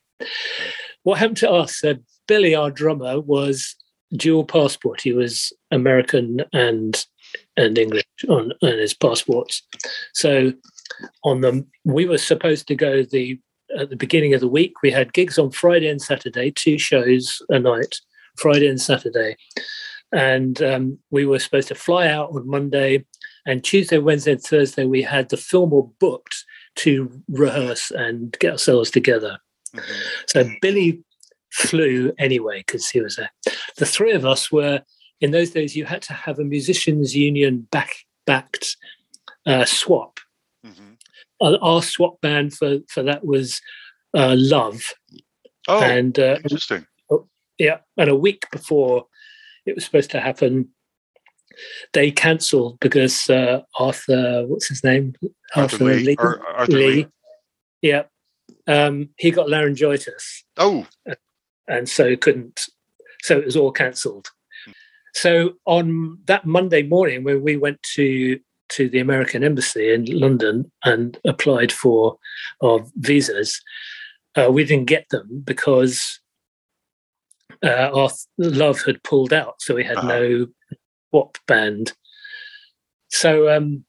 What 1.04 1.20
happened 1.20 1.38
to 1.38 1.52
us? 1.52 1.84
Uh, 1.84 1.96
Billy, 2.28 2.56
our 2.56 2.72
drummer, 2.72 3.20
was 3.20 3.76
dual 4.14 4.46
passport. 4.46 5.02
He 5.02 5.14
was 5.14 5.54
American 5.72 6.42
and 6.54 7.06
and 7.58 7.78
English 7.78 8.06
on, 8.30 8.54
on 8.62 8.78
his 8.78 8.94
passports. 8.94 9.62
So 10.14 10.54
on 11.24 11.42
them. 11.42 11.68
We 11.84 12.06
were 12.06 12.18
supposed 12.18 12.68
to 12.68 12.76
go 12.76 13.04
the 13.04 13.40
at 13.78 13.90
the 13.90 13.96
beginning 13.96 14.34
of 14.34 14.42
the 14.42 14.48
week. 14.48 14.74
We 14.82 14.92
had 14.92 15.14
gigs 15.14 15.38
on 15.38 15.52
Friday 15.52 15.88
and 15.88 16.02
Saturday, 16.02 16.52
two 16.52 16.78
shows 16.78 17.42
a 17.50 17.60
night, 17.60 18.00
Friday 18.38 18.68
and 18.68 18.80
Saturday, 18.80 19.36
and 20.12 20.62
um, 20.64 21.00
we 21.12 21.26
were 21.26 21.40
supposed 21.40 21.68
to 21.70 21.76
fly 21.76 22.08
out 22.08 22.32
on 22.32 22.48
Monday. 22.48 23.06
And 23.46 23.64
Tuesday, 23.64 23.98
Wednesday, 23.98 24.34
and 24.34 24.42
Thursday, 24.42 24.86
we 24.86 25.02
had 25.02 25.30
the 25.30 25.38
Fillmore 25.38 25.90
booked 26.00 26.44
to 26.78 27.10
rehearse 27.30 27.92
and 27.92 28.36
get 28.40 28.54
ourselves 28.54 28.92
together. 28.92 29.40
Mm-hmm. 29.78 30.22
So 30.28 30.50
Billy 30.62 31.04
flew 31.52 32.14
anyway 32.20 32.60
because 32.60 32.90
he 32.90 33.02
was 33.02 33.16
there. 33.16 33.32
The 33.78 33.86
three 33.86 34.12
of 34.12 34.26
us 34.26 34.52
were 34.52 34.82
in 35.22 35.32
those 35.32 35.52
days. 35.52 35.76
You 35.76 35.86
had 35.86 36.02
to 36.04 36.14
have 36.14 36.40
a 36.40 36.44
musicians' 36.44 37.16
union 37.16 37.68
back 37.72 37.92
backed 38.26 38.78
uh, 39.46 39.66
swap. 39.66 40.20
Mm-hmm. 40.66 40.94
Uh, 41.40 41.58
our 41.62 41.82
swap 41.82 42.20
band 42.22 42.54
for 42.54 42.80
for 42.90 43.04
that 43.04 43.26
was 43.26 43.62
uh, 44.16 44.36
Love. 44.38 44.94
Oh, 45.68 45.82
and 45.82 46.18
uh, 46.18 46.38
interesting. 46.44 46.86
Oh, 47.12 47.28
yeah, 47.58 47.80
and 47.98 48.10
a 48.10 48.16
week 48.16 48.46
before 48.52 49.08
it 49.66 49.76
was 49.76 49.86
supposed 49.86 50.12
to 50.12 50.22
happen, 50.22 50.70
they 51.94 52.12
cancelled 52.12 52.80
because 52.80 53.30
uh, 53.30 53.62
Arthur, 53.80 54.46
what's 54.48 54.68
his 54.68 54.84
name? 54.84 55.14
Arthur, 55.56 55.76
Arthur 55.76 55.84
Lee. 55.84 56.04
Lee. 56.04 56.16
Arthur 56.20 56.72
Lee. 56.72 56.96
Lee. 56.96 57.08
Yeah, 57.82 58.04
um, 58.68 59.10
he 59.18 59.32
got 59.32 59.50
laryngitis. 59.50 60.44
Oh, 60.58 60.86
and 61.68 61.88
so 61.88 62.16
couldn't. 62.16 62.68
So 63.22 63.38
it 63.38 63.46
was 63.46 63.56
all 63.56 63.72
cancelled. 63.72 64.30
So 65.14 65.54
on 65.66 66.20
that 66.26 66.46
Monday 66.46 66.84
morning, 66.84 67.24
when 67.24 67.42
we 67.42 67.58
went 67.58 67.82
to 67.96 68.40
to 68.70 68.90
the 68.90 69.00
American 69.00 69.44
embassy 69.44 69.94
in 69.94 70.06
London 70.06 70.70
and 70.84 71.18
applied 71.26 71.72
for 71.72 72.18
our 72.62 72.86
visas, 72.98 73.62
uh, 74.36 74.52
we 74.52 74.66
didn't 74.66 74.88
get 74.88 75.08
them 75.10 75.42
because 75.44 76.20
uh, 77.64 77.90
our 77.94 78.10
love 78.38 78.82
had 78.84 79.02
pulled 79.04 79.34
out, 79.34 79.62
so 79.62 79.76
we 79.76 79.84
had 79.84 79.98
uh-huh. 79.98 80.08
no 80.08 80.48
WAP 81.12 81.38
band. 81.48 81.94
So 83.08 83.50
um, 83.50 83.86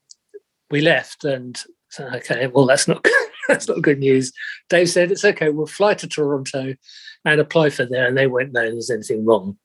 we 0.71 0.81
left, 0.81 1.25
and 1.25 1.61
so, 1.91 2.09
okay, 2.15 2.47
well 2.47 2.67
that's 2.67 2.89
not 2.89 3.05
that's 3.59 3.67
not 3.67 3.83
good 3.83 3.99
news. 3.99 4.33
Dave 4.69 4.91
said 4.91 5.11
it's 5.11 5.25
okay. 5.25 5.49
We'll 5.49 5.67
fly 5.67 5.95
to 5.95 6.07
Toronto 6.07 6.75
and 7.25 7.41
apply 7.41 7.71
for 7.71 7.87
there, 7.87 8.07
and 8.07 8.17
they 8.17 8.27
won't 8.27 8.53
know 8.53 8.71
there's 8.71 8.91
anything 8.91 9.25
wrong. 9.25 9.57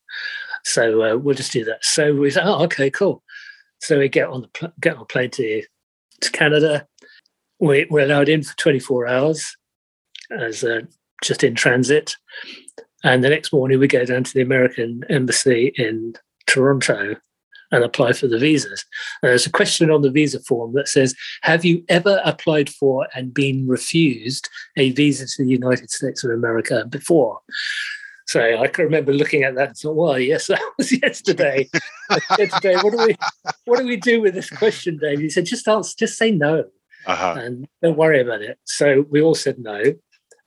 So 0.64 1.04
uh, 1.04 1.18
we'll 1.18 1.36
just 1.36 1.52
do 1.52 1.66
that. 1.66 1.84
So 1.84 2.16
we 2.16 2.32
said, 2.32 2.46
oh, 2.46 2.64
okay, 2.64 2.90
cool. 2.90 3.22
So 3.82 4.00
we 4.00 4.08
get 4.08 4.30
on 4.30 4.42
the 4.42 4.48
pl- 4.48 4.74
get 4.80 4.96
on 4.96 5.06
plane 5.08 5.30
to 5.32 5.64
to 6.22 6.32
Canada. 6.32 6.88
We, 7.60 7.86
we're 7.90 8.06
allowed 8.06 8.30
in 8.30 8.44
for 8.44 8.56
24 8.58 9.08
hours 9.08 9.56
as 10.32 10.64
uh, 10.64 10.82
just 11.22 11.44
in 11.44 11.56
transit, 11.56 12.16
and 13.04 13.24
the 13.24 13.30
next 13.30 13.52
morning 13.52 13.80
we 13.80 13.88
go 13.88 14.06
down 14.06 14.24
to 14.24 14.34
the 14.34 14.42
American 14.42 15.04
embassy 15.10 15.74
in 15.76 16.14
Toronto 16.48 17.18
and 17.74 17.84
apply 17.84 18.14
for 18.14 18.28
the 18.28 18.38
visas. 18.38 18.86
And 19.22 19.30
there's 19.30 19.46
a 19.46 19.52
question 19.52 19.92
on 19.92 20.02
the 20.02 20.12
visa 20.12 20.40
form 20.42 20.74
that 20.76 20.88
says, 20.88 21.16
Have 21.42 21.66
you 21.66 21.84
ever 21.90 22.22
applied 22.24 22.70
for 22.70 23.08
and 23.14 23.34
been 23.34 23.68
refused 23.68 24.48
a 24.78 24.92
visa 24.92 25.26
to 25.28 25.44
the 25.44 25.50
United 25.50 25.92
States 25.92 26.24
of 26.24 26.32
America 26.32 26.86
before? 26.88 27.40
So 28.28 28.42
I 28.42 28.68
can 28.68 28.86
remember 28.86 29.12
looking 29.12 29.44
at 29.44 29.56
that 29.56 29.70
and 29.70 29.78
thought, 29.78 29.96
well, 29.96 30.20
yes, 30.20 30.48
that 30.48 30.62
was 30.78 30.92
yesterday. 30.92 31.70
yesterday, 32.40 32.76
what 32.76 32.92
do 32.92 33.06
we 33.06 33.16
what 33.66 33.80
do 33.80 33.86
we 33.86 33.98
do 33.98 34.22
with 34.22 34.36
this 34.36 34.50
question, 34.50 34.98
Dave? 34.98 35.20
He 35.20 35.30
said, 35.30 35.46
just 35.46 35.68
answer, 35.68 35.96
just 35.98 36.18
say 36.18 36.32
no. 36.32 36.66
Uh-huh. 37.06 37.36
And 37.38 37.68
don't 37.82 37.98
worry 37.98 38.22
about 38.22 38.42
it. 38.42 38.58
So 38.64 39.06
we 39.10 39.22
all 39.22 39.36
said 39.36 39.60
no. 39.60 39.82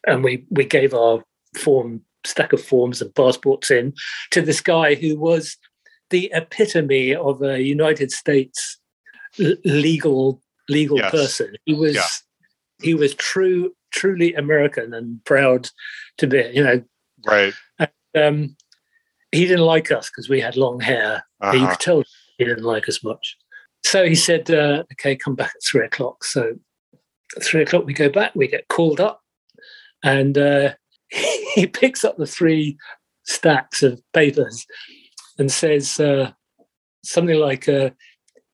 And 0.07 0.24
we 0.24 0.47
we 0.51 0.64
gave 0.64 0.95
our 0.95 1.22
form 1.57 2.03
stack 2.24 2.53
of 2.53 2.62
forms 2.62 3.01
and 3.01 3.14
passports 3.14 3.70
in 3.70 3.95
to 4.31 4.43
this 4.43 4.61
guy 4.61 4.95
who 4.95 5.18
was 5.18 5.57
the 6.11 6.31
epitome 6.33 7.15
of 7.15 7.43
a 7.43 7.61
United 7.61 8.11
States 8.11 8.79
legal 9.39 10.41
legal 10.69 10.99
yes. 10.99 11.11
person. 11.11 11.55
He 11.65 11.75
was 11.75 11.95
yeah. 11.95 12.07
he 12.83 12.95
was 12.95 13.15
true 13.15 13.75
truly 13.93 14.35
American 14.35 14.93
and 14.95 15.25
proud 15.25 15.69
to 16.19 16.27
be. 16.27 16.51
You 16.53 16.65
know, 16.65 16.83
right. 17.27 17.55
And, 17.79 17.91
um, 18.17 18.57
he 19.33 19.47
didn't 19.47 19.65
like 19.65 19.91
us 19.91 20.09
because 20.09 20.29
we 20.29 20.41
had 20.41 20.57
long 20.57 20.81
hair. 20.81 21.25
Uh-huh. 21.41 21.57
You 21.57 21.67
could 21.67 21.81
tell 21.81 22.03
he 22.39 22.45
didn't 22.45 22.65
like 22.65 22.89
us 22.89 23.03
much. 23.03 23.37
So 23.85 24.07
he 24.07 24.15
said, 24.15 24.51
uh, 24.51 24.85
"Okay, 24.93 25.17
come 25.17 25.35
back 25.35 25.53
at 25.55 25.63
three 25.65 25.85
o'clock." 25.85 26.25
So 26.25 26.55
at 27.37 27.43
three 27.43 27.63
o'clock 27.63 27.85
we 27.85 27.93
go 27.93 28.09
back. 28.09 28.35
We 28.35 28.49
get 28.49 28.69
called 28.69 29.01
up, 29.01 29.21
and 30.03 30.39
uh, 30.39 30.75
he 31.55 31.67
picks 31.67 32.05
up 32.05 32.17
the 32.17 32.27
three 32.27 32.77
stacks 33.25 33.83
of 33.83 34.01
papers 34.13 34.65
and 35.39 35.51
says 35.51 36.01
uh, 36.01 36.32
something 37.05 37.39
like, 37.39 37.68
uh, 37.68 37.91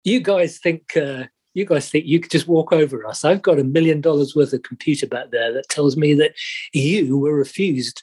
"You 0.05 0.21
guys 0.21 0.59
think 0.59 0.97
uh, 0.97 1.25
you 1.55 1.65
guys 1.65 1.91
think 1.91 2.07
you 2.07 2.21
could 2.21 2.31
just 2.31 2.49
walk 2.49 2.73
over 2.73 3.07
us? 3.07 3.25
I've 3.25 3.43
got 3.43 3.59
a 3.59 3.65
million 3.65 4.01
dollars 4.01 4.35
worth 4.35 4.53
of 4.53 4.63
computer 4.63 5.07
back 5.07 5.31
there 5.31 5.53
that 5.53 5.69
tells 5.69 5.97
me 5.97 6.15
that 6.15 6.33
you 6.73 7.19
were 7.19 7.35
refused 7.35 8.03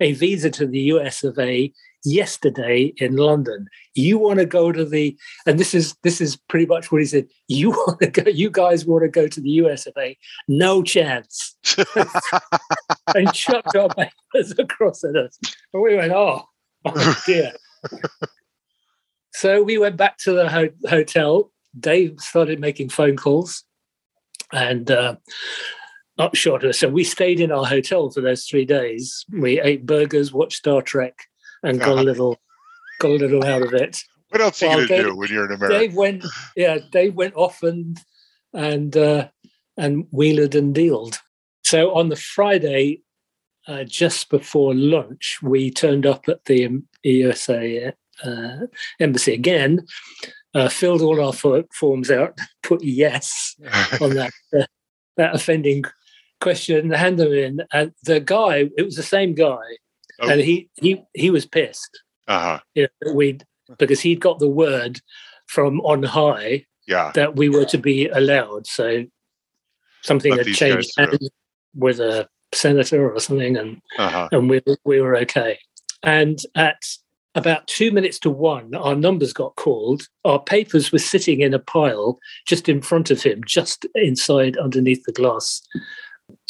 a 0.00 0.12
visa 0.12 0.50
to 0.50 0.66
the 0.66 0.80
US 0.80 1.24
of 1.24 1.38
A 1.38 1.72
yesterday 2.04 2.92
in 2.98 3.16
London. 3.16 3.66
You 3.94 4.18
want 4.18 4.38
to 4.38 4.46
go 4.46 4.72
to 4.72 4.84
the 4.84 5.16
and 5.46 5.58
this 5.58 5.74
is 5.74 5.96
this 6.02 6.20
is 6.20 6.36
pretty 6.36 6.66
much 6.66 6.92
what 6.92 7.00
he 7.00 7.06
said. 7.06 7.26
You 7.48 7.70
want 7.86 8.00
to 8.00 8.06
go, 8.08 8.30
you 8.30 8.50
guys 8.50 8.86
want 8.86 9.04
to 9.04 9.08
go 9.08 9.26
to 9.26 9.40
the 9.40 9.50
US 9.50 9.86
of 9.86 9.94
A. 9.98 10.16
No 10.48 10.82
chance. 10.82 11.56
and 13.14 13.32
chucked 13.32 13.76
our 13.76 13.88
papers 13.88 14.54
across 14.58 15.04
at 15.04 15.16
us. 15.16 15.38
And 15.72 15.82
we 15.82 15.96
went, 15.96 16.12
oh, 16.12 16.44
oh 16.84 17.22
dear 17.26 17.52
so 19.32 19.62
we 19.62 19.78
went 19.78 19.96
back 19.96 20.18
to 20.18 20.32
the 20.32 20.48
ho- 20.48 20.88
hotel. 20.88 21.52
Dave 21.78 22.20
started 22.20 22.58
making 22.60 22.88
phone 22.88 23.16
calls 23.16 23.64
and 24.52 24.90
uh, 24.90 25.16
upshot 26.18 26.64
us. 26.64 26.78
So 26.78 26.88
we 26.88 27.04
stayed 27.04 27.40
in 27.40 27.52
our 27.52 27.66
hotel 27.66 28.10
for 28.10 28.20
those 28.20 28.44
three 28.44 28.64
days. 28.64 29.24
We 29.30 29.60
ate 29.60 29.84
burgers, 29.86 30.32
watched 30.32 30.56
Star 30.56 30.82
Trek, 30.82 31.14
and 31.62 31.78
got 31.80 31.98
a 31.98 32.02
little 32.02 32.38
got 33.00 33.10
a 33.10 33.14
little 33.14 33.44
out 33.44 33.62
of 33.62 33.74
it. 33.74 33.98
What 34.30 34.40
else 34.40 34.62
are 34.62 34.80
you 34.80 34.88
gonna 34.88 35.02
do 35.02 35.16
when 35.16 35.28
you're 35.28 35.46
in 35.46 35.52
America? 35.52 35.78
Dave 35.78 35.94
went, 35.94 36.24
yeah, 36.56 36.78
Dave 36.90 37.14
went 37.14 37.34
off 37.34 37.62
and 37.62 37.98
and 38.52 38.96
uh, 38.96 39.28
and 39.76 40.06
wheeled 40.10 40.54
and 40.54 40.74
dealed. 40.74 41.18
So 41.62 41.94
on 41.94 42.08
the 42.08 42.16
Friday, 42.16 43.02
uh, 43.66 43.84
just 43.84 44.30
before 44.30 44.74
lunch, 44.74 45.38
we 45.42 45.70
turned 45.70 46.06
up 46.06 46.28
at 46.28 46.44
the 46.44 46.82
USA 47.02 47.92
uh, 48.24 48.66
embassy 49.00 49.34
again, 49.34 49.86
uh, 50.54 50.68
filled 50.68 51.02
all 51.02 51.24
our 51.24 51.64
forms 51.72 52.10
out, 52.10 52.38
put 52.62 52.82
yes 52.82 53.56
on 54.00 54.14
that 54.14 54.32
uh, 54.58 54.64
that 55.16 55.34
offending 55.34 55.84
question, 56.40 56.90
hand 56.90 57.18
them 57.18 57.32
in, 57.32 57.62
and 57.72 57.92
the 58.04 58.20
guy, 58.20 58.70
it 58.76 58.84
was 58.84 58.96
the 58.96 59.02
same 59.02 59.34
guy, 59.34 59.64
oh. 60.20 60.30
and 60.30 60.40
he 60.40 60.68
he 60.74 61.02
he 61.14 61.30
was 61.30 61.46
pissed. 61.46 62.02
Uh-huh. 62.28 62.60
You 62.74 62.88
know, 63.02 63.12
we 63.12 63.38
because 63.78 64.00
he'd 64.00 64.20
got 64.20 64.38
the 64.38 64.48
word 64.48 65.00
from 65.46 65.80
on 65.80 66.02
high 66.02 66.64
yeah. 66.86 67.12
that 67.14 67.36
we 67.36 67.48
were 67.48 67.64
to 67.66 67.78
be 67.78 68.08
allowed. 68.08 68.66
So 68.66 69.04
something 70.02 70.34
Let 70.34 70.46
had 70.46 70.56
changed 70.56 70.92
with 71.74 72.00
a 72.00 72.28
senator 72.56 73.12
or 73.12 73.20
something, 73.20 73.56
and 73.56 73.80
uh-huh. 73.98 74.28
and 74.32 74.50
we 74.50 74.62
we 74.84 75.00
were 75.00 75.16
okay. 75.18 75.58
And 76.02 76.38
at 76.54 76.82
about 77.34 77.66
two 77.66 77.90
minutes 77.90 78.18
to 78.20 78.30
one, 78.30 78.74
our 78.74 78.94
numbers 78.94 79.32
got 79.32 79.56
called. 79.56 80.08
Our 80.24 80.42
papers 80.42 80.90
were 80.90 80.98
sitting 80.98 81.42
in 81.42 81.52
a 81.52 81.58
pile 81.58 82.18
just 82.46 82.68
in 82.68 82.80
front 82.80 83.10
of 83.10 83.22
him, 83.22 83.42
just 83.44 83.86
inside 83.94 84.56
underneath 84.56 85.04
the 85.04 85.12
glass 85.12 85.60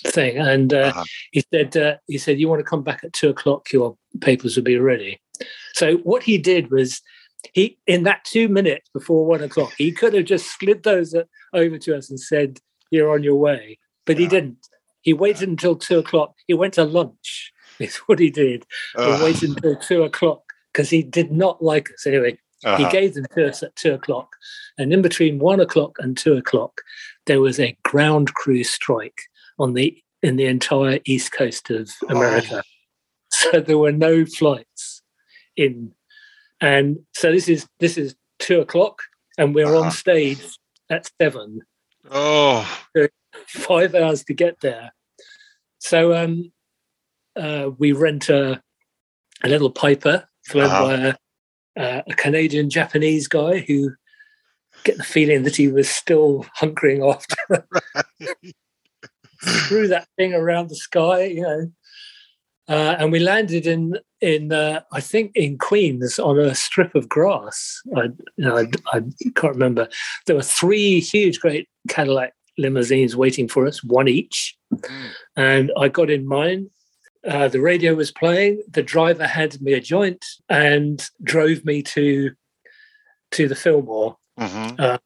thing. 0.07 0.38
And 0.38 0.72
uh, 0.72 0.78
uh-huh. 0.78 1.04
he 1.32 1.44
said, 1.52 1.76
uh, 1.76 1.96
"He 2.07 2.18
said 2.18 2.38
you 2.38 2.48
want 2.48 2.61
to 2.61 2.64
come 2.70 2.82
back 2.82 3.02
at 3.02 3.12
two 3.12 3.28
o'clock. 3.28 3.72
Your 3.72 3.96
papers 4.20 4.57
will 4.57 4.64
be 4.64 4.78
ready." 4.78 5.20
So 5.74 5.96
what 5.98 6.22
he 6.22 6.38
did 6.38 6.70
was 6.70 7.02
he 7.52 7.78
in 7.86 8.04
that 8.04 8.24
two 8.24 8.48
minutes 8.48 8.88
before 8.92 9.26
one 9.26 9.42
o'clock, 9.42 9.72
he 9.76 9.92
could 9.92 10.14
have 10.14 10.24
just 10.24 10.59
slid 10.59 10.82
those 10.82 11.14
uh, 11.14 11.24
over 11.52 11.78
to 11.78 11.96
us 11.96 12.11
and 12.11 12.18
said, 12.18 12.61
"You're 12.90 13.12
on 13.12 13.22
your 13.22 13.36
way," 13.36 13.78
but 14.04 14.16
yeah. 14.16 14.22
he 14.22 14.28
didn't. 14.28 14.59
He 15.07 15.12
waited 15.12 15.48
until 15.48 15.76
two 15.76 16.00
o'clock. 16.00 16.34
He 16.48 16.54
went 16.54 16.74
to 16.74 16.84
lunch. 16.84 17.52
Is 17.78 17.96
what 18.07 18.18
he 18.18 18.28
did. 18.28 18.66
Uh. 18.96 19.16
He 19.16 19.24
waited 19.24 19.50
until 19.50 19.76
two 19.76 20.02
o'clock 20.02 20.42
because 20.72 20.90
he 20.90 21.02
did 21.02 21.30
not 21.30 21.62
like 21.62 21.90
us. 21.92 22.07
Anyway, 22.07 22.38
uh-huh. 22.64 22.76
he 22.76 22.90
gave 22.90 23.14
them 23.14 23.26
to 23.34 23.48
us 23.48 23.62
at 23.62 23.76
two 23.76 23.94
o'clock, 23.94 24.34
and 24.76 24.92
in 24.92 25.02
between 25.02 25.38
one 25.38 25.61
o'clock 25.61 25.96
and 26.00 26.16
two 26.16 26.34
o'clock, 26.34 26.80
there 27.26 27.40
was 27.40 27.61
a 27.61 27.78
ground 27.84 28.34
crew 28.34 28.64
strike 28.64 29.20
on 29.59 29.74
the 29.74 29.96
in 30.22 30.36
the 30.36 30.46
entire 30.46 30.98
east 31.04 31.32
coast 31.32 31.70
of 31.70 31.88
America. 32.09 32.59
Oh. 32.59 32.62
So 33.28 33.61
there 33.61 33.76
were 33.76 33.92
no 33.92 34.24
flights 34.24 35.02
in, 35.57 35.92
and 36.61 37.00
so 37.12 37.30
this 37.30 37.48
is 37.48 37.68
this 37.80 37.98
is 37.98 38.16
two 38.38 38.61
o'clock, 38.61 39.02
and 39.36 39.54
we're 39.54 39.66
uh-huh. 39.66 39.86
on 39.86 39.90
stage 39.90 40.59
at 40.88 41.11
seven. 41.20 41.61
Oh. 42.11 42.66
five 43.46 43.94
hours 43.94 44.24
to 44.24 44.34
get 44.34 44.61
there. 44.61 44.92
So 45.87 46.14
um, 46.16 46.51
uh, 47.37 47.70
we 47.78 47.93
rent 47.93 48.28
a, 48.28 48.61
a 49.45 49.49
little 49.49 49.70
Piper 49.70 50.28
flown 50.45 50.64
Uh-huh. 50.66 50.84
by 50.84 50.95
a, 50.95 51.14
uh, 51.80 52.03
a 52.09 52.14
Canadian 52.14 52.70
Japanese 52.70 53.28
guy 53.28 53.59
who 53.61 53.93
get 54.82 54.97
the 54.97 55.05
feeling 55.05 55.45
that 55.45 55.55
he 55.55 55.68
was 55.68 55.89
still 55.89 56.45
hunkering 56.59 57.09
after 57.09 57.66
threw 59.68 59.87
that 59.89 60.09
thing 60.16 60.34
around 60.34 60.70
the 60.70 60.76
sky, 60.76 61.24
you 61.24 61.43
know. 61.43 61.70
Uh, 62.68 62.97
and 62.99 63.12
we 63.12 63.20
landed 63.20 63.64
in 63.64 63.97
in 64.20 64.53
uh, 64.53 64.80
I 64.91 65.01
think 65.01 65.30
in 65.37 65.57
Queens 65.57 66.18
on 66.18 66.37
a 66.41 66.53
strip 66.55 66.97
of 66.97 67.09
grass. 67.09 67.80
I, 67.97 68.05
you 68.37 68.45
know, 68.45 68.57
I, 68.57 68.66
I 68.93 69.03
can't 69.37 69.55
remember. 69.55 69.89
There 70.26 70.34
were 70.34 70.43
three 70.43 70.99
huge, 70.99 71.39
great 71.39 71.68
Cadillac 71.89 72.32
limousines 72.59 73.16
waiting 73.16 73.48
for 73.48 73.66
us, 73.66 73.82
one 73.84 74.09
each, 74.09 74.57
and 75.36 75.70
I 75.78 75.88
got 75.88 76.11
in 76.11 76.26
mine. 76.26 76.70
Uh, 77.26 77.48
the 77.48 77.61
radio 77.61 77.94
was 77.94 78.12
playing. 78.12 78.62
The 78.70 78.82
driver 78.82 79.26
handed 79.26 79.61
me 79.62 79.72
a 79.72 79.80
joint 79.80 80.24
and 80.48 81.04
drove 81.22 81.64
me 81.64 81.82
to 81.82 82.30
to 83.32 83.48
the 83.48 83.57
Fillmore. 83.57 84.16
Mhm. 84.38 84.98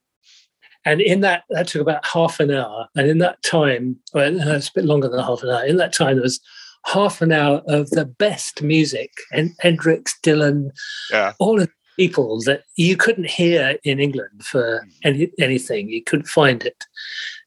And 0.84 1.00
in 1.00 1.20
that, 1.20 1.44
that 1.50 1.68
took 1.68 1.82
about 1.82 2.06
half 2.06 2.40
an 2.40 2.50
hour. 2.50 2.88
And 2.96 3.08
in 3.08 3.18
that 3.18 3.42
time, 3.42 3.96
well, 4.14 4.34
it's 4.56 4.68
a 4.68 4.72
bit 4.74 4.84
longer 4.84 5.08
than 5.08 5.20
half 5.20 5.42
an 5.42 5.50
hour. 5.50 5.64
In 5.64 5.76
that 5.76 5.92
time, 5.92 6.16
there 6.16 6.22
was 6.22 6.40
half 6.86 7.20
an 7.20 7.32
hour 7.32 7.62
of 7.66 7.90
the 7.90 8.04
best 8.06 8.62
music 8.62 9.10
and 9.32 9.50
Hendrix, 9.60 10.14
Dylan, 10.22 10.70
Yeah. 11.10 11.32
all 11.38 11.60
of 11.60 11.70
people 12.00 12.40
that 12.46 12.62
you 12.76 12.96
couldn't 12.96 13.28
hear 13.28 13.76
in 13.84 14.00
England 14.00 14.42
for 14.42 14.88
any, 15.04 15.30
anything. 15.38 15.90
You 15.90 16.02
couldn't 16.02 16.28
find 16.28 16.64
it 16.64 16.84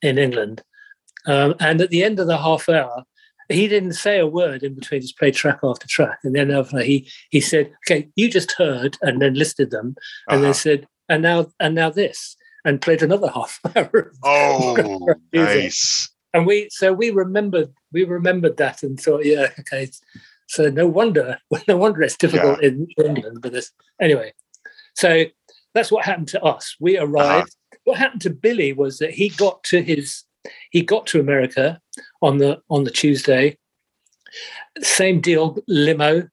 in 0.04 0.20
England. 0.20 0.62
Um, 1.26 1.56
and 1.60 1.82
at 1.82 1.90
the 1.90 2.04
end 2.04 2.20
of 2.20 2.28
the 2.28 2.38
half 2.38 2.70
hour, 2.70 3.04
he 3.50 3.68
didn't 3.68 3.94
say 3.94 4.20
a 4.20 4.28
word 4.28 4.62
in 4.62 4.76
between, 4.76 5.02
just 5.02 5.18
played 5.18 5.34
track 5.34 5.60
after 5.64 5.88
track. 5.88 6.20
And 6.24 6.36
then 6.36 6.52
after 6.52 6.82
he 6.84 7.10
he 7.32 7.42
said, 7.42 7.72
"Okay, 7.82 8.10
you 8.16 8.30
just 8.30 8.52
heard," 8.52 8.96
and 9.02 9.20
then 9.22 9.34
listed 9.34 9.72
them, 9.72 9.96
and 10.28 10.36
Uh-huh. 10.38 10.42
then 10.44 10.54
said, 10.54 10.88
"And 11.10 11.24
now, 11.24 11.52
and 11.60 11.74
now 11.74 11.90
this," 11.90 12.36
and 12.64 12.80
played 12.80 13.02
another 13.02 13.30
half 13.38 13.60
hour. 13.76 14.14
Oh, 14.24 15.16
nice. 15.34 16.10
And 16.36 16.46
we 16.46 16.68
so 16.70 16.94
we 16.94 17.10
remembered 17.10 17.70
we 17.92 18.04
remembered 18.04 18.58
that 18.58 18.84
and 18.84 19.00
thought, 19.00 19.26
yeah, 19.26 19.48
okay. 19.62 19.90
So 20.48 20.70
no 20.70 20.86
wonder 20.86 21.40
no 21.68 21.78
wonder 21.78 22.04
it's 22.04 22.18
difficult 22.18 22.62
in 22.62 22.88
England. 23.04 23.40
But 23.42 23.54
this 23.54 23.72
anyway. 24.00 24.32
So 24.96 25.26
that's 25.74 25.92
what 25.92 26.06
happened 26.06 26.28
to 26.30 26.44
us. 26.44 26.76
We 26.80 26.98
arrived. 26.98 27.56
What 27.84 27.98
happened 27.98 28.22
to 28.22 28.30
Billy 28.30 28.74
was 28.74 29.00
that 29.00 29.12
he 29.12 29.30
got 29.30 29.64
to 29.66 29.82
his 29.82 30.24
he 30.72 30.82
got 30.82 31.08
to 31.08 31.20
America 31.20 31.80
on 32.22 32.38
the 32.38 32.62
on 32.70 32.84
the 32.84 32.92
Tuesday. 32.92 33.58
Same 34.82 35.22
deal, 35.22 35.58
limo, 35.68 36.28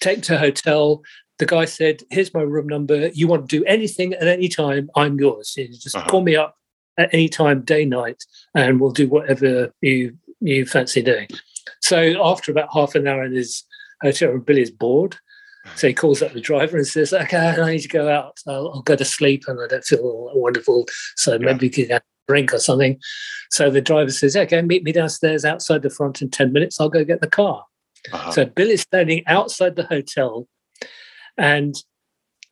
take 0.00 0.22
to 0.22 0.38
hotel. 0.38 1.02
The 1.38 1.46
guy 1.46 1.64
said, 1.64 2.02
"Here's 2.10 2.34
my 2.34 2.42
room 2.42 2.66
number. 2.66 3.08
You 3.08 3.28
want 3.28 3.48
to 3.48 3.58
do 3.58 3.64
anything 3.64 4.12
at 4.14 4.26
any 4.26 4.48
time? 4.48 4.90
I'm 4.96 5.18
yours. 5.18 5.54
You 5.56 5.68
just 5.68 5.96
Uh-huh. 5.96 6.08
call 6.08 6.22
me 6.22 6.36
up 6.36 6.56
at 6.98 7.12
any 7.12 7.28
time, 7.28 7.62
day, 7.62 7.84
night, 7.84 8.24
and 8.54 8.80
we'll 8.80 8.90
do 8.90 9.08
whatever 9.08 9.72
you 9.80 10.18
you 10.40 10.66
fancy 10.66 11.02
doing." 11.02 11.28
So 11.80 12.24
after 12.24 12.50
about 12.50 12.72
half 12.72 12.94
an 12.94 13.06
hour 13.06 13.24
in 13.24 13.34
his 13.34 13.64
hotel 14.02 14.30
room, 14.30 14.42
Billy's 14.42 14.70
bored. 14.70 15.16
So 15.76 15.88
he 15.88 15.94
calls 15.94 16.22
up 16.22 16.32
the 16.32 16.40
driver 16.40 16.76
and 16.76 16.86
says, 16.86 17.12
"Okay, 17.12 17.36
I 17.36 17.70
need 17.70 17.80
to 17.80 17.88
go 17.88 18.08
out. 18.08 18.38
I'll, 18.46 18.72
I'll 18.74 18.82
go 18.82 18.96
to 18.96 19.04
sleep, 19.04 19.44
and 19.46 19.60
I 19.60 19.66
don't 19.66 19.84
feel 19.84 20.30
wonderful. 20.34 20.86
So 21.16 21.38
maybe 21.38 21.66
you 21.66 21.70
can 21.70 21.90
have 21.90 22.02
a 22.02 22.32
drink 22.32 22.54
or 22.54 22.58
something." 22.58 22.98
So 23.50 23.70
the 23.70 23.80
driver 23.80 24.10
says, 24.10 24.36
"Okay, 24.36 24.62
meet 24.62 24.84
me 24.84 24.92
downstairs 24.92 25.44
outside 25.44 25.82
the 25.82 25.90
front 25.90 26.22
in 26.22 26.30
ten 26.30 26.52
minutes. 26.52 26.80
I'll 26.80 26.88
go 26.88 27.04
get 27.04 27.20
the 27.20 27.28
car." 27.28 27.64
Uh-huh. 28.12 28.32
So 28.32 28.44
Billy's 28.46 28.82
standing 28.82 29.22
outside 29.26 29.76
the 29.76 29.84
hotel, 29.84 30.48
and 31.36 31.74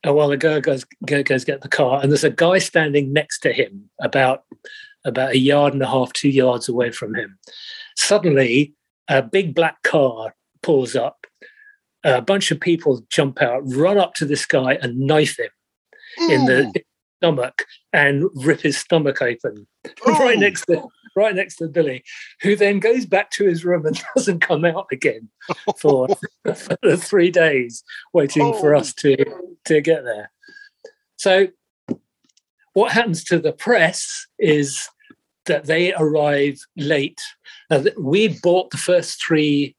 a 0.05 0.13
while 0.13 0.31
ago 0.31 0.61
goes 0.61 0.85
go, 1.05 1.23
goes 1.23 1.45
get 1.45 1.63
the 1.63 1.69
car, 1.69 2.01
and 2.03 2.11
there's 2.11 2.25
a 2.25 2.31
guy 2.31 2.59
standing 2.59 3.13
next 3.13 3.41
to 3.41 3.53
him, 3.53 3.89
about 4.01 4.45
about 5.05 5.33
a 5.33 5.39
yard 5.39 5.73
and 5.73 5.83
a 5.83 5.87
half, 5.87 6.13
two 6.13 6.29
yards 6.29 6.69
away 6.69 6.91
from 6.91 7.15
him. 7.15 7.39
Suddenly, 7.97 8.75
a 9.09 9.23
big 9.23 9.55
black 9.55 9.83
car 9.83 10.35
pulls 10.63 10.97
up. 10.97 11.26
A 12.07 12.23
bunch 12.23 12.51
of 12.51 12.61
people 12.61 13.05
jump 13.11 13.43
out, 13.43 13.63
run 13.67 13.99
up 13.99 14.15
to 14.15 14.25
this 14.25 14.47
guy, 14.47 14.79
and 14.81 14.99
knife 14.99 15.39
him 15.39 15.51
in 16.31 16.47
the 16.47 16.73
mm. 16.75 16.83
stomach 17.19 17.65
and 17.93 18.25
rip 18.37 18.61
his 18.61 18.79
stomach 18.79 19.21
open 19.21 19.67
right 20.07 20.37
oh. 20.37 20.41
next 20.41 20.65
to 20.67 20.83
right 21.17 21.35
next 21.35 21.57
to 21.57 21.67
Billy, 21.67 22.05
who 22.43 22.55
then 22.55 22.79
goes 22.79 23.07
back 23.07 23.31
to 23.31 23.45
his 23.45 23.65
room 23.65 23.87
and 23.87 24.01
doesn't 24.17 24.41
come 24.41 24.65
out 24.65 24.87
again 24.93 25.29
for, 25.79 26.09
for 26.55 26.77
the 26.83 26.97
three 26.97 27.31
days 27.31 27.83
waiting 28.13 28.53
for 28.55 28.75
Oh. 28.75 28.79
us 28.79 28.95
to 28.95 29.17
to 29.65 29.81
get 29.81 30.05
there. 30.05 30.31
So 31.17 31.49
what 32.75 32.93
happens 32.93 33.25
to 33.25 33.39
the 33.39 33.53
press 33.53 34.27
is 34.39 34.89
that 35.47 35.65
they 35.65 35.95
arrive 35.95 36.59
late. 36.77 37.21
Now, 37.71 37.85
we 37.99 38.39
bought 38.43 38.71
the 38.71 38.77
first 38.77 39.25
three 39.27 39.75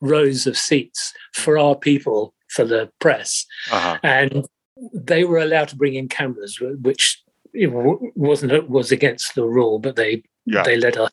rows 0.00 0.46
of 0.46 0.56
seats 0.56 1.12
for 1.34 1.58
our 1.58 1.74
people 1.74 2.34
for 2.50 2.64
the 2.64 2.90
press 3.00 3.44
Uh-huh. 3.70 3.98
and 4.02 4.46
they 4.94 5.24
were 5.24 5.38
allowed 5.38 5.68
to 5.68 5.76
bring 5.76 5.94
in 5.94 6.08
cameras, 6.08 6.60
which 6.60 7.22
wasn't 7.54 8.68
was 8.70 8.92
against 8.92 9.34
the 9.34 9.44
rule, 9.44 9.78
but 9.78 9.96
they 9.96 10.22
Yeah. 10.46 10.62
they 10.62 10.76
let 10.76 10.96
us 10.96 11.10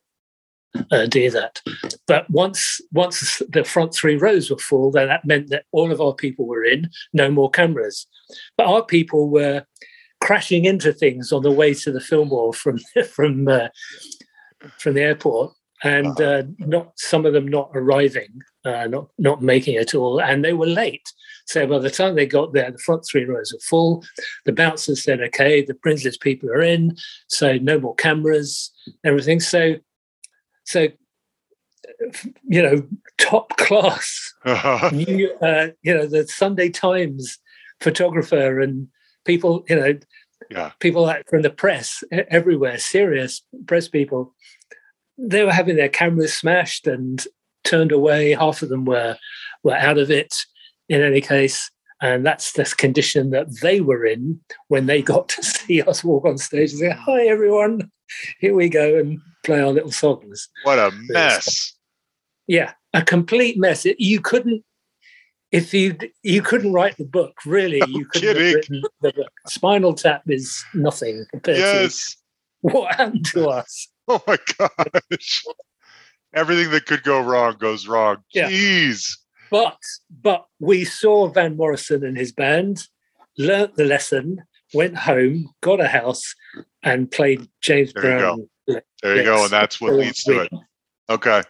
uh, 0.91 1.05
do 1.07 1.29
that. 1.31 1.61
But 2.07 2.29
once 2.29 2.81
once 2.91 3.41
the 3.49 3.63
front 3.63 3.93
three 3.93 4.17
rows 4.17 4.49
were 4.49 4.57
full, 4.57 4.91
then 4.91 5.07
that 5.07 5.25
meant 5.25 5.49
that 5.49 5.65
all 5.71 5.91
of 5.91 5.99
our 6.01 6.13
people 6.13 6.45
were 6.45 6.63
in, 6.63 6.89
no 7.13 7.31
more 7.31 7.49
cameras. 7.49 8.05
But 8.57 8.67
our 8.67 8.83
people 8.83 9.29
were 9.29 9.65
crashing 10.21 10.65
into 10.65 10.91
things 10.93 11.31
on 11.31 11.43
the 11.43 11.51
way 11.51 11.73
to 11.73 11.91
the 11.91 11.99
film 11.99 12.29
Fillmore 12.29 12.53
from 12.53 12.79
from 13.09 13.47
uh, 13.47 13.67
from 14.77 14.93
the 14.95 15.01
airport, 15.01 15.53
and 15.85 16.19
uh, 16.19 16.43
not 16.57 16.91
some 16.97 17.25
of 17.25 17.33
them 17.33 17.47
not 17.47 17.69
arriving, 17.75 18.41
uh, 18.65 18.87
not 18.87 19.07
not 19.17 19.41
making 19.41 19.75
it 19.75 19.93
all, 19.95 20.19
and 20.19 20.43
they 20.43 20.53
were 20.53 20.65
late. 20.67 21.07
So 21.45 21.67
by 21.67 21.77
the 21.79 21.91
time 21.91 22.15
they 22.15 22.25
got 22.25 22.53
there, 22.53 22.71
the 22.71 22.79
front 22.79 23.03
three 23.09 23.23
rows 23.25 23.53
were 23.53 23.59
full. 23.59 24.03
The 24.45 24.51
bouncers 24.51 25.03
said, 25.03 25.21
"Okay, 25.21 25.63
the 25.63 25.75
Prince's 25.75 26.17
people 26.17 26.49
are 26.49 26.61
in, 26.63 26.97
so 27.27 27.57
no 27.57 27.79
more 27.79 27.95
cameras, 27.95 28.71
everything." 29.03 29.39
So, 29.39 29.75
so 30.65 30.87
you 32.43 32.61
know, 32.61 32.87
top 33.17 33.55
class 33.57 34.33
Uh-huh. 34.43 34.89
new, 34.93 35.31
uh, 35.41 35.67
you 35.83 35.93
know, 35.93 36.07
the 36.07 36.27
Sunday 36.27 36.69
Times 36.69 37.37
photographer 37.79 38.59
and 38.59 38.87
people, 39.25 39.63
you 39.69 39.75
know, 39.75 39.93
Yeah. 40.49 40.71
people 40.79 41.03
like 41.03 41.25
from 41.29 41.41
the 41.43 41.49
press 41.49 42.03
everywhere, 42.11 42.77
serious 42.79 43.41
press 43.67 43.87
people, 43.87 44.33
they 45.17 45.43
were 45.43 45.51
having 45.51 45.75
their 45.75 45.89
cameras 45.89 46.33
smashed 46.33 46.87
and 46.87 47.25
turned 47.63 47.91
away. 47.91 48.31
Half 48.33 48.61
of 48.61 48.69
them 48.69 48.85
were 48.85 49.17
were 49.63 49.75
out 49.75 49.97
of 49.97 50.11
it. 50.11 50.35
In 50.87 51.01
any 51.01 51.19
case, 51.21 51.71
and 52.01 52.23
that's 52.23 52.51
the 52.53 52.65
condition 52.77 53.31
that 53.31 53.47
they 53.61 53.81
were 53.81 54.05
in 54.05 54.39
when 54.67 54.85
they 54.85 55.01
got 55.13 55.29
to 55.29 55.43
see 55.43 55.81
us 55.81 56.03
walk 56.03 56.25
on 56.25 56.37
stage 56.37 56.71
and 56.71 56.79
say, 56.79 56.89
"Hi, 56.91 57.25
everyone, 57.27 57.89
here 58.39 58.53
we 58.53 58.69
go," 58.69 58.99
and 58.99 59.19
play 59.43 59.61
our 59.61 59.71
little 59.71 59.91
songs 59.91 60.49
What 60.63 60.79
a 60.79 60.91
mess. 61.09 61.73
yeah 62.47 62.73
a 62.95 63.03
complete 63.03 63.59
mess 63.59 63.85
you 63.99 64.19
couldn't 64.19 64.63
if 65.51 65.71
you 65.71 65.95
you 66.23 66.41
couldn't 66.41 66.73
write 66.73 66.97
the 66.97 67.05
book 67.05 67.33
really 67.45 67.79
you 67.89 68.05
couldn't 68.05 68.35
have 68.37 68.55
written 68.55 68.81
the 69.01 69.13
book 69.13 69.31
spinal 69.47 69.93
tap 69.93 70.23
is 70.27 70.63
nothing 70.73 71.25
compared 71.29 71.59
Yes. 71.59 72.15
to 72.15 72.73
what 72.73 72.95
happened 72.95 73.23
to 73.27 73.47
us 73.49 73.87
Oh 74.07 74.21
my 74.27 74.37
gosh. 74.57 75.43
Everything 76.33 76.69
that 76.71 76.85
could 76.85 77.03
go 77.03 77.21
wrong 77.21 77.55
goes 77.57 77.87
wrong. 77.87 78.17
Yeah. 78.33 78.49
Jeez. 78.49 79.17
but 79.49 79.77
but 80.21 80.45
we 80.59 80.85
saw 80.85 81.27
van 81.27 81.57
morrison 81.57 82.03
and 82.03 82.17
his 82.17 82.31
band 82.31 82.87
learnt 83.37 83.75
the 83.75 83.85
lesson 83.85 84.43
went 84.73 84.95
home 84.97 85.49
got 85.61 85.79
a 85.79 85.87
house 85.87 86.35
and 86.83 87.09
played 87.09 87.47
james 87.61 87.93
There 87.93 88.03
you 88.03 88.17
brown 88.19 88.49
There 89.01 89.17
you 89.17 89.23
go. 89.23 89.43
And 89.43 89.51
that's 89.51 89.79
what 89.79 89.93
leads 89.93 90.23
to 90.23 90.41
it. 90.41 90.51
Okay. 91.09 91.41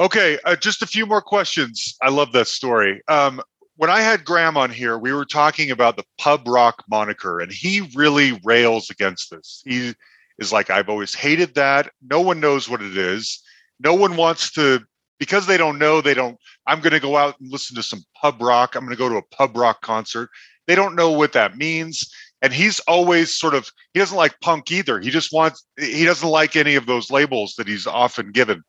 Okay. 0.00 0.38
Uh, 0.44 0.56
just 0.56 0.82
a 0.82 0.86
few 0.86 1.06
more 1.06 1.22
questions. 1.22 1.96
I 2.02 2.08
love 2.08 2.32
that 2.32 2.46
story. 2.46 3.02
Um, 3.08 3.40
when 3.76 3.90
I 3.90 4.00
had 4.00 4.24
Graham 4.24 4.56
on 4.56 4.70
here, 4.70 4.98
we 4.98 5.12
were 5.12 5.24
talking 5.24 5.70
about 5.70 5.96
the 5.96 6.04
pub 6.18 6.46
rock 6.46 6.84
moniker, 6.88 7.40
and 7.40 7.50
he 7.50 7.90
really 7.94 8.40
rails 8.44 8.90
against 8.90 9.30
this. 9.30 9.62
He 9.66 9.94
is 10.42 10.52
like, 10.52 10.68
I've 10.68 10.90
always 10.90 11.14
hated 11.14 11.54
that. 11.54 11.90
No 12.02 12.20
one 12.20 12.40
knows 12.40 12.68
what 12.68 12.82
it 12.82 12.96
is. 12.96 13.42
No 13.80 13.94
one 13.94 14.16
wants 14.16 14.52
to, 14.52 14.80
because 15.18 15.46
they 15.46 15.56
don't 15.56 15.78
know, 15.78 16.02
they 16.02 16.14
don't. 16.14 16.36
I'm 16.66 16.80
going 16.80 16.92
to 16.92 17.00
go 17.00 17.16
out 17.16 17.40
and 17.40 17.50
listen 17.50 17.74
to 17.76 17.82
some 17.82 18.04
pub 18.20 18.42
rock. 18.42 18.74
I'm 18.74 18.84
going 18.84 18.96
to 18.96 18.98
go 18.98 19.08
to 19.08 19.16
a 19.16 19.34
pub 19.34 19.56
rock 19.56 19.80
concert. 19.80 20.28
They 20.66 20.74
don't 20.74 20.94
know 20.94 21.10
what 21.10 21.32
that 21.32 21.56
means. 21.56 22.12
and 22.42 22.52
he's 22.52 22.80
always 22.80 23.34
sort 23.34 23.54
of 23.54 23.70
he 23.94 24.00
doesn't 24.00 24.16
like 24.16 24.40
punk 24.40 24.70
either. 24.70 25.00
He 25.00 25.10
just 25.10 25.32
wants 25.32 25.64
he 25.78 26.04
doesn't 26.04 26.28
like 26.28 26.56
any 26.56 26.74
of 26.74 26.86
those 26.86 27.10
labels 27.10 27.54
that 27.56 27.68
he's 27.68 27.86
often 27.86 28.32
given. 28.32 28.62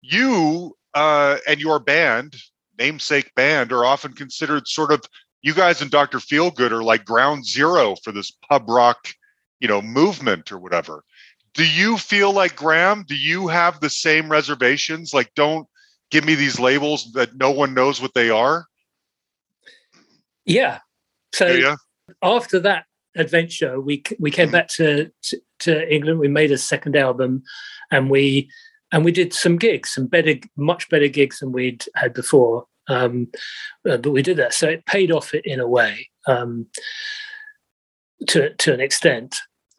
You 0.00 0.76
uh, 0.94 1.38
and 1.46 1.60
your 1.60 1.80
band, 1.80 2.36
namesake 2.78 3.34
band, 3.34 3.72
are 3.72 3.84
often 3.84 4.12
considered 4.12 4.68
sort 4.68 4.92
of 4.92 5.02
you 5.42 5.52
guys 5.52 5.82
and 5.82 5.90
Dr. 5.90 6.18
Feelgood 6.18 6.70
are 6.70 6.82
like 6.82 7.04
ground 7.04 7.44
zero 7.44 7.96
for 8.02 8.12
this 8.12 8.30
pub 8.48 8.68
rock, 8.68 9.08
you 9.60 9.68
know, 9.68 9.82
movement 9.82 10.52
or 10.52 10.58
whatever. 10.58 11.04
Do 11.54 11.66
you 11.66 11.96
feel 11.96 12.32
like 12.32 12.56
Graham? 12.56 13.04
Do 13.08 13.16
you 13.16 13.48
have 13.48 13.80
the 13.80 13.90
same 13.90 14.28
reservations? 14.30 15.14
Like, 15.14 15.32
don't 15.34 15.66
give 16.10 16.24
me 16.24 16.34
these 16.34 16.60
labels 16.60 17.12
that 17.12 17.34
no 17.36 17.50
one 17.50 17.72
knows 17.74 18.00
what 18.00 18.14
they 18.14 18.30
are. 18.30 18.66
Yeah. 20.44 20.80
So 21.32 21.46
yeah 21.46 21.76
after 22.22 22.58
that 22.60 22.84
adventure, 23.16 23.80
we 23.80 24.02
we 24.18 24.30
came 24.30 24.50
back 24.50 24.68
to, 24.68 25.10
to, 25.22 25.40
to 25.60 25.94
England. 25.94 26.20
We 26.20 26.28
made 26.28 26.52
a 26.52 26.58
second 26.58 26.96
album, 26.96 27.42
and 27.90 28.10
we 28.10 28.50
and 28.92 29.04
we 29.04 29.12
did 29.12 29.32
some 29.32 29.56
gigs, 29.56 29.92
some 29.92 30.06
better, 30.06 30.34
much 30.56 30.88
better 30.88 31.08
gigs 31.08 31.40
than 31.40 31.52
we'd 31.52 31.84
had 31.94 32.14
before. 32.14 32.66
Um, 32.88 33.28
uh, 33.88 33.96
but 33.96 34.12
we 34.12 34.22
did 34.22 34.36
that, 34.36 34.54
so 34.54 34.68
it 34.68 34.86
paid 34.86 35.10
off 35.10 35.34
in 35.34 35.58
a 35.60 35.66
way 35.66 36.08
um, 36.26 36.66
to 38.28 38.54
to 38.54 38.74
an 38.74 38.80
extent. 38.80 39.36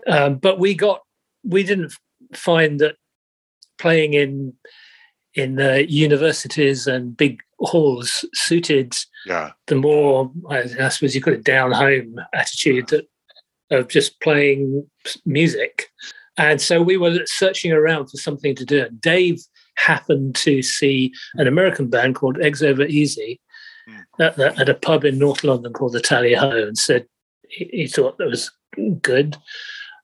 Um, 0.08 0.36
but 0.36 0.60
we 0.60 0.76
got 0.76 1.02
we 1.44 1.64
didn't 1.64 1.94
find 2.34 2.80
that 2.80 2.96
playing 3.78 4.14
in 4.14 4.54
in 5.34 5.60
uh, 5.60 5.84
universities 5.88 6.88
and 6.88 7.16
big 7.16 7.40
halls 7.60 8.26
suited 8.34 8.96
yeah. 9.26 9.52
the 9.68 9.76
more 9.76 10.32
I, 10.50 10.66
suppose 10.90 11.16
you 11.16 11.22
call 11.22 11.34
it 11.34 11.44
down 11.44 11.72
home 11.72 12.16
attitude 12.34 12.88
that, 12.90 13.08
of 13.72 13.88
just 13.88 14.20
playing 14.22 14.88
music. 15.26 15.88
And 16.38 16.62
so 16.62 16.82
we 16.82 16.98
were 16.98 17.20
searching 17.26 17.72
around 17.72 18.08
for 18.08 18.18
something 18.18 18.56
to 18.56 18.66
do. 18.66 18.88
Dave 19.00 19.40
happened 19.76 20.36
to 20.36 20.62
see 20.62 21.12
an 21.36 21.48
American 21.48 21.88
band 21.88 22.16
called 22.16 22.40
Eggs 22.42 22.62
Over 22.62 22.84
Easy 22.84 23.40
mm. 23.90 24.04
at, 24.20 24.36
the, 24.36 24.56
at, 24.60 24.70
a 24.70 24.76
pub 24.76 25.04
in 25.04 25.18
North 25.18 25.44
London 25.44 25.74
called 25.74 25.94
the 25.94 26.00
Tally 26.00 26.34
Ho 26.34 26.50
and 26.50 26.78
said 26.78 27.08
he, 27.50 27.70
he 27.72 27.88
thought 27.88 28.18
that 28.18 28.30
was 28.30 28.52
good 29.02 29.38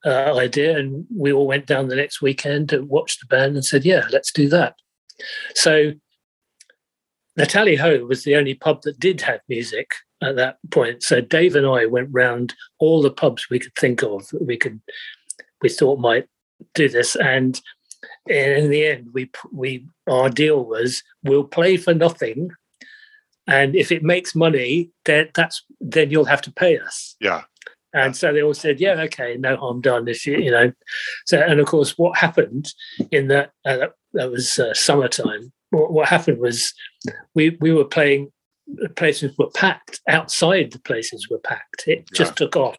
uh, 0.05 0.35
idea. 0.37 0.77
And 0.77 1.05
we 1.15 1.31
all 1.31 1.47
went 1.47 1.65
down 1.65 1.87
the 1.87 1.95
next 1.95 2.21
weekend 2.21 2.69
to 2.69 2.81
watch 2.81 3.19
the 3.19 3.25
band 3.27 3.55
and 3.55 3.65
said, 3.65 3.85
yeah, 3.85 4.07
let's 4.11 4.31
do 4.31 4.49
that. 4.49 4.75
So 5.55 5.93
the 7.35 7.45
Tally 7.45 7.75
Ho 7.75 8.05
was 8.05 8.23
the 8.23 8.35
only 8.35 8.53
pub 8.53 8.81
that 8.83 8.99
did 8.99 9.21
have 9.21 9.39
music 9.47 9.91
at 10.21 10.35
that 10.35 10.57
point. 10.71 11.03
So 11.03 11.21
Dave 11.21 11.55
and 11.55 11.65
I 11.65 11.85
went 11.85 12.09
round 12.11 12.53
all 12.79 13.01
the 13.01 13.11
pubs 13.11 13.49
we 13.49 13.59
could 13.59 13.75
think 13.75 14.01
of 14.03 14.27
that 14.29 14.45
we 14.45 14.57
could 14.57 14.79
we 15.61 15.69
thought 15.69 15.99
might 15.99 16.27
do 16.75 16.89
this, 16.89 17.15
and 17.15 17.59
in 18.27 18.69
the 18.69 18.85
end, 18.85 19.09
we 19.13 19.29
we 19.51 19.87
our 20.07 20.29
deal 20.29 20.63
was 20.65 21.01
we'll 21.23 21.43
play 21.43 21.77
for 21.77 21.93
nothing, 21.93 22.51
and 23.47 23.75
if 23.75 23.91
it 23.91 24.03
makes 24.03 24.35
money, 24.35 24.91
then 25.05 25.29
that's 25.35 25.63
then 25.79 26.09
you'll 26.09 26.25
have 26.25 26.41
to 26.43 26.51
pay 26.51 26.77
us. 26.77 27.15
Yeah. 27.19 27.43
And 27.95 28.15
so 28.15 28.33
they 28.33 28.41
all 28.41 28.55
said, 28.55 28.79
"Yeah, 28.79 29.01
okay, 29.01 29.37
no 29.37 29.55
harm 29.55 29.81
done." 29.81 30.07
If 30.07 30.25
you, 30.25 30.37
you 30.37 30.49
know, 30.49 30.71
so 31.25 31.39
and 31.39 31.59
of 31.59 31.67
course, 31.67 31.97
what 31.97 32.17
happened 32.17 32.73
in 33.11 33.27
that 33.27 33.51
uh, 33.65 33.87
that 34.13 34.31
was 34.31 34.57
uh, 34.57 34.73
summertime 34.73 35.51
what, 35.73 35.91
what 35.91 36.09
happened 36.09 36.39
was 36.39 36.73
we 37.33 37.57
we 37.59 37.73
were 37.73 37.85
playing 37.85 38.31
places 38.95 39.37
were 39.37 39.49
packed 39.51 39.99
outside 40.07 40.71
the 40.71 40.79
places 40.79 41.29
were 41.29 41.39
packed 41.39 41.83
it 41.87 42.05
just 42.13 42.31
yeah. 42.31 42.35
took 42.35 42.55
off 42.55 42.77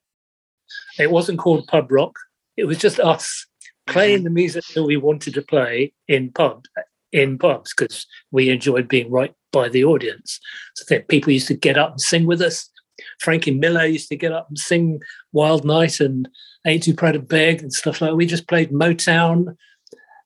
it 0.99 1.11
wasn't 1.11 1.39
called 1.39 1.67
pub 1.67 1.91
rock 1.93 2.17
it 2.57 2.65
was 2.65 2.79
just 2.79 2.99
us 3.01 3.47
playing 3.87 4.19
mm-hmm. 4.19 4.25
the 4.25 4.31
music 4.31 4.65
that 4.75 4.85
we 4.85 4.97
wanted 4.97 5.35
to 5.35 5.43
play 5.43 5.93
in 6.09 6.33
pub 6.33 6.65
in 7.15 7.39
pubs 7.39 7.73
because 7.77 8.07
we 8.31 8.51
enjoyed 8.51 8.89
being 8.89 9.11
right 9.11 9.35
by 9.53 9.69
the 9.69 9.85
audience 9.85 10.41
so 10.75 10.85
that 10.89 11.09
people 11.09 11.33
used 11.33 11.49
to 11.49 11.55
get 11.55 11.79
up 11.79 11.93
and 11.93 12.01
sing 12.01 12.27
with 12.27 12.43
us 12.43 12.69
frankie 13.21 13.51
miller 13.51 13.87
used 13.87 14.09
to 14.09 14.17
get 14.17 14.33
up 14.33 14.49
and 14.49 14.59
sing 14.59 15.01
wild 15.33 15.65
night 15.65 16.01
and 16.01 16.29
ain't 16.67 16.83
too 16.83 16.95
proud 16.95 17.13
to 17.13 17.21
beg 17.21 17.63
and 17.63 17.73
stuff 17.73 18.01
like 18.01 18.11
that 18.11 18.17
we 18.17 18.27
just 18.27 18.49
played 18.49 18.71
motown 18.71 19.57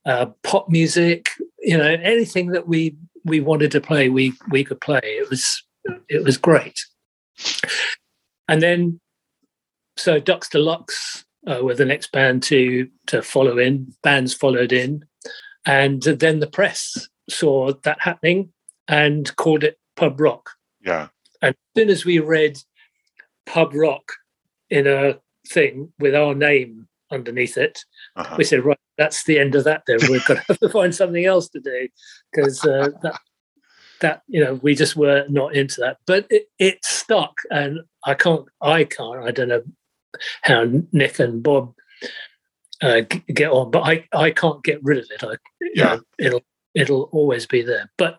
uh, 0.09 0.27
pop 0.43 0.69
music, 0.71 1.29
you 1.61 1.77
know, 1.77 1.85
anything 2.03 2.49
that 2.49 2.67
we 2.67 2.97
we 3.25 3.41
wanted 3.41 3.71
to 3.73 3.81
play, 3.81 4.09
we 4.09 4.33
we 4.51 4.65
could 4.65 4.81
play. 4.81 5.01
It 5.03 5.29
was 5.29 5.63
it 6.09 6.25
was 6.25 6.39
great. 6.39 6.81
And 8.49 8.63
then, 8.63 9.01
so 9.99 10.19
Ducks 10.19 10.49
Deluxe 10.49 11.25
uh, 11.47 11.61
were 11.63 11.75
the 11.75 11.85
next 11.85 12.11
band 12.11 12.43
to 12.45 12.89
to 13.09 13.23
follow 13.23 13.59
in. 13.59 13.93
Bands 14.03 14.33
followed 14.33 14.73
in, 14.73 15.05
and 15.69 16.03
then 16.03 16.41
the 16.41 16.47
press 16.47 17.09
saw 17.29 17.73
that 17.83 18.01
happening 18.01 18.51
and 18.89 19.37
called 19.37 19.63
it 19.63 19.79
pub 19.97 20.19
rock. 20.19 20.51
Yeah. 20.81 21.09
And 21.43 21.55
as 21.55 21.81
soon 21.81 21.91
as 21.91 22.05
we 22.07 22.19
read 22.21 22.59
pub 23.47 23.75
rock 23.75 24.11
in 24.71 24.87
a 24.87 25.21
thing 25.47 25.93
with 25.99 26.15
our 26.15 26.35
name 26.35 26.89
underneath 27.13 27.59
it, 27.59 27.85
uh-huh. 28.17 28.37
we 28.39 28.45
said, 28.45 28.65
right, 28.65 28.79
that's 28.97 29.25
the 29.25 29.39
end 29.39 29.55
of 29.55 29.65
that. 29.65 29.83
Then 29.87 29.99
we're 30.09 30.21
going 30.27 30.41
to 30.41 30.45
have 30.49 30.59
to 30.61 30.71
find 30.71 30.95
something 30.95 31.27
else 31.27 31.51
to 31.51 31.61
do 31.61 31.89
because 32.33 32.65
uh, 32.65 32.89
that 33.03 33.21
that 34.01 34.23
you 34.29 34.43
know 34.43 34.55
we 34.63 34.75
just 34.75 34.97
were 34.97 35.27
not 35.29 35.55
into 35.55 35.81
that. 35.81 35.99
But 36.07 36.27
it, 36.31 36.47
it 36.59 36.85
stuck, 36.85 37.35
and 37.51 37.81
I 38.05 38.15
can't. 38.15 38.47
I 38.63 38.85
can't. 38.85 39.25
I 39.25 39.33
don't 39.33 39.49
know 39.49 39.63
how 40.43 40.67
Nick 40.93 41.19
and 41.19 41.43
Bob 41.43 41.75
uh, 42.81 43.01
get 43.33 43.51
on, 43.51 43.71
but 43.71 43.83
I 43.83 44.07
I 44.13 44.31
can't 44.31 44.63
get 44.63 44.83
rid 44.83 44.99
of 44.99 45.07
it. 45.11 45.25
I 45.25 45.35
yeah, 45.75 45.97
know, 45.97 46.03
it'll 46.19 46.43
it'll 46.75 47.03
always 47.13 47.47
be 47.47 47.63
there. 47.63 47.91
But 47.97 48.19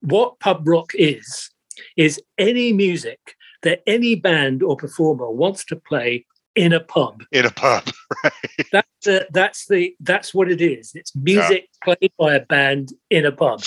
what 0.00 0.40
pub 0.40 0.66
rock 0.66 0.92
is 0.94 1.50
is 1.96 2.20
any 2.38 2.72
music 2.72 3.36
that 3.62 3.82
any 3.86 4.14
band 4.14 4.62
or 4.62 4.76
performer 4.76 5.30
wants 5.30 5.64
to 5.66 5.76
play 5.76 6.26
in 6.56 6.72
a 6.72 6.80
pub. 6.80 7.22
In 7.32 7.46
a 7.46 7.50
pub, 7.50 7.84
right? 8.24 8.32
That's 8.72 9.06
uh, 9.06 9.24
that's 9.32 9.66
the 9.66 9.94
that's 10.00 10.34
what 10.34 10.50
it 10.50 10.60
is. 10.60 10.92
It's 10.94 11.14
music 11.14 11.68
yeah. 11.86 11.94
played 11.94 12.12
by 12.18 12.34
a 12.34 12.40
band 12.40 12.92
in 13.10 13.24
a 13.24 13.32
pub, 13.32 13.62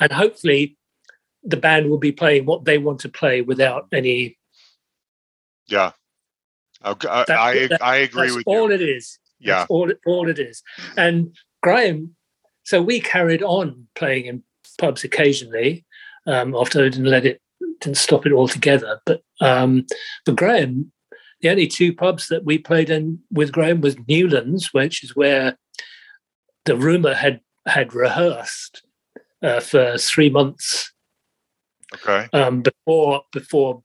and 0.00 0.12
hopefully, 0.12 0.76
the 1.42 1.56
band 1.56 1.88
will 1.88 1.98
be 1.98 2.12
playing 2.12 2.46
what 2.46 2.64
they 2.64 2.78
want 2.78 3.00
to 3.00 3.08
play 3.08 3.40
without 3.40 3.86
any. 3.92 4.36
Yeah, 5.68 5.92
okay. 6.84 7.08
I 7.08 7.24
I, 7.30 7.68
I 7.80 7.96
agree 7.96 8.32
with 8.32 8.44
all 8.46 8.68
you. 8.68 8.74
it 8.74 8.82
is. 8.82 9.18
Yeah, 9.38 9.58
that's 9.58 9.70
all 9.70 9.90
all 10.06 10.28
it 10.28 10.38
is. 10.38 10.62
And 10.96 11.34
Graham, 11.62 12.14
so 12.64 12.82
we 12.82 13.00
carried 13.00 13.42
on 13.42 13.86
playing 13.94 14.26
in 14.26 14.42
pubs 14.78 15.04
occasionally 15.04 15.84
um, 16.26 16.54
after 16.54 16.80
I 16.80 16.88
didn't 16.88 17.06
let 17.06 17.26
it 17.26 17.40
didn't 17.80 17.98
stop 17.98 18.26
it 18.26 18.32
altogether. 18.32 19.00
But 19.04 19.22
um, 19.40 19.86
but 20.24 20.36
Graham 20.36 20.92
the 21.40 21.50
only 21.50 21.66
two 21.66 21.94
pubs 21.94 22.28
that 22.28 22.44
we 22.44 22.58
played 22.58 22.90
in 22.90 23.20
with 23.30 23.52
Graham 23.52 23.80
was 23.80 23.96
Newlands, 24.08 24.72
which 24.72 25.04
is 25.04 25.14
where 25.14 25.58
the 26.64 26.76
Rumour 26.76 27.14
had 27.14 27.40
had 27.66 27.94
rehearsed 27.94 28.82
uh, 29.42 29.60
for 29.60 29.98
three 29.98 30.30
months. 30.30 30.92
Okay. 31.94 32.28
Um, 32.32 32.62
before 32.62 33.22
before 33.32 33.82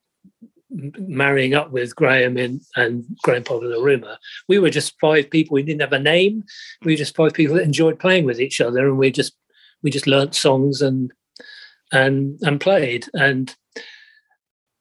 marrying 0.72 1.54
up 1.54 1.72
with 1.72 1.96
Graham 1.96 2.38
in, 2.38 2.62
and 2.76 3.06
Graham 3.24 3.44
Pub 3.44 3.62
and 3.64 3.72
the 3.72 3.82
Rumour, 3.82 4.18
we 4.48 4.60
were 4.60 4.70
just 4.70 5.00
five 5.00 5.30
people. 5.30 5.56
We 5.56 5.64
didn't 5.64 5.82
have 5.82 5.94
a 5.94 6.00
name. 6.00 6.44
We 6.84 6.94
were 6.94 6.98
just 6.98 7.16
five 7.16 7.34
people 7.34 7.56
that 7.56 7.64
enjoyed 7.64 8.00
playing 8.00 8.26
with 8.26 8.40
each 8.40 8.62
other, 8.62 8.88
and 8.88 8.98
we 8.98 9.12
just 9.12 9.34
we 9.84 9.92
just 9.92 10.08
learnt 10.08 10.36
songs 10.36 10.82
and 10.82 11.12
and 11.92 12.40
and 12.42 12.60
played. 12.60 13.08
And 13.14 13.56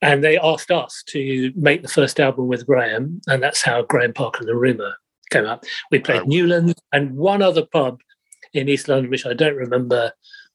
and 0.02 0.24
they 0.24 0.38
asked 0.38 0.70
us 0.70 1.02
to 1.08 1.52
make 1.56 1.82
the 1.82 1.88
first 1.88 2.20
album 2.20 2.48
with 2.48 2.66
Graham, 2.66 3.20
and 3.26 3.42
that's 3.42 3.62
how 3.62 3.82
Graham 3.82 4.12
Parker 4.12 4.40
and 4.40 4.48
the 4.48 4.56
Rumour 4.56 4.94
came 5.30 5.46
up. 5.46 5.64
We 5.90 5.98
played 5.98 6.22
oh. 6.22 6.26
Newlands 6.26 6.74
and 6.92 7.16
one 7.16 7.42
other 7.42 7.64
pub 7.64 8.00
in 8.52 8.68
East 8.68 8.88
London, 8.88 9.10
which 9.10 9.26
I 9.26 9.34
don't 9.34 9.56
remember 9.56 10.12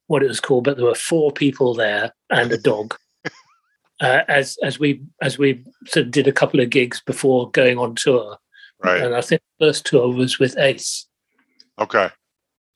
what 0.08 0.24
it 0.24 0.28
was 0.28 0.40
called, 0.40 0.66
but 0.66 0.78
there 0.78 0.86
were 0.86 0.96
four 0.96 1.32
people 1.32 1.74
there 1.74 2.12
and 2.30 2.52
a 2.52 2.58
dog. 2.58 2.96
Uh, 4.02 4.22
as 4.28 4.58
as 4.62 4.78
we 4.78 5.02
as 5.22 5.38
we 5.38 5.64
sort 5.88 6.08
of 6.08 6.12
did 6.12 6.28
a 6.28 6.34
couple 6.34 6.60
of 6.60 6.70
gigs 6.70 7.02
before 7.06 7.50
going 7.52 7.78
on 7.78 7.96
tour, 7.96 8.38
right? 8.84 9.02
And 9.02 9.16
I 9.16 9.22
think 9.22 9.42
the 9.58 9.68
first 9.68 9.86
tour 9.86 10.10
was 10.10 10.38
with 10.38 10.58
Ace. 10.58 11.08
Okay, 11.80 12.10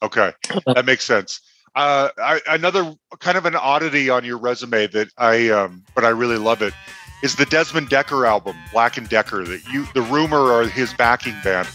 okay, 0.02 0.32
uh, 0.50 0.74
that 0.74 0.86
makes 0.86 1.04
sense. 1.04 1.42
Uh, 1.76 2.10
I, 2.18 2.40
another 2.48 2.96
kind 3.20 3.38
of 3.38 3.46
an 3.46 3.56
oddity 3.56 4.10
on 4.10 4.24
your 4.24 4.38
resume 4.38 4.88
that 4.88 5.10
I, 5.18 5.50
um, 5.50 5.84
but 5.94 6.06
I 6.06 6.10
really 6.10 6.38
love 6.38 6.62
it, 6.62 6.74
is 7.22 7.36
the 7.36 7.46
Desmond 7.46 7.90
Dekker 7.90 8.28
album, 8.28 8.56
Black 8.72 8.96
and 8.96 9.10
Dekker. 9.10 9.46
That 9.46 9.62
you, 9.74 9.86
the 9.94 10.02
Rumour, 10.04 10.52
are 10.52 10.64
his 10.64 10.94
backing 10.94 11.36
band. 11.44 11.68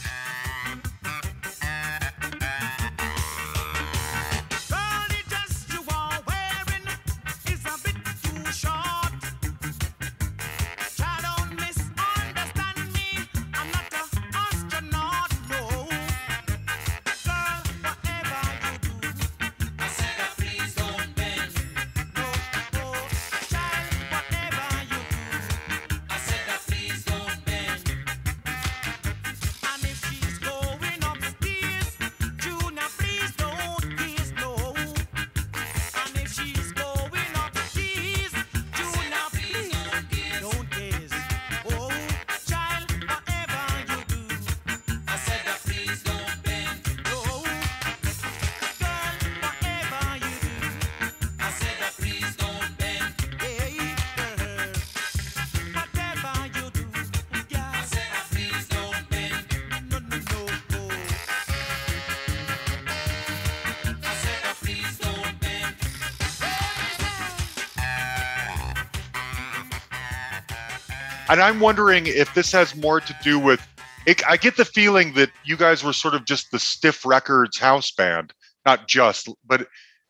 And 71.34 71.42
I'm 71.42 71.58
wondering 71.58 72.06
if 72.06 72.32
this 72.32 72.52
has 72.52 72.76
more 72.76 73.00
to 73.00 73.16
do 73.20 73.40
with. 73.40 73.60
It, 74.06 74.24
I 74.24 74.36
get 74.36 74.56
the 74.56 74.64
feeling 74.64 75.14
that 75.14 75.32
you 75.44 75.56
guys 75.56 75.82
were 75.82 75.92
sort 75.92 76.14
of 76.14 76.26
just 76.26 76.52
the 76.52 76.60
Stiff 76.60 77.04
Records 77.04 77.58
house 77.58 77.90
band, 77.90 78.32
not 78.64 78.86
just, 78.86 79.28
but 79.44 79.66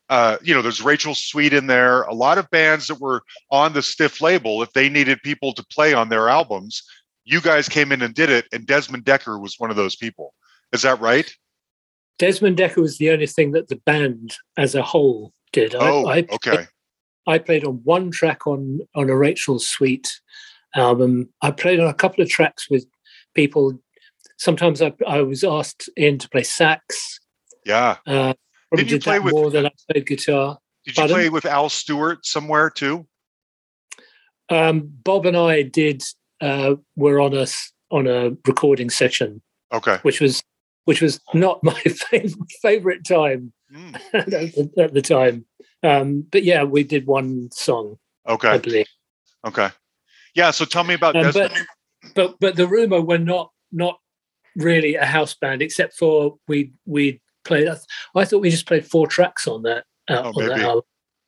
uh, 0.09 0.37
you 0.43 0.53
know, 0.53 0.61
there's 0.61 0.83
Rachel 0.83 1.15
Sweet 1.15 1.51
in 1.51 1.65
there. 1.65 2.03
A 2.03 2.13
lot 2.13 2.37
of 2.37 2.47
bands 2.51 2.85
that 2.89 3.01
were 3.01 3.23
on 3.49 3.73
the 3.73 3.81
Stiff 3.81 4.21
label, 4.21 4.61
if 4.61 4.71
they 4.73 4.87
needed 4.87 5.19
people 5.23 5.51
to 5.53 5.65
play 5.65 5.95
on 5.95 6.09
their 6.09 6.29
albums, 6.29 6.83
you 7.23 7.41
guys 7.41 7.67
came 7.67 7.91
in 7.91 8.03
and 8.03 8.13
did 8.13 8.29
it. 8.29 8.45
And 8.53 8.67
Desmond 8.67 9.03
Dekker 9.03 9.41
was 9.41 9.55
one 9.57 9.71
of 9.71 9.75
those 9.75 9.95
people. 9.95 10.35
Is 10.73 10.83
that 10.83 11.01
right? 11.01 11.33
Desmond 12.19 12.57
Dekker 12.57 12.83
was 12.83 12.99
the 12.99 13.09
only 13.09 13.25
thing 13.25 13.49
that 13.53 13.69
the 13.69 13.77
band 13.77 14.35
as 14.57 14.75
a 14.75 14.83
whole 14.83 15.33
did. 15.53 15.73
Oh, 15.73 16.05
I, 16.05 16.17
I 16.17 16.27
okay. 16.33 16.51
Played, 16.51 16.67
I 17.25 17.39
played 17.39 17.65
on 17.65 17.81
one 17.83 18.11
track 18.11 18.45
on 18.45 18.81
on 18.93 19.09
a 19.09 19.17
Rachel 19.17 19.57
Sweet 19.57 20.21
album. 20.75 21.29
I 21.41 21.51
played 21.51 21.79
on 21.79 21.87
a 21.87 21.93
couple 21.93 22.23
of 22.23 22.29
tracks 22.29 22.69
with 22.69 22.85
people. 23.33 23.79
Sometimes 24.37 24.81
I, 24.81 24.93
I 25.07 25.21
was 25.21 25.43
asked 25.43 25.89
in 25.95 26.17
to 26.19 26.29
play 26.29 26.43
sax. 26.43 27.19
Yeah. 27.65 27.97
Uh, 28.05 28.33
Did 28.75 28.91
you 28.91 28.97
did 28.99 29.03
play 29.03 29.19
with- 29.19 29.33
more 29.33 29.49
than 29.49 29.65
I 29.65 29.71
played 29.89 30.05
guitar. 30.07 30.57
Did 30.85 30.97
you 30.97 31.01
Pardon? 31.01 31.15
play 31.15 31.29
with 31.29 31.45
Al 31.45 31.69
Stewart 31.69 32.25
somewhere 32.25 32.69
too? 32.69 33.07
Um, 34.49 34.91
Bob 35.03 35.25
and 35.25 35.35
I 35.35 35.63
did 35.63 36.03
uh, 36.41 36.75
were 36.95 37.19
on 37.19 37.33
a 37.35 37.47
on 37.91 38.05
a 38.07 38.31
recording 38.45 38.89
session, 38.91 39.41
Okay. 39.73 39.97
which 40.03 40.21
was 40.21 40.43
which 40.83 41.01
was 41.01 41.19
not 41.33 41.63
my 41.63 41.73
favorite 41.81 42.33
favorite 42.61 43.05
time 43.05 43.51
Mm, 43.73 43.95
at, 44.13 44.25
the, 44.27 44.71
at 44.77 44.93
the 44.93 45.01
time. 45.01 45.45
Um, 45.81 46.23
but 46.31 46.43
yeah, 46.43 46.63
we 46.63 46.83
did 46.83 47.07
one 47.07 47.49
song, 47.51 47.97
Okay. 48.29 48.49
I 48.49 48.57
believe. 48.59 48.85
Okay. 49.47 49.69
Yeah. 50.35 50.51
So 50.51 50.65
tell 50.65 50.83
me 50.83 50.93
about 50.93 51.15
Um, 51.15 51.23
Desmond. 51.23 51.51
but 52.03 52.13
but 52.15 52.35
but 52.39 52.55
the 52.55 52.67
Rumour 52.67 53.01
were 53.01 53.17
not 53.17 53.51
not 53.71 53.99
really 54.55 54.95
a 54.95 55.05
house 55.05 55.33
band, 55.33 55.61
except 55.61 55.95
for 55.97 56.37
we 56.47 56.71
we 56.85 57.21
played. 57.43 57.67
I 58.15 58.25
thought 58.25 58.41
we 58.41 58.49
just 58.49 58.67
played 58.67 58.85
four 58.85 59.07
tracks 59.07 59.47
on 59.47 59.63
that 59.63 59.85
uh, 60.09 60.21
Oh, 60.25 60.39
on 60.41 60.47
that 60.47 60.59
album 60.59 60.83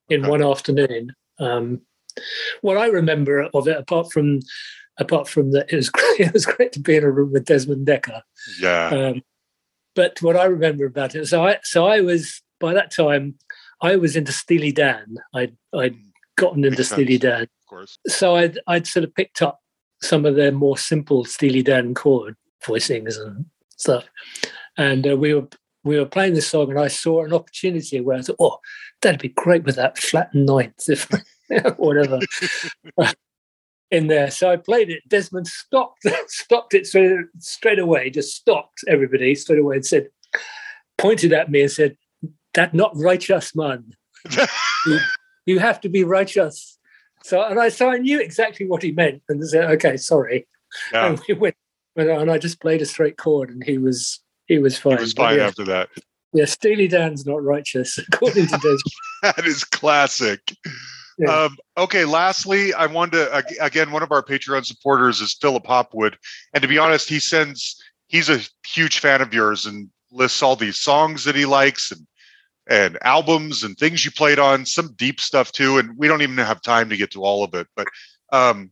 in 0.09 0.21
Okay. 0.21 0.29
one 0.29 0.43
afternoon. 0.43 1.13
Um, 1.39 1.81
what 2.61 2.77
I 2.77 2.87
remember 2.87 3.49
of 3.53 3.67
it, 3.67 3.77
apart 3.77 4.11
from 4.11 4.39
apart 4.99 5.27
from 5.27 5.51
that, 5.51 5.71
it 5.71 5.75
was 5.75 5.89
great. 5.97 6.19
It 6.19 6.33
was 6.33 6.45
great 6.45 6.71
to 6.73 6.79
be 6.79 6.95
in 6.95 7.03
a 7.03 7.11
room 7.11 7.31
with 7.31 7.45
Desmond 7.45 7.87
Dekker. 7.87 8.21
yeah. 8.59 8.89
Um, 8.89 9.21
but 9.95 10.21
what 10.21 10.35
I 10.37 10.45
remember 10.45 10.85
about 10.85 11.15
it, 11.15 11.25
so 11.27 11.45
I 11.45 11.57
so 11.63 11.87
I 11.87 12.01
was 12.01 12.41
by 12.59 12.73
that 12.73 12.91
time 12.95 13.35
I 13.81 13.95
was 13.95 14.15
into 14.15 14.31
Steely 14.31 14.71
Dan. 14.71 15.17
I'd 15.33 15.55
I'd 15.73 15.95
gotten 16.37 16.63
into 16.65 16.83
Steely. 16.83 17.17
Dan 17.17 17.47
course. 17.67 17.97
so 18.07 18.35
I'd 18.35 18.59
I'd 18.67 18.87
sort 18.87 19.03
of 19.03 19.13
picked 19.15 19.41
up 19.41 19.59
some 20.01 20.25
of 20.25 20.35
their 20.35 20.51
more 20.51 20.77
simple 20.77 21.25
Steely 21.25 21.63
Dan 21.63 21.93
chord 21.93 22.35
voicings 22.65 23.19
and 23.19 23.45
stuff, 23.75 24.05
and 24.77 25.07
uh, 25.07 25.17
we 25.17 25.33
were 25.33 25.47
we 25.87 25.97
were 25.97 26.05
playing 26.05 26.33
this 26.33 26.47
song, 26.47 26.69
and 26.69 26.79
I 26.79 26.89
saw 26.89 27.23
an 27.23 27.33
opportunity 27.33 28.01
where 28.01 28.17
I 28.17 28.21
thought, 28.21 28.35
oh, 28.39 28.57
that'd 29.01 29.21
be 29.21 29.29
great 29.29 29.63
with 29.63 29.77
that 29.77 29.97
flat 29.97 30.33
ninth, 30.33 30.89
if 30.89 31.09
whatever. 31.77 32.19
In 33.89 34.07
there, 34.07 34.29
so 34.29 34.51
I 34.51 34.57
played 34.57 34.89
it. 34.89 35.01
Desmond 35.07 35.47
stopped, 35.47 36.05
stopped 36.27 36.73
it 36.73 36.85
straight, 36.85 37.25
straight 37.39 37.79
away. 37.79 38.09
Just 38.09 38.35
stopped 38.35 38.79
everybody 38.85 39.33
straight 39.33 39.59
away 39.59 39.77
and 39.77 39.85
said, 39.85 40.09
pointed 40.97 41.31
at 41.31 41.49
me 41.49 41.61
and 41.61 41.71
said, 41.71 41.95
"That 42.53 42.73
not 42.73 42.91
righteous, 42.95 43.55
man. 43.55 43.93
you, 44.85 44.99
you 45.45 45.59
have 45.59 45.79
to 45.81 45.89
be 45.89 46.03
righteous." 46.03 46.76
So, 47.27 47.43
and 47.43 47.59
I 47.59 47.67
so 47.67 47.89
I 47.89 47.97
knew 47.97 48.21
exactly 48.21 48.65
what 48.65 48.81
he 48.81 48.93
meant, 48.93 49.21
and 49.27 49.45
said, 49.45 49.69
"Okay, 49.71 49.97
sorry." 49.97 50.47
Yeah. 50.93 51.07
And 51.07 51.21
we 51.27 51.33
went, 51.33 51.55
and 51.97 52.31
I 52.31 52.37
just 52.37 52.61
played 52.61 52.81
a 52.81 52.85
straight 52.85 53.17
chord, 53.17 53.49
and 53.49 53.61
he 53.61 53.77
was 53.77 54.21
he 54.45 54.59
was 54.59 54.77
fine. 54.77 54.95
He 54.95 55.01
was 55.01 55.11
fine 55.11 55.37
yeah, 55.37 55.47
after 55.47 55.65
that. 55.65 55.89
yeah, 56.31 56.45
Steely 56.45 56.87
Dan's 56.87 57.25
not 57.25 57.43
righteous, 57.43 57.97
according 58.13 58.45
to 58.47 58.51
Desmond. 58.51 58.81
That 59.23 59.45
is 59.45 59.63
classic. 59.63 60.39
Yeah. 61.17 61.45
Um, 61.45 61.57
okay, 61.75 62.05
lastly, 62.05 62.73
I 62.73 62.85
wanted 62.85 63.25
to 63.25 63.43
again, 63.59 63.91
one 63.91 64.03
of 64.03 64.11
our 64.11 64.23
Patreon 64.23 64.65
supporters 64.65 65.19
is 65.19 65.33
Philip 65.41 65.65
Hopwood. 65.65 66.17
And 66.53 66.61
to 66.61 66.67
be 66.67 66.77
honest, 66.77 67.09
he 67.09 67.19
sends 67.19 67.75
he's 68.07 68.29
a 68.29 68.39
huge 68.65 68.99
fan 68.99 69.21
of 69.21 69.33
yours 69.33 69.65
and 69.65 69.89
lists 70.11 70.41
all 70.41 70.55
these 70.55 70.77
songs 70.77 71.25
that 71.25 71.35
he 71.35 71.45
likes 71.45 71.91
and 71.91 72.07
and 72.69 72.97
albums 73.01 73.63
and 73.63 73.77
things 73.77 74.03
you 74.03 74.11
played 74.11 74.39
on, 74.39 74.65
some 74.65 74.93
deep 74.97 75.19
stuff 75.19 75.51
too. 75.51 75.77
And 75.77 75.97
we 75.97 76.07
don't 76.07 76.21
even 76.21 76.37
have 76.37 76.61
time 76.61 76.89
to 76.89 76.97
get 76.97 77.11
to 77.11 77.23
all 77.23 77.43
of 77.43 77.53
it. 77.53 77.67
But 77.75 77.87
um 78.31 78.71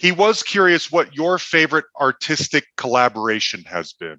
he 0.00 0.12
was 0.12 0.42
curious 0.42 0.90
what 0.90 1.14
your 1.14 1.36
favorite 1.36 1.84
artistic 2.00 2.64
collaboration 2.78 3.62
has 3.64 3.92
been. 3.92 4.16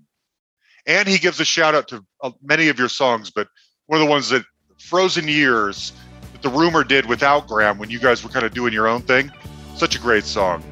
And 0.85 1.07
he 1.07 1.17
gives 1.17 1.39
a 1.39 1.45
shout 1.45 1.73
out 1.73 1.87
to 1.87 2.05
uh, 2.21 2.29
many 2.43 2.69
of 2.69 2.77
your 2.77 2.87
songs, 2.87 3.31
but 3.31 3.47
one 3.87 3.99
of 3.99 4.05
the 4.05 4.11
ones 4.11 4.29
that 4.29 4.45
Frozen 4.79 5.27
Years 5.27 5.91
that 6.33 6.43
the 6.43 6.49
Rumour 6.49 6.83
did 6.83 7.07
without 7.07 7.47
Graham 7.47 7.79
when 7.79 7.89
you 7.89 7.97
guys 7.97 8.23
were 8.23 8.29
kind 8.29 8.45
of 8.45 8.53
doing 8.53 8.73
your 8.73 8.87
own 8.87 9.01
thing. 9.01 9.31
Such 9.75 9.95
a 9.95 9.99
great 9.99 10.23
song. 10.23 10.63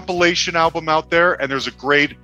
Compilation 0.00 0.56
album 0.56 0.90
out 0.90 1.08
there, 1.08 1.40
and 1.40 1.50
there's 1.50 1.66
a 1.66 1.70
great 1.70 2.16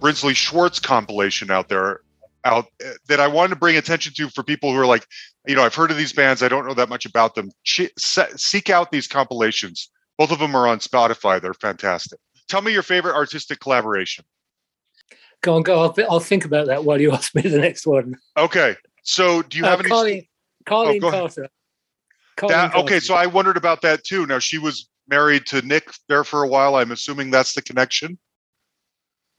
Brinsley 0.00 0.34
Schwarz 0.34 0.80
compilation 0.80 1.50
out 1.50 1.68
there 1.68 2.00
out 2.46 2.64
that 3.06 3.20
I 3.20 3.26
wanted 3.26 3.50
to 3.50 3.56
bring 3.56 3.76
attention 3.76 4.14
to 4.14 4.30
for 4.30 4.42
people 4.42 4.72
who 4.72 4.78
are 4.80 4.86
like, 4.86 5.06
you 5.46 5.54
know, 5.54 5.62
I've 5.62 5.74
heard 5.74 5.90
of 5.90 5.98
these 5.98 6.14
bands, 6.14 6.42
I 6.42 6.48
don't 6.48 6.66
know 6.66 6.72
that 6.72 6.88
much 6.88 7.04
about 7.04 7.34
them. 7.34 7.50
Che- 7.64 7.90
se- 7.98 8.32
seek 8.36 8.70
out 8.70 8.90
these 8.92 9.06
compilations. 9.06 9.90
Both 10.16 10.30
of 10.32 10.38
them 10.38 10.54
are 10.56 10.66
on 10.66 10.78
Spotify. 10.78 11.38
They're 11.38 11.52
fantastic. 11.52 12.18
Tell 12.48 12.62
me 12.62 12.72
your 12.72 12.82
favorite 12.82 13.14
artistic 13.14 13.60
collaboration. 13.60 14.24
Go 15.42 15.56
on, 15.56 15.62
go. 15.64 15.82
I'll, 15.82 15.92
th- 15.92 16.08
I'll 16.10 16.20
think 16.20 16.46
about 16.46 16.68
that 16.68 16.84
while 16.84 16.98
you 16.98 17.12
ask 17.18 17.34
me 17.34 17.42
the 17.42 17.58
next 17.58 17.86
one. 17.86 18.14
Okay, 18.38 18.74
so 19.02 19.42
do 19.42 19.58
you 19.58 19.66
Uh, 19.66 19.68
have 19.68 19.80
any? 19.80 19.90
Carlene, 19.90 20.28
Carlene 20.64 21.04
Oh. 21.04 21.10
Carter. 21.10 21.48
That, 22.48 22.74
okay, 22.74 23.00
so 23.00 23.14
I 23.14 23.26
wondered 23.26 23.58
about 23.58 23.82
that 23.82 24.02
too. 24.04 24.24
Now 24.24 24.38
she 24.38 24.56
was 24.56 24.88
married 25.08 25.46
to 25.46 25.62
Nick 25.62 25.90
there 26.08 26.24
for 26.24 26.42
a 26.42 26.48
while. 26.48 26.76
I'm 26.76 26.92
assuming 26.92 27.30
that's 27.30 27.54
the 27.54 27.62
connection. 27.62 28.18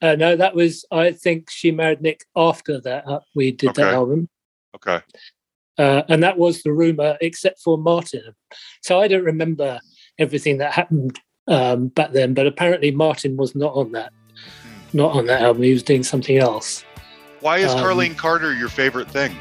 Uh, 0.02 0.16
no, 0.16 0.36
that 0.36 0.56
was. 0.56 0.86
I 0.92 1.12
think 1.12 1.50
she 1.50 1.72
married 1.72 2.02
Nick 2.02 2.26
after 2.36 2.80
that. 2.82 3.06
Uh, 3.08 3.20
we 3.36 3.52
did 3.52 3.76
that 3.76 3.94
album, 3.94 4.30
Okay. 4.76 5.02
uh, 5.78 6.04
and 6.08 6.24
that 6.24 6.38
was 6.38 6.64
the 6.64 6.72
Rumour, 6.72 7.18
except 7.20 7.60
for 7.62 7.78
Martin. 7.78 8.34
So 8.82 9.00
I 9.02 9.08
don't 9.10 9.26
remember 9.26 9.80
everything 10.18 10.58
that 10.60 10.72
happened 10.74 11.20
um, 11.48 11.90
back 11.90 12.14
then. 12.14 12.34
But 12.34 12.48
apparently, 12.48 12.92
Martin 12.92 13.36
was 13.36 13.56
not 13.56 13.74
on 13.74 13.92
that. 13.92 14.14
Not 14.94 15.16
on 15.16 15.26
that 15.28 15.42
album. 15.42 15.64
He 15.64 15.74
was 15.74 15.84
doing 15.84 16.04
something 16.04 16.38
else. 16.38 16.84
Why 17.42 17.58
is 17.58 17.72
Um, 17.74 17.80
Carlene 17.80 18.18
Carter 18.18 18.54
your 18.54 18.70
favorite 18.70 19.10
thing? 19.12 19.36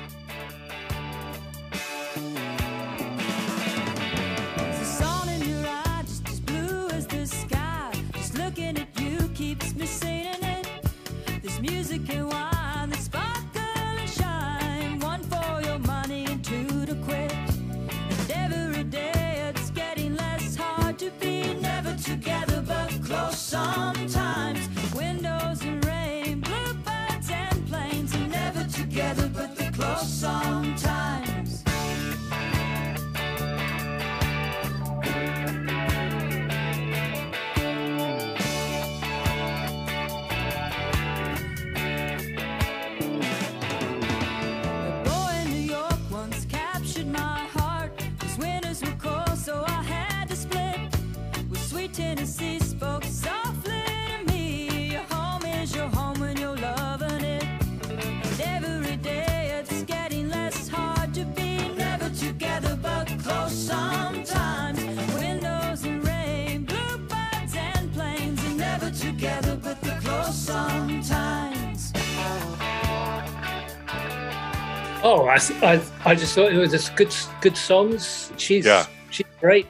Oh, 75.10 75.24
I, 75.24 75.39
I, 75.62 75.80
I 76.05 76.14
just 76.14 76.35
thought 76.35 76.52
it 76.52 76.59
was 76.59 76.72
just 76.72 76.94
good, 76.94 77.14
good 77.40 77.56
songs. 77.56 78.30
She's, 78.36 78.66
Yeah. 78.66 78.85
she's 79.09 79.24
great. 79.40 79.66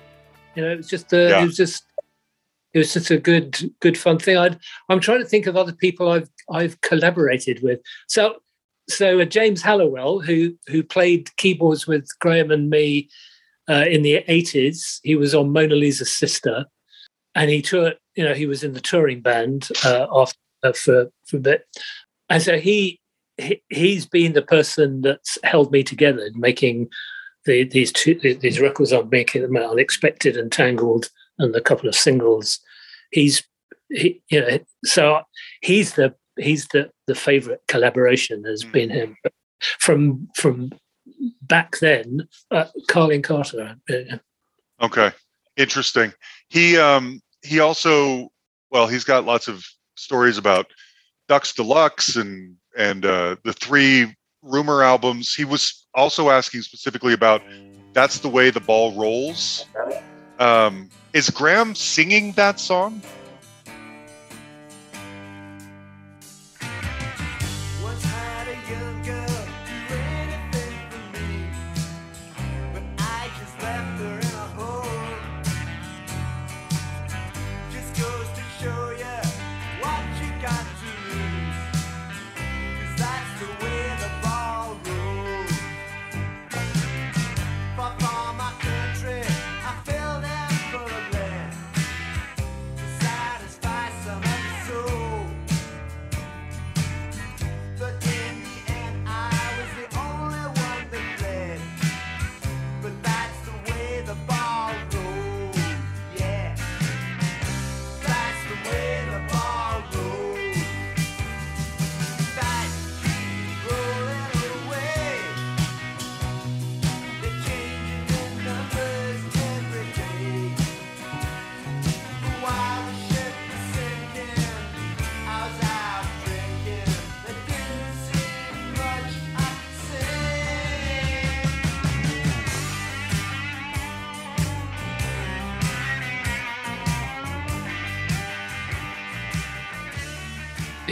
You 0.57 0.63
know, 0.63 0.73
it 0.73 0.79
was 0.79 0.89
just, 0.89 1.15
uh, 1.15 1.29
Yeah. 1.29 1.43
it 1.43 1.47
was 1.47 1.57
just, 1.57 1.85
it 2.75 2.79
was 2.79 2.93
just 2.93 3.13
a 3.13 3.19
good, 3.19 3.57
good 3.79 3.97
fun 3.97 4.19
thing. 4.19 4.37
I'd, 4.37 4.59
I'm 4.89 4.99
trying 4.99 5.21
to 5.21 5.25
think 5.29 5.47
of 5.47 5.57
other 5.57 5.73
people 5.73 6.11
I've, 6.11 6.29
I've 6.51 6.81
collaborated 6.81 7.63
with. 7.63 7.79
So, 8.09 8.39
so 8.89 9.21
uh, 9.21 9.27
James 9.27 9.63
Hallawell, 9.63 10.25
who, 10.25 10.57
who 10.67 10.83
played 10.83 11.31
keyboards 11.37 11.87
with 11.87 12.09
Graham 12.19 12.51
and 12.51 12.69
me 12.69 13.09
uh, 13.71 13.85
in 13.89 14.03
the 14.03 14.25
80s, 14.29 14.99
he 15.05 15.15
was 15.15 15.37
on 15.37 15.53
Mona 15.53 15.77
Lisa's 15.77 16.11
sister, 16.11 16.65
and 17.37 17.49
he 17.49 17.63
toured. 17.63 17.97
You 18.17 18.25
know, 18.25 18.35
he 18.35 18.47
was 18.47 18.65
in 18.65 18.73
the 18.73 18.81
touring 18.81 19.21
band 19.21 19.69
uh, 19.85 20.09
after 20.13 20.39
uh, 20.65 20.73
for 20.73 21.13
for 21.27 21.37
a 21.37 21.41
bit, 21.41 21.65
and 22.29 22.43
so 22.43 22.59
he 22.59 22.99
he, 23.39 23.63
he's 23.69 24.07
been 24.07 24.33
the 24.33 24.43
person 24.43 25.01
that's 25.01 25.39
held 25.45 25.73
me 25.73 25.83
together 25.83 26.25
in 26.25 26.39
making 26.39 26.89
the, 27.47 27.65
these 27.65 27.93
two 27.93 28.15
these 28.41 28.61
records 28.61 28.93
I'm 28.93 29.09
making 29.09 29.43
them 29.43 29.57
unexpected 29.57 30.37
and 30.37 30.51
tangled 30.53 31.09
and 31.39 31.55
a 31.55 31.61
couple 31.61 31.89
of 31.89 31.95
singles. 31.95 32.59
He's 33.13 33.43
he, 33.91 34.21
you 34.29 34.41
know 34.41 34.59
so 34.85 35.23
he's 35.63 35.95
the 35.95 36.15
he's 36.37 36.67
the 36.69 36.91
the 37.07 37.15
favorite 37.15 37.63
collaboration 37.69 38.45
has 38.45 38.65
Mm. 38.65 38.73
been 38.73 38.91
him 38.91 39.17
from 39.79 40.29
from 40.37 40.73
back 41.43 41.79
then. 41.79 42.29
Uh, 42.51 42.67
Carlene 42.91 43.25
Carter. 43.25 43.77
Okay. 44.83 45.11
Interesting. 45.57 46.13
He 46.51 46.77
um 46.77 47.21
he 47.43 47.61
also 47.61 48.31
well, 48.71 48.87
he's 48.87 49.05
got 49.05 49.25
lots 49.25 49.49
of 49.49 49.65
stories 49.97 50.37
about 50.37 50.67
Ducks 51.29 51.55
Deluxe 51.55 52.17
and 52.17 52.57
and 52.77 53.05
uh 53.05 53.37
the 53.45 53.53
three 53.53 54.15
Rumour 54.43 54.83
albums. 54.83 55.35
He 55.35 55.45
was 55.45 55.87
also 55.95 56.31
asking 56.31 56.63
specifically 56.63 57.13
about 57.13 57.43
that's 57.93 58.21
the 58.21 58.29
way 58.29 58.51
the 58.51 58.61
ball 58.61 58.93
rolls. 58.95 59.65
Um 60.39 60.91
is 61.13 61.31
Graham 61.31 61.75
singing 61.75 62.33
that 62.33 62.61
song? 62.61 63.03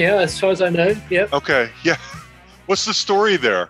Yeah, 0.07 0.21
as 0.21 0.39
far 0.39 0.51
as 0.53 0.63
I 0.63 0.69
know. 0.69 0.95
Yep. 1.11 1.33
Okay. 1.33 1.69
Yeah. 1.83 1.97
What's 2.67 2.85
the 2.85 2.95
story 2.95 3.37
there? 3.37 3.69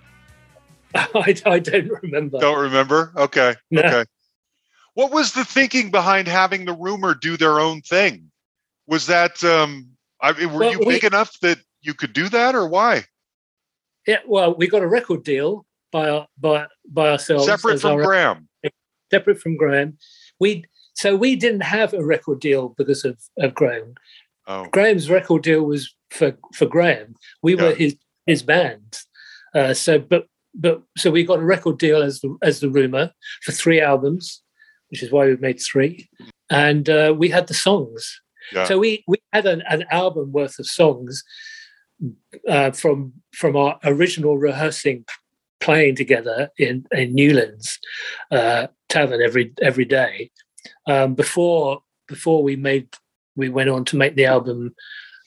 I, 0.95 1.35
I 1.47 1.59
don't 1.59 1.91
remember. 2.03 2.39
Don't 2.39 2.61
remember? 2.61 3.13
Okay. 3.17 3.55
No. 3.71 3.81
Okay. 3.83 4.05
What 4.95 5.13
was 5.13 5.33
the 5.33 5.45
thinking 5.47 5.91
behind 5.91 6.29
having 6.29 6.67
the 6.67 6.75
Rumour 6.75 7.15
do 7.15 7.37
their 7.39 7.59
own 7.59 7.81
thing? 7.81 8.31
Was 8.87 9.07
that 9.07 9.43
um 9.45 9.89
I 10.21 10.33
mean, 10.33 10.53
were 10.53 10.61
Well, 10.61 10.73
you 10.73 10.79
we- 10.81 10.87
big 10.95 11.05
enough 11.05 11.39
that 11.41 11.59
you 11.81 11.95
could 11.95 12.13
do 12.13 12.29
that 12.29 12.55
or 12.55 12.69
why? 12.69 13.05
Yeah, 14.07 14.19
well, 14.27 14.55
we 14.55 14.69
got 14.69 14.83
a 14.83 14.87
record 14.87 15.25
deal 15.25 15.67
by 15.91 16.09
our, 16.11 16.27
by 16.39 16.67
by 16.89 17.11
ourselves, 17.13 17.47
Separate 17.47 17.81
from 17.81 17.93
our- 17.93 18.05
Graham. 18.05 18.49
separate 19.11 19.41
from 19.41 19.57
Graham. 19.57 19.97
We 20.39 20.65
so 20.95 21.17
we 21.17 21.35
didn't 21.37 21.63
have 21.63 21.95
a 21.95 22.05
record 22.05 22.41
deal 22.41 22.75
because 22.77 23.05
of, 23.07 23.19
of 23.39 23.55
Graham. 23.55 23.95
Oh. 24.47 24.67
Graham's 24.71 25.11
record 25.11 25.43
deal 25.43 25.63
was 25.63 25.95
for 26.11 26.37
for 26.55 26.66
Graham. 26.66 27.15
We 27.43 27.55
were 27.55 27.74
his 27.74 27.97
his 28.27 28.43
band. 28.43 28.99
Uh, 29.55 29.74
so, 29.74 29.99
but 29.99 30.27
but 30.55 30.83
so 30.97 31.11
we 31.11 31.24
got 31.24 31.39
a 31.39 31.45
record 31.45 31.78
deal 31.78 32.03
as 32.03 32.20
the 32.20 32.37
as 32.43 32.61
the 32.61 32.70
Rumour 32.70 33.12
for 33.43 33.53
three 33.53 33.81
albums, 33.81 34.43
which 34.91 35.03
is 35.03 35.12
why 35.12 35.27
we 35.27 35.37
made 35.37 35.61
three, 35.61 36.09
and 36.51 36.89
uh, 36.89 37.15
we 37.16 37.28
had 37.28 37.47
the 37.47 37.55
songs. 37.55 38.20
Yeah. 38.53 38.65
So 38.65 38.78
we 38.78 39.05
we 39.07 39.16
had 39.33 39.47
an, 39.47 39.62
an 39.69 39.85
album 39.91 40.33
worth 40.33 40.59
of 40.59 40.66
songs 40.66 41.23
uh, 42.49 42.70
from 42.73 43.12
from 43.33 43.57
our 43.57 43.78
original 43.85 44.39
rehearsing 44.39 45.05
playing 45.61 45.97
together 45.97 46.51
in 46.59 46.87
in 46.93 47.15
Newlands 47.15 47.78
uh, 48.31 48.69
tavern 48.89 49.23
every 49.23 49.53
every 49.62 49.85
day 49.85 50.31
um, 50.87 51.15
before 51.15 51.81
before 52.07 52.43
we 52.43 52.57
made 52.57 52.89
we 53.37 53.49
went 53.49 53.70
on 53.70 53.85
to 53.87 53.97
make 53.97 54.15
the 54.16 54.27
album 54.27 54.74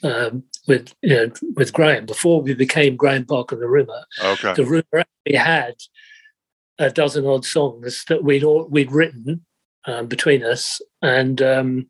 um, 0.03 0.43
with 0.69 0.93
you 1.01 1.15
know 1.15 1.31
with 1.55 1.73
Graham 1.73 2.05
before 2.05 2.41
we 2.41 2.53
became 2.53 2.95
Graham 2.95 3.25
Park 3.25 3.51
and 3.51 3.61
the 3.61 3.67
Rumour. 3.67 4.05
Okay. 4.23 4.53
The 4.53 4.63
Rumour 4.63 4.99
actually 4.99 5.35
had 5.35 5.75
a 6.77 6.89
dozen 6.89 7.25
odd 7.25 7.43
songs 7.43 8.05
that 8.07 8.23
we'd 8.23 8.43
all, 8.43 8.65
we'd 8.69 8.91
written 8.91 9.45
um, 9.85 10.07
between 10.07 10.43
us 10.43 10.79
and 11.01 11.41
um, 11.41 11.89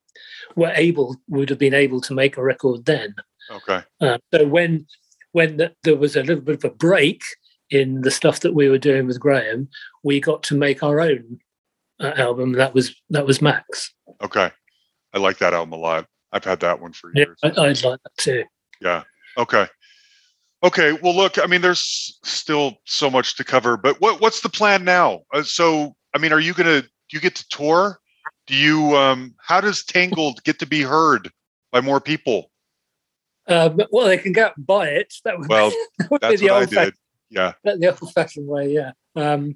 were 0.55 0.73
able 0.75 1.17
would 1.27 1.49
have 1.49 1.59
been 1.59 1.75
able 1.75 2.01
to 2.01 2.13
make 2.15 2.37
a 2.37 2.43
record 2.43 2.85
then. 2.85 3.13
Okay. 3.51 3.83
Uh, 4.01 4.17
so 4.33 4.47
when 4.47 4.87
when 5.33 5.57
the, 5.57 5.73
there 5.83 5.95
was 5.97 6.15
a 6.15 6.23
little 6.23 6.43
bit 6.43 6.55
of 6.55 6.65
a 6.65 6.73
break 6.73 7.21
in 7.69 8.01
the 8.01 8.09
stuff 8.09 8.39
that 8.39 8.55
we 8.55 8.67
were 8.67 8.79
doing 8.79 9.05
with 9.05 9.19
Graham, 9.19 9.69
we 10.03 10.19
got 10.19 10.41
to 10.43 10.55
make 10.55 10.81
our 10.81 10.99
own 10.99 11.39
uh, 11.99 12.13
album. 12.15 12.53
That 12.53 12.73
was 12.73 12.95
that 13.09 13.27
was 13.27 13.41
Max. 13.41 13.93
Okay. 14.23 14.49
I 15.13 15.17
like 15.17 15.37
that 15.39 15.53
album 15.53 15.73
a 15.73 15.77
lot. 15.77 16.05
I've 16.31 16.43
had 16.43 16.59
that 16.61 16.79
one 16.79 16.93
for 16.93 17.11
Yeah, 17.13 17.25
years. 17.25 17.39
I, 17.43 17.47
I'd 17.49 17.83
like 17.83 17.99
that 18.03 18.17
too. 18.17 18.43
Yeah. 18.81 19.03
Okay. 19.37 19.67
Okay. 20.63 20.93
Well, 20.93 21.15
look. 21.15 21.37
I 21.37 21.45
mean, 21.45 21.61
there's 21.61 22.19
still 22.23 22.77
so 22.85 23.09
much 23.09 23.35
to 23.37 23.43
cover, 23.43 23.77
but 23.77 23.99
what 24.01 24.21
what's 24.21 24.41
the 24.41 24.49
plan 24.49 24.83
now? 24.83 25.21
Uh, 25.33 25.43
so, 25.43 25.95
I 26.13 26.17
mean, 26.17 26.33
are 26.33 26.39
you 26.39 26.53
gonna 26.53 26.81
do 26.81 26.89
you 27.11 27.19
get 27.19 27.35
to 27.35 27.47
tour? 27.49 27.99
Do 28.47 28.55
you? 28.55 28.95
um 28.97 29.35
How 29.39 29.61
does 29.61 29.83
Tangled 29.83 30.43
get 30.43 30.59
to 30.59 30.65
be 30.65 30.81
heard 30.81 31.31
by 31.71 31.81
more 31.81 32.01
people? 32.01 32.51
Um, 33.47 33.79
well, 33.91 34.05
they 34.07 34.17
can 34.17 34.31
go 34.31 34.45
out 34.45 34.57
and 34.57 34.65
buy 34.67 34.89
it. 34.89 35.13
That 35.25 35.39
would, 35.39 35.49
Well, 35.49 35.71
that 35.99 36.11
would 36.11 36.21
be 36.21 36.35
the 36.35 36.49
old 36.51 36.69
did. 36.69 36.93
Yeah. 37.31 37.53
the 37.63 37.95
old-fashioned 38.01 38.47
way. 38.47 38.71
Yeah. 38.71 38.91
Um, 39.15 39.55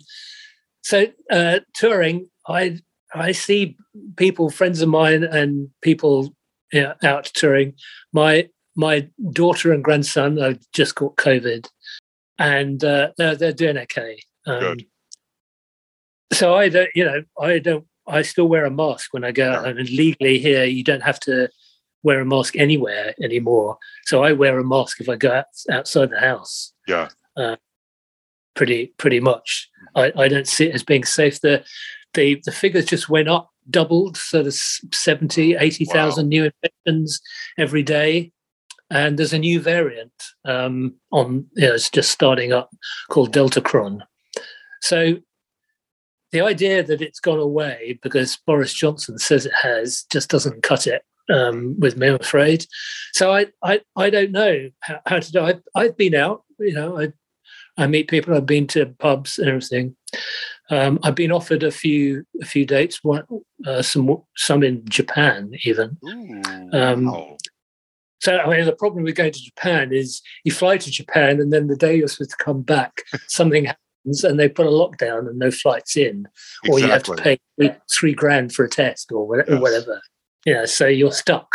so 0.81 1.07
uh, 1.31 1.59
touring, 1.75 2.29
I 2.47 2.79
I 3.13 3.31
see 3.31 3.77
people, 4.15 4.49
friends 4.49 4.81
of 4.81 4.89
mine, 4.89 5.23
and 5.23 5.69
people 5.81 6.33
know, 6.73 6.93
out 7.03 7.25
touring. 7.25 7.73
My 8.11 8.49
my 8.75 9.07
daughter 9.31 9.71
and 9.71 9.83
grandson 9.83 10.37
have 10.37 10.59
just 10.73 10.95
caught 10.95 11.17
COVID, 11.17 11.67
and 12.39 12.83
uh, 12.83 13.11
they're 13.17 13.35
they're 13.35 13.53
doing 13.53 13.77
okay. 13.77 14.19
Um, 14.45 14.59
Good. 14.59 14.85
So 16.33 16.55
I 16.55 16.69
don't, 16.69 16.89
you 16.95 17.05
know, 17.05 17.23
I 17.39 17.59
don't. 17.59 17.85
I 18.07 18.21
still 18.21 18.47
wear 18.49 18.65
a 18.65 18.71
mask 18.71 19.13
when 19.13 19.23
I 19.23 19.31
go 19.31 19.51
out, 19.51 19.67
and 19.67 19.89
legally 19.89 20.39
here 20.39 20.65
you 20.65 20.83
don't 20.83 21.03
have 21.03 21.19
to 21.21 21.49
wear 22.03 22.19
a 22.19 22.25
mask 22.25 22.55
anywhere 22.57 23.13
anymore. 23.23 23.77
So 24.05 24.23
I 24.23 24.33
wear 24.33 24.59
a 24.59 24.63
mask 24.63 24.99
if 24.99 25.07
I 25.09 25.15
go 25.15 25.31
out, 25.31 25.45
outside 25.71 26.09
the 26.09 26.19
house 26.19 26.73
Yeah. 26.87 27.55
pretty 28.55 28.87
pretty 28.97 29.19
much. 29.19 29.69
I, 29.95 30.11
I 30.17 30.27
don't 30.27 30.47
see 30.47 30.67
it 30.67 30.75
as 30.75 30.83
being 30.83 31.05
safe. 31.05 31.39
The 31.41 31.63
the 32.13 32.41
the 32.45 32.51
figures 32.51 32.85
just 32.85 33.09
went 33.09 33.29
up, 33.29 33.49
doubled, 33.69 34.17
so 34.17 34.41
there's 34.41 34.81
70, 34.91 35.55
80,000 35.55 36.27
new 36.27 36.45
infections 36.45 37.21
every 37.57 37.83
day. 37.83 38.31
And 38.93 39.17
there's 39.17 39.33
a 39.33 39.39
new 39.39 39.59
variant 39.59 40.13
um, 40.45 40.93
on, 41.11 41.47
you 41.55 41.67
know, 41.67 41.73
it's 41.73 41.89
just 41.89 42.11
starting 42.11 42.53
up 42.53 42.69
called 43.09 43.33
Deltacron. 43.33 44.01
So 44.81 45.17
the 46.31 46.41
idea 46.41 46.83
that 46.83 47.01
it's 47.01 47.19
gone 47.19 47.39
away 47.39 47.99
because 48.03 48.37
Boris 48.45 48.73
Johnson 48.73 49.17
says 49.17 49.45
it 49.45 49.53
has 49.61 50.05
just 50.11 50.29
doesn't 50.29 50.61
cut 50.61 50.85
it 50.85 51.01
um, 51.29 51.75
with 51.79 51.97
me, 51.97 52.09
I'm 52.09 52.15
afraid. 52.15 52.67
So 53.13 53.33
I, 53.33 53.47
I, 53.63 53.81
I 53.95 54.11
don't 54.11 54.31
know 54.31 54.69
how, 54.81 54.99
how 55.07 55.19
to 55.19 55.31
do. 55.31 55.41
I've, 55.41 55.61
I've 55.73 55.97
been 55.97 56.13
out, 56.15 56.43
you 56.59 56.73
know, 56.73 56.99
I 56.99 57.13
I 57.77 57.87
meet 57.87 58.07
people. 58.07 58.35
I've 58.35 58.45
been 58.45 58.67
to 58.67 58.85
pubs 58.85 59.39
and 59.39 59.47
everything. 59.49 59.95
Um, 60.69 60.99
I've 61.01 61.15
been 61.15 61.31
offered 61.31 61.63
a 61.63 61.71
few 61.71 62.23
a 62.41 62.45
few 62.45 62.65
dates. 62.65 63.03
One, 63.03 63.23
uh, 63.65 63.81
some 63.81 64.21
some 64.37 64.61
in 64.63 64.83
Japan 64.87 65.53
even. 65.63 65.97
Ooh, 66.05 66.41
Um, 66.71 67.05
wow. 67.05 67.37
So 68.23 68.37
I 68.37 68.49
mean, 68.55 68.65
the 68.65 68.71
problem 68.73 69.03
with 69.03 69.15
going 69.15 69.33
to 69.33 69.41
Japan 69.43 69.91
is 69.91 70.21
you 70.45 70.53
fly 70.53 70.77
to 70.77 70.89
Japan 70.89 71.41
and 71.41 71.51
then 71.51 71.67
the 71.67 71.75
day 71.75 71.93
you're 71.97 72.07
supposed 72.07 72.29
to 72.29 72.37
come 72.37 72.61
back, 72.61 73.01
something 73.27 73.65
happens 73.65 74.23
and 74.23 74.39
they 74.39 74.47
put 74.47 74.65
a 74.65 74.69
lockdown 74.69 75.27
and 75.27 75.37
no 75.37 75.51
flights 75.51 75.97
in, 75.97 76.29
or 76.69 76.79
you 76.79 76.87
have 76.87 77.03
to 77.03 77.15
pay 77.15 77.37
three, 77.57 77.71
three 77.91 78.13
grand 78.13 78.53
for 78.53 78.63
a 78.63 78.69
test 78.69 79.11
or 79.11 79.27
whatever. 79.27 79.51
Yes. 79.51 79.61
whatever. 79.61 80.01
Know, 80.45 80.65
so 80.65 80.87
you're 80.87 81.11
stuck 81.11 81.49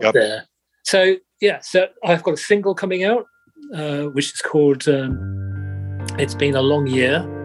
Yep. 0.00 0.14
there. 0.14 0.46
So 0.84 1.14
yeah, 1.40 1.60
so 1.60 1.86
I've 2.04 2.24
got 2.24 2.34
a 2.34 2.36
single 2.36 2.74
coming 2.74 3.04
out, 3.04 3.26
uh, 3.72 4.04
which 4.06 4.32
is 4.34 4.42
called 4.42 4.88
um, 4.88 5.16
"It's 6.18 6.34
Been 6.34 6.56
a 6.56 6.62
Long 6.62 6.88
Year." 6.88 7.41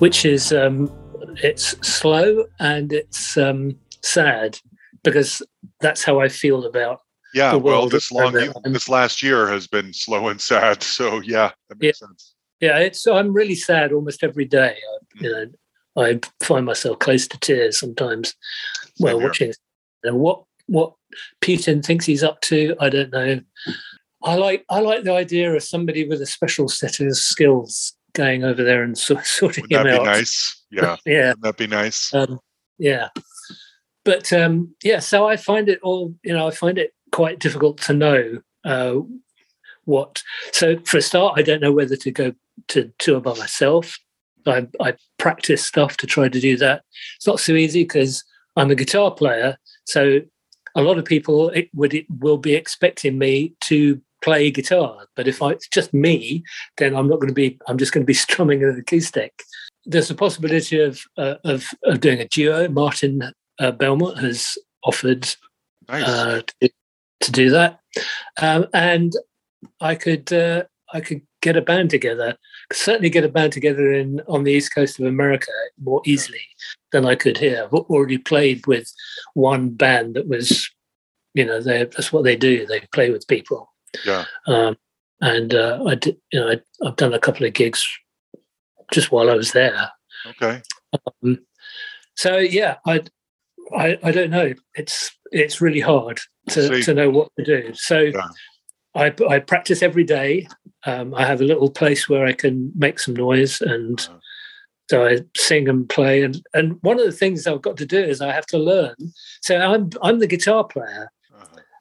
Which 0.00 0.24
is 0.24 0.52
um, 0.52 0.90
it's 1.42 1.76
slow 1.86 2.44
and 2.58 2.92
it's 2.92 3.36
um, 3.38 3.76
sad 4.02 4.58
because 5.04 5.40
that's 5.80 6.02
how 6.04 6.20
I 6.20 6.28
feel 6.28 6.64
about. 6.66 7.00
yeah. 7.32 7.52
the 7.52 7.58
Well, 7.58 7.78
world 7.82 7.92
this 7.92 8.10
long, 8.12 8.36
and- 8.36 8.74
this 8.74 8.88
last 8.88 9.22
year 9.22 9.46
has 9.48 9.66
been 9.66 9.92
slow 9.94 10.28
and 10.28 10.40
sad. 10.40 10.82
So 10.98 11.20
yeah, 11.20 11.52
that 11.68 11.80
makes 11.80 12.00
sense. 12.00 12.34
Yeah, 12.60 12.78
it's 12.78 13.06
I'm 13.06 13.32
really 13.32 13.54
sad 13.54 13.92
almost 13.92 14.22
every 14.22 14.44
day. 14.44 14.76
I, 14.76 15.22
you 15.22 15.30
know, 15.32 15.46
I 15.96 16.20
find 16.44 16.66
myself 16.66 16.98
close 16.98 17.26
to 17.28 17.38
tears 17.40 17.78
sometimes 17.78 18.34
while 18.98 19.12
Same 19.14 19.20
here. 19.20 19.28
watching. 19.28 19.52
And 20.04 20.18
what 20.18 20.42
what 20.66 20.92
Putin 21.40 21.82
thinks 21.84 22.04
he's 22.06 22.22
up 22.22 22.40
to, 22.42 22.76
I 22.80 22.90
don't 22.90 23.10
know. 23.12 23.40
I 24.22 24.34
like 24.34 24.64
I 24.68 24.80
like 24.80 25.04
the 25.04 25.14
idea 25.14 25.54
of 25.54 25.62
somebody 25.62 26.06
with 26.06 26.20
a 26.20 26.26
special 26.26 26.68
set 26.68 27.00
of 27.00 27.16
skills 27.16 27.94
going 28.14 28.44
over 28.44 28.62
there 28.62 28.82
and 28.82 28.96
sort 28.96 29.24
sorting 29.26 29.64
Wouldn't 29.70 29.86
him 29.88 29.92
that 29.94 30.00
be 30.00 30.04
nice? 30.04 30.64
Yeah. 30.70 30.96
Yeah, 31.06 31.34
Wouldn't 31.40 31.56
be 31.56 31.66
nice? 31.66 32.12
um, 32.14 32.40
yeah 32.78 33.08
but 34.04 34.32
um 34.32 34.74
yeah 34.82 34.98
so 34.98 35.28
i 35.28 35.36
find 35.36 35.68
it 35.68 35.78
all 35.82 36.14
you 36.24 36.32
know 36.32 36.48
i 36.48 36.50
find 36.50 36.78
it 36.78 36.92
quite 37.12 37.38
difficult 37.38 37.78
to 37.78 37.92
know 37.92 38.40
uh 38.64 38.94
what 39.84 40.22
so 40.52 40.78
for 40.80 40.96
a 40.98 41.02
start 41.02 41.34
i 41.36 41.42
don't 41.42 41.60
know 41.60 41.72
whether 41.72 41.96
to 41.96 42.10
go 42.10 42.32
to 42.68 42.90
tour 42.98 43.20
by 43.20 43.34
myself 43.34 43.98
i 44.46 44.66
i 44.80 44.94
practice 45.18 45.64
stuff 45.64 45.96
to 45.98 46.06
try 46.06 46.28
to 46.28 46.40
do 46.40 46.56
that 46.56 46.82
it's 47.16 47.26
not 47.26 47.40
so 47.40 47.52
easy 47.52 47.82
because 47.82 48.24
i'm 48.56 48.70
a 48.70 48.74
guitar 48.74 49.10
player 49.10 49.56
so 49.84 50.20
a 50.74 50.82
lot 50.82 50.98
of 50.98 51.04
people 51.04 51.50
it 51.50 51.68
would 51.74 51.92
it 51.92 52.06
will 52.20 52.38
be 52.38 52.54
expecting 52.54 53.18
me 53.18 53.54
to 53.60 54.00
play 54.22 54.50
guitar 54.50 55.06
but 55.16 55.26
if 55.26 55.42
I, 55.42 55.50
it's 55.50 55.68
just 55.68 55.94
me 55.94 56.42
then 56.76 56.94
i'm 56.94 57.08
not 57.08 57.20
going 57.20 57.28
to 57.28 57.34
be 57.34 57.58
i'm 57.66 57.78
just 57.78 57.92
going 57.92 58.02
to 58.02 58.06
be 58.06 58.14
strumming 58.26 58.62
an 58.62 58.78
acoustic 58.78 59.32
there's 59.86 60.10
a 60.10 60.14
possibility 60.14 60.80
of 60.80 61.02
uh, 61.16 61.36
of, 61.44 61.66
of 61.84 62.00
doing 62.00 62.20
a 62.20 62.28
duo. 62.28 62.68
Martin 62.68 63.32
uh, 63.58 63.72
Belmont 63.72 64.18
has 64.18 64.58
offered 64.84 65.28
Nice. 65.88 66.06
uh, 66.06 66.42
to, 66.60 66.70
to 67.20 67.32
do 67.32 67.50
that, 67.50 67.80
um, 68.40 68.66
and 68.72 69.12
I 69.80 69.94
could 69.94 70.32
uh, 70.32 70.64
I 70.92 71.00
could 71.00 71.22
get 71.42 71.56
a 71.56 71.62
band 71.62 71.90
together. 71.90 72.36
Certainly, 72.72 73.10
get 73.10 73.24
a 73.24 73.28
band 73.28 73.52
together 73.52 73.92
in 73.92 74.20
on 74.28 74.44
the 74.44 74.52
east 74.52 74.74
coast 74.74 75.00
of 75.00 75.06
America 75.06 75.50
more 75.82 76.02
easily 76.04 76.42
than 76.92 77.06
I 77.06 77.14
could 77.14 77.38
here. 77.38 77.64
I've 77.64 77.72
already 77.72 78.18
played 78.18 78.66
with 78.66 78.92
one 79.34 79.70
band 79.70 80.14
that 80.14 80.28
was, 80.28 80.70
you 81.34 81.44
know, 81.44 81.60
they 81.60 81.84
that's 81.84 82.12
what 82.12 82.24
they 82.24 82.36
do. 82.36 82.66
They 82.66 82.80
play 82.92 83.10
with 83.10 83.26
people. 83.28 83.69
Yeah. 84.04 84.24
Um, 84.46 84.76
and 85.20 85.54
uh, 85.54 85.82
I 85.86 85.94
did, 85.94 86.16
you 86.32 86.40
know, 86.40 86.48
I, 86.50 86.60
I've 86.86 86.96
done 86.96 87.12
a 87.14 87.18
couple 87.18 87.46
of 87.46 87.52
gigs 87.52 87.86
just 88.92 89.12
while 89.12 89.30
I 89.30 89.34
was 89.34 89.52
there. 89.52 89.90
Okay. 90.26 90.62
So 92.16 92.38
yeah, 92.38 92.76
I, 92.86 93.02
I, 93.76 93.98
I 94.02 94.10
don't 94.12 94.30
know. 94.30 94.52
It's 94.74 95.10
it's 95.32 95.60
really 95.60 95.80
hard 95.80 96.18
to, 96.50 96.68
See. 96.68 96.82
to 96.82 96.94
know 96.94 97.10
what 97.10 97.28
to 97.38 97.44
do. 97.44 97.72
So 97.74 98.00
Yeah. 98.00 98.28
I 98.94 99.14
I 99.28 99.38
practice 99.38 99.82
every 99.82 100.04
day. 100.04 100.48
Um, 100.84 101.14
I 101.14 101.24
have 101.24 101.40
a 101.40 101.44
little 101.44 101.70
place 101.70 102.08
where 102.08 102.26
I 102.26 102.32
can 102.32 102.72
make 102.74 102.98
some 102.98 103.14
noise, 103.14 103.60
and 103.60 104.00
Uh-huh. 104.00 104.18
so 104.90 105.06
I 105.06 105.20
sing 105.36 105.68
and 105.68 105.88
play. 105.88 106.22
And 106.22 106.42
and 106.54 106.78
one 106.82 106.98
of 106.98 107.06
the 107.06 107.12
things 107.12 107.46
I've 107.46 107.62
got 107.62 107.76
to 107.76 107.86
do 107.86 107.98
is 108.00 108.20
I 108.20 108.32
have 108.32 108.46
to 108.46 108.58
learn. 108.58 108.96
So 109.42 109.56
I'm 109.58 109.90
I'm 110.02 110.18
the 110.18 110.26
guitar 110.26 110.64
player. 110.64 111.12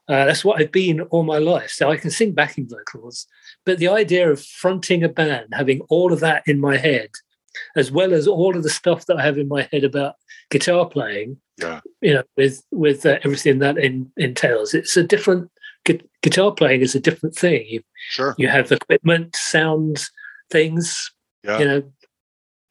Uh, 0.10 0.26
that's 0.26 0.44
what 0.44 0.60
I've 0.60 0.72
been 0.72 1.02
all 1.02 1.24
my 1.24 1.38
life. 1.38 1.70
So 1.70 1.92
I 1.92 1.98
can 1.98 2.10
sing 2.10 2.32
backing 2.34 2.68
vocals. 2.68 3.28
But 3.66 3.78
the 3.78 3.88
idea 3.90 4.30
of 4.32 4.44
fronting 4.44 5.04
a 5.04 5.10
band, 5.10 5.50
having 5.54 5.82
all 5.90 6.12
of 6.12 6.20
that 6.22 6.44
in 6.48 6.60
my 6.60 6.78
head, 6.78 7.12
as 7.76 7.92
well 7.92 8.14
as 8.14 8.28
all 8.28 8.56
of 8.58 8.64
the 8.64 8.70
stuff 8.70 9.06
that 9.06 9.18
I 9.18 9.24
have 9.24 9.38
in 9.38 9.48
my 9.48 9.70
head 9.72 9.84
about 9.84 10.16
guitar 10.50 10.88
playing, 10.88 11.38
Yeah. 11.62 11.82
you 12.02 12.16
know, 12.16 12.24
with 12.36 12.64
with 12.72 13.06
uh, 13.06 13.20
everything 13.24 13.60
that 13.60 13.78
in, 13.78 14.12
entails, 14.18 14.74
it's 14.74 14.98
a 14.98 15.04
different 15.04 15.52
gu- 15.86 16.00
guitar 16.24 16.52
playing 16.54 16.82
is 16.82 16.96
a 16.96 17.00
different 17.00 17.36
thing. 17.36 17.66
You, 17.70 17.82
Sure. 18.10 18.34
you 18.40 18.48
have 18.48 18.72
equipment, 18.72 19.36
sounds, 19.36 20.10
things. 20.50 21.12
Yeah. 21.44 21.60
You 21.60 21.66
know, 21.66 21.84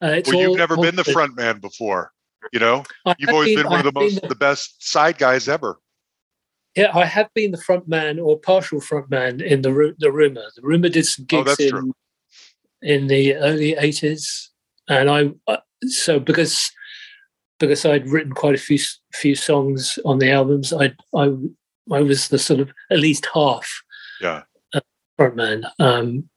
uh, 0.03 0.07
it's 0.19 0.29
well, 0.29 0.41
you've 0.41 0.51
all- 0.51 0.57
never 0.57 0.77
all 0.77 0.83
been 0.83 0.97
the 0.97 1.05
front 1.05 1.37
man 1.37 1.61
before. 1.61 2.13
You 2.53 2.61
know, 2.61 2.85
I 3.07 3.15
you've 3.19 3.31
always 3.31 3.55
been, 3.57 3.67
I 3.67 3.71
one 3.71 3.79
of 3.81 3.85
the 3.85 3.93
been 3.93 4.15
most, 4.15 4.29
the 4.29 4.35
best 4.35 4.83
side 4.83 5.19
guys 5.19 5.49
ever. 5.49 5.79
Yeah, 6.77 6.91
I 6.97 7.05
have 7.07 7.29
been 7.35 7.51
the 7.51 7.61
front 7.61 7.89
man 7.89 8.19
or 8.19 8.39
partial 8.39 8.81
front 8.81 9.11
man 9.11 9.41
in 9.41 9.63
the 9.63 9.95
the 9.99 10.13
Rumour. 10.13 10.45
The 10.55 10.63
Rumour 10.63 10.89
did 10.89 11.07
some 11.07 11.25
Oh, 11.33 11.43
gigs 11.45 11.47
that's 11.57 11.61
in 11.61 11.71
true. 11.71 11.93
in 12.83 13.07
the 13.09 13.35
early 13.35 13.75
eighties, 13.75 14.51
and 14.89 15.11
I 15.11 15.31
uh, 15.49 15.57
so 15.87 16.21
because 16.21 16.71
because 17.59 17.85
I'd 17.85 18.09
written 18.09 18.33
quite 18.33 18.55
a 18.55 18.59
few 18.59 18.79
few 19.15 19.35
songs 19.35 19.99
on 20.05 20.19
the 20.19 20.31
albums, 20.31 20.73
I 20.73 20.93
I 21.17 21.33
I 21.91 22.01
was 22.01 22.29
the 22.29 22.39
sort 22.39 22.61
of 22.61 22.71
at 22.91 23.01
least 23.01 23.27
half 23.35 23.69
Yeah. 24.21 24.43
front 25.17 25.37
man. 25.37 25.65
Um, 25.81 26.29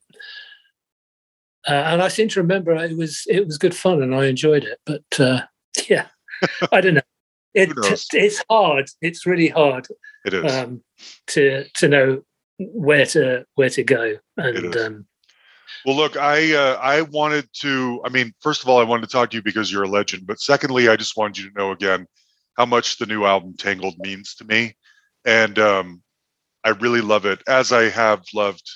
uh, 1.68 1.74
and 1.74 2.02
I 2.02 2.08
seem 2.08 2.28
to 2.30 2.42
remember 2.42 2.74
it 2.74 2.98
was 2.98 3.24
it 3.28 3.46
was 3.46 3.60
good 3.60 3.76
fun 3.76 4.02
and 4.02 4.16
I 4.16 4.26
enjoyed 4.26 4.64
it. 4.64 4.80
But 4.86 5.20
uh, 5.20 5.42
yeah, 5.90 6.08
I 6.72 6.82
don't 6.82 6.96
know. 6.96 7.02
It, 7.54 7.70
it's 8.14 8.42
hard. 8.50 8.90
It's 9.02 9.26
really 9.26 9.50
hard 9.50 9.86
It 10.26 10.34
is. 10.34 10.52
um, 10.52 10.84
to 11.28 11.66
to 11.76 11.88
know 11.88 12.22
where 12.60 13.06
to 13.08 13.46
where 13.56 13.70
to 13.70 13.84
go. 13.84 14.18
And 14.38 14.76
um, 14.76 15.06
Well, 15.86 15.96
look, 15.96 16.18
I 16.18 16.54
uh, 16.54 16.78
I 16.82 17.02
wanted 17.02 17.50
to. 17.62 18.02
I 18.06 18.10
mean, 18.10 18.34
first 18.40 18.64
of 18.64 18.70
all, 18.70 18.80
I 18.80 18.84
wanted 18.84 19.08
to 19.08 19.12
talk 19.12 19.32
to 19.32 19.38
you 19.38 19.44
because 19.44 19.72
you're 19.72 19.84
a 19.84 19.90
legend. 19.90 20.28
But 20.28 20.40
secondly, 20.40 20.90
I 20.90 20.96
just 20.96 21.18
wanted 21.18 21.38
you 21.38 21.50
to 21.50 21.58
know 21.58 21.72
again 21.72 22.06
how 22.56 22.66
much 22.66 22.98
the 22.98 23.06
new 23.06 23.26
album 23.26 23.56
Tangled 23.58 23.96
means 24.00 24.36
to 24.36 24.46
me, 24.46 24.76
and 25.26 25.58
um, 25.58 26.02
I 26.64 26.70
really 26.70 27.02
love 27.02 27.26
it, 27.26 27.42
as 27.48 27.72
I 27.72 27.90
have 27.90 28.24
loved 28.34 28.70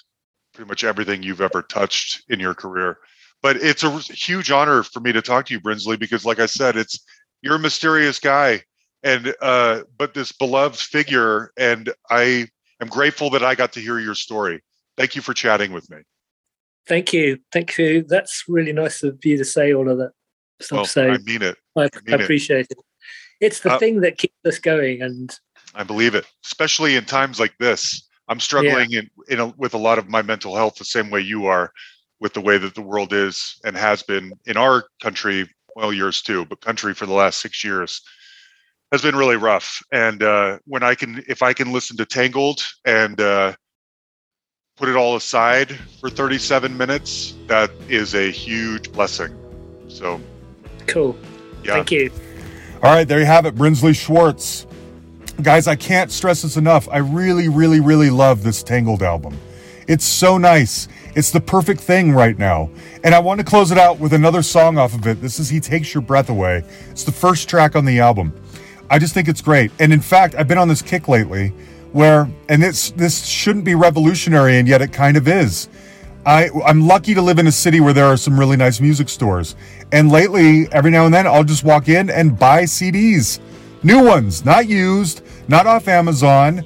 pretty 0.54 0.70
much 0.70 0.84
everything 0.84 1.22
you've 1.22 1.42
ever 1.42 1.62
touched 1.62 2.24
in 2.30 2.40
your 2.40 2.54
career. 2.54 2.98
But 3.44 3.58
it's 3.58 3.84
a 3.84 4.00
huge 4.00 4.50
honor 4.50 4.82
for 4.82 5.02
me 5.02 5.12
to 5.12 5.22
talk 5.22 5.46
to 5.46 5.54
you, 5.54 5.60
Brinsley, 5.60 6.00
because, 6.00 6.26
like 6.26 6.40
I 6.40 6.48
said, 6.48 6.78
it's 6.78 6.98
you're 7.42 7.56
a 7.56 7.60
mysterious 7.60 8.20
guy, 8.20 8.64
and 9.06 9.34
uh, 9.42 9.84
but 9.98 10.14
this 10.14 10.32
beloved 10.32 10.80
figure, 10.80 11.52
and 11.58 11.94
I 12.10 12.48
am 12.82 12.88
grateful 12.90 13.30
that 13.30 13.44
I 13.44 13.56
got 13.56 13.72
to 13.74 13.80
hear 13.80 14.00
your 14.00 14.16
story. 14.16 14.62
Thank 14.98 15.16
you 15.16 15.22
for 15.22 15.34
chatting 15.34 15.72
with 15.72 15.90
me. 15.90 16.00
thank 16.88 17.14
you, 17.14 17.40
thank 17.54 17.78
you. 17.78 18.04
That's 18.04 18.44
really 18.48 18.74
nice 18.74 19.04
of 19.04 19.24
you 19.24 19.38
to 19.38 19.46
say 19.46 19.74
all 19.74 19.90
of 19.90 20.00
that 20.00 20.12
stuff. 20.60 20.90
So 20.90 21.08
I 21.08 21.18
mean 21.20 21.44
it. 21.44 21.56
I, 21.78 21.90
mean 22.06 22.20
I 22.20 22.24
appreciate 22.24 22.68
it. 22.70 22.78
It's 23.40 23.60
the 23.60 23.74
Uh, 23.74 23.80
thing 23.80 24.02
that 24.02 24.18
keeps 24.18 24.36
us 24.46 24.60
going, 24.60 25.02
and 25.02 25.30
I 25.76 25.84
believe 25.84 26.16
it, 26.16 26.26
especially 26.44 26.96
in 26.96 27.06
times 27.06 27.40
like 27.40 27.56
this. 27.60 28.08
I'm 28.28 28.40
struggling 28.40 28.92
in, 28.94 29.08
in 29.30 29.40
a, 29.40 29.48
with 29.50 29.76
a 29.76 29.78
lot 29.78 30.00
of 30.00 30.10
my 30.10 30.24
mental 30.24 30.56
health 30.56 30.78
the 30.78 30.86
same 30.86 31.12
way 31.12 31.22
you 31.22 31.46
are, 31.46 31.72
with 32.20 32.34
the 32.34 32.42
way 32.42 32.58
that 32.58 32.74
the 32.74 32.82
world 32.82 33.14
is 33.14 33.60
and 33.64 33.78
has 33.78 34.02
been 34.02 34.34
in 34.48 34.58
our 34.58 34.86
country. 35.00 35.48
Well, 35.76 35.94
yours 35.94 36.24
too, 36.24 36.46
but 36.46 36.62
country 36.62 36.96
for 36.96 37.06
the 37.06 37.14
last 37.14 37.40
six 37.40 37.64
years 37.64 38.02
has 38.92 39.02
been 39.02 39.16
really 39.16 39.36
rough. 39.36 39.82
And 39.92 40.22
uh, 40.24 40.60
when 40.66 40.84
I 40.84 40.96
can, 40.96 41.24
if 41.28 41.42
I 41.42 41.54
can 41.54 41.72
listen 41.72 41.98
to 41.98 42.06
Tangled 42.06 42.62
and 42.86 43.20
uh, 43.20 43.54
put 44.78 44.90
it 44.90 44.96
all 44.96 45.16
aside 45.16 45.72
for 46.00 46.10
37 46.10 46.76
minutes, 46.78 47.34
that 47.48 47.72
is 47.90 48.16
a 48.16 48.32
huge 48.32 48.92
blessing. 48.92 49.36
So, 49.88 50.22
cool. 50.88 51.18
yeah. 51.64 51.74
Thank 51.74 51.92
you. 51.92 52.12
All 52.84 52.92
right, 52.92 53.08
there 53.08 53.20
you 53.20 53.26
have 53.26 53.46
it, 53.46 53.56
Brinsley 53.56 53.96
Schwarz. 53.96 54.68
Guys, 55.42 55.68
I 55.68 55.76
can't 55.76 56.12
stress 56.12 56.44
this 56.44 56.56
enough. 56.56 56.88
I 56.90 56.98
really, 56.98 57.50
really, 57.50 57.80
really 57.80 58.10
love 58.10 58.44
this 58.44 58.64
Tangled 58.64 59.02
album. 59.02 59.38
It's 59.88 60.06
so 60.06 60.38
nice. 60.38 60.88
It's 61.16 61.32
the 61.32 61.40
perfect 61.40 61.80
thing 61.80 62.12
right 62.12 62.38
now. 62.38 62.70
And 63.04 63.14
I 63.16 63.20
want 63.20 63.40
to 63.40 63.46
close 63.46 63.72
it 63.72 63.78
out 63.78 64.00
with 64.00 64.14
another 64.14 64.42
song 64.42 64.78
off 64.78 64.94
of 64.94 65.06
it. 65.08 65.22
This 65.22 65.40
is 65.40 65.50
He 65.50 65.60
Takes 65.60 65.94
Your 65.94 66.02
Breath 66.02 66.30
Away. 66.30 66.64
It's 66.90 67.04
the 67.04 67.12
first 67.12 67.50
track 67.50 67.76
on 67.76 67.86
the 67.86 68.00
album. 68.00 68.34
I 68.90 69.00
just 69.00 69.14
think 69.14 69.28
it's 69.28 69.42
great. 69.42 69.72
And 69.80 69.92
in 69.92 70.02
fact, 70.02 70.36
I've 70.36 70.48
been 70.48 70.58
on 70.58 70.68
this 70.68 70.82
kick 70.82 71.08
lately 71.08 71.50
where, 71.92 72.30
and 72.50 72.62
this, 72.62 72.92
this 72.92 73.26
shouldn't 73.26 73.66
be 73.66 73.74
revolutionary, 73.74 74.58
and 74.58 74.68
yet 74.68 74.82
it 74.82 74.92
kind 74.92 75.16
of 75.16 75.28
is. 75.28 75.70
I, 76.26 76.50
I'm 76.66 76.88
lucky 76.88 77.14
to 77.14 77.22
live 77.22 77.40
in 77.40 77.48
a 77.48 77.52
city 77.52 77.80
where 77.80 77.94
there 77.94 78.06
are 78.06 78.18
some 78.18 78.38
really 78.40 78.58
nice 78.58 78.82
music 78.82 79.10
stores. 79.10 79.56
And 79.92 80.12
lately, 80.12 80.68
every 80.72 80.92
now 80.92 81.06
and 81.06 81.14
then, 81.14 81.28
I'll 81.28 81.44
just 81.44 81.64
walk 81.64 81.88
in 81.88 82.10
and 82.10 82.38
buy 82.38 82.64
CDs. 82.64 83.40
New 83.84 84.04
ones, 84.04 84.44
not 84.44 84.68
used, 84.68 85.22
not 85.48 85.68
off 85.68 85.88
Amazon. 85.88 86.64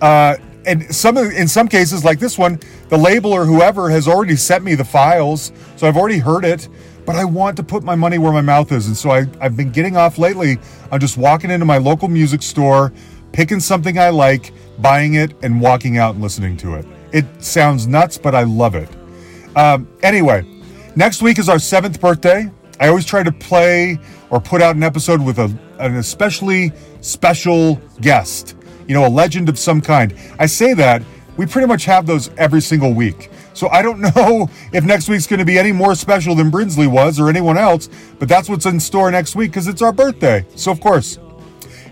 Uh, 0.00 0.36
and 0.64 0.94
some 0.94 1.16
in 1.16 1.48
some 1.48 1.68
cases, 1.68 2.04
like 2.04 2.18
this 2.18 2.38
one, 2.38 2.60
the 2.88 2.96
label 2.96 3.32
or 3.32 3.44
whoever 3.44 3.90
has 3.90 4.06
already 4.06 4.36
sent 4.36 4.62
me 4.62 4.74
the 4.74 4.84
files, 4.84 5.52
so 5.76 5.88
I've 5.88 5.96
already 5.96 6.18
heard 6.18 6.44
it. 6.44 6.68
But 7.06 7.16
I 7.16 7.24
want 7.24 7.56
to 7.56 7.62
put 7.62 7.82
my 7.82 7.94
money 7.94 8.18
where 8.18 8.32
my 8.32 8.40
mouth 8.40 8.70
is, 8.72 8.86
and 8.86 8.96
so 8.96 9.10
I, 9.10 9.26
I've 9.40 9.56
been 9.56 9.70
getting 9.70 9.96
off 9.96 10.18
lately 10.18 10.58
on 10.92 11.00
just 11.00 11.16
walking 11.16 11.50
into 11.50 11.66
my 11.66 11.78
local 11.78 12.08
music 12.08 12.42
store, 12.42 12.92
picking 13.32 13.60
something 13.60 13.98
I 13.98 14.10
like, 14.10 14.52
buying 14.78 15.14
it, 15.14 15.32
and 15.42 15.60
walking 15.60 15.98
out 15.98 16.14
and 16.14 16.22
listening 16.22 16.56
to 16.58 16.74
it. 16.74 16.86
It 17.12 17.24
sounds 17.42 17.86
nuts, 17.86 18.18
but 18.18 18.34
I 18.34 18.44
love 18.44 18.74
it. 18.74 18.88
Um, 19.56 19.88
anyway, 20.02 20.44
next 20.94 21.22
week 21.22 21.38
is 21.38 21.48
our 21.48 21.58
seventh 21.58 22.00
birthday. 22.00 22.50
I 22.78 22.88
always 22.88 23.04
try 23.04 23.22
to 23.22 23.32
play 23.32 23.98
or 24.30 24.40
put 24.40 24.62
out 24.62 24.76
an 24.76 24.82
episode 24.82 25.20
with 25.20 25.38
a, 25.38 25.54
an 25.78 25.96
especially 25.96 26.72
special 27.00 27.80
guest, 28.00 28.56
you 28.86 28.94
know, 28.94 29.06
a 29.06 29.08
legend 29.08 29.48
of 29.48 29.58
some 29.58 29.80
kind. 29.80 30.14
I 30.38 30.46
say 30.46 30.74
that 30.74 31.02
we 31.36 31.46
pretty 31.46 31.66
much 31.66 31.84
have 31.86 32.06
those 32.06 32.30
every 32.36 32.60
single 32.60 32.92
week. 32.92 33.30
So 33.60 33.68
I 33.68 33.82
don't 33.82 34.00
know 34.16 34.48
if 34.72 34.84
next 34.84 35.10
week's 35.10 35.26
going 35.26 35.38
to 35.38 35.44
be 35.44 35.58
any 35.58 35.70
more 35.70 35.94
special 35.94 36.34
than 36.34 36.50
Brinsley 36.50 36.90
was 36.90 37.20
or 37.20 37.28
anyone 37.28 37.58
else, 37.58 37.90
but 38.18 38.26
that's 38.26 38.48
what's 38.48 38.64
in 38.64 38.80
store 38.80 39.10
next 39.10 39.36
week 39.36 39.50
because 39.50 39.68
it's 39.68 39.82
our 39.82 39.92
birthday. 39.92 40.46
So, 40.56 40.72
of 40.72 40.80
course, 40.80 41.18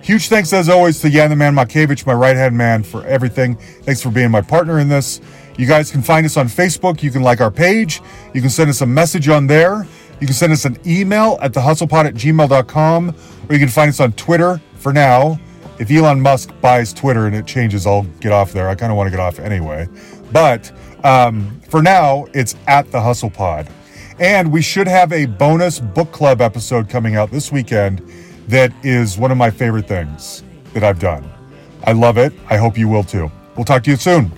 Huge 0.00 0.28
thanks, 0.28 0.54
as 0.54 0.70
always, 0.70 1.00
to 1.00 1.10
Jan 1.10 1.28
the 1.28 1.36
Man 1.36 1.54
Makevich, 1.54 2.06
my 2.06 2.14
right 2.14 2.36
hand 2.36 2.56
man, 2.56 2.82
for 2.82 3.04
everything. 3.04 3.56
Thanks 3.56 4.00
for 4.00 4.10
being 4.10 4.30
my 4.30 4.40
partner 4.40 4.78
in 4.78 4.88
this. 4.88 5.20
You 5.58 5.66
guys 5.66 5.90
can 5.90 6.00
find 6.00 6.24
us 6.24 6.38
on 6.38 6.46
Facebook. 6.46 7.02
You 7.02 7.10
can 7.10 7.20
like 7.20 7.42
our 7.42 7.50
page. 7.50 8.00
You 8.32 8.40
can 8.40 8.48
send 8.48 8.70
us 8.70 8.80
a 8.80 8.86
message 8.86 9.28
on 9.28 9.46
there. 9.46 9.86
You 10.20 10.26
can 10.26 10.34
send 10.34 10.52
us 10.52 10.64
an 10.64 10.78
email 10.86 11.36
at 11.42 11.52
thehustlepod 11.52 12.06
at 12.06 12.14
gmail.com, 12.14 13.08
or 13.10 13.52
you 13.52 13.58
can 13.58 13.68
find 13.68 13.90
us 13.90 14.00
on 14.00 14.12
Twitter 14.12 14.62
for 14.76 14.94
now. 14.94 15.38
If 15.78 15.90
Elon 15.90 16.22
Musk 16.22 16.58
buys 16.62 16.94
Twitter 16.94 17.26
and 17.26 17.36
it 17.36 17.46
changes, 17.46 17.86
I'll 17.86 18.04
get 18.20 18.32
off 18.32 18.52
there. 18.52 18.68
I 18.70 18.74
kind 18.76 18.90
of 18.90 18.96
want 18.96 19.08
to 19.08 19.10
get 19.10 19.20
off 19.20 19.38
anyway. 19.38 19.88
But 20.32 20.72
um, 21.04 21.60
for 21.68 21.82
now, 21.82 22.26
it's 22.34 22.56
at 22.66 22.90
the 22.90 23.00
Hustle 23.00 23.30
Pod. 23.30 23.68
And 24.18 24.50
we 24.50 24.62
should 24.62 24.88
have 24.88 25.12
a 25.12 25.26
bonus 25.26 25.78
book 25.78 26.10
club 26.10 26.40
episode 26.40 26.88
coming 26.88 27.14
out 27.14 27.30
this 27.30 27.52
weekend 27.52 28.02
that 28.48 28.72
is 28.84 29.16
one 29.16 29.30
of 29.30 29.38
my 29.38 29.50
favorite 29.50 29.86
things 29.86 30.42
that 30.72 30.82
I've 30.82 30.98
done. 30.98 31.28
I 31.84 31.92
love 31.92 32.18
it. 32.18 32.32
I 32.50 32.56
hope 32.56 32.76
you 32.76 32.88
will 32.88 33.04
too. 33.04 33.30
We'll 33.56 33.64
talk 33.64 33.84
to 33.84 33.90
you 33.90 33.96
soon. 33.96 34.32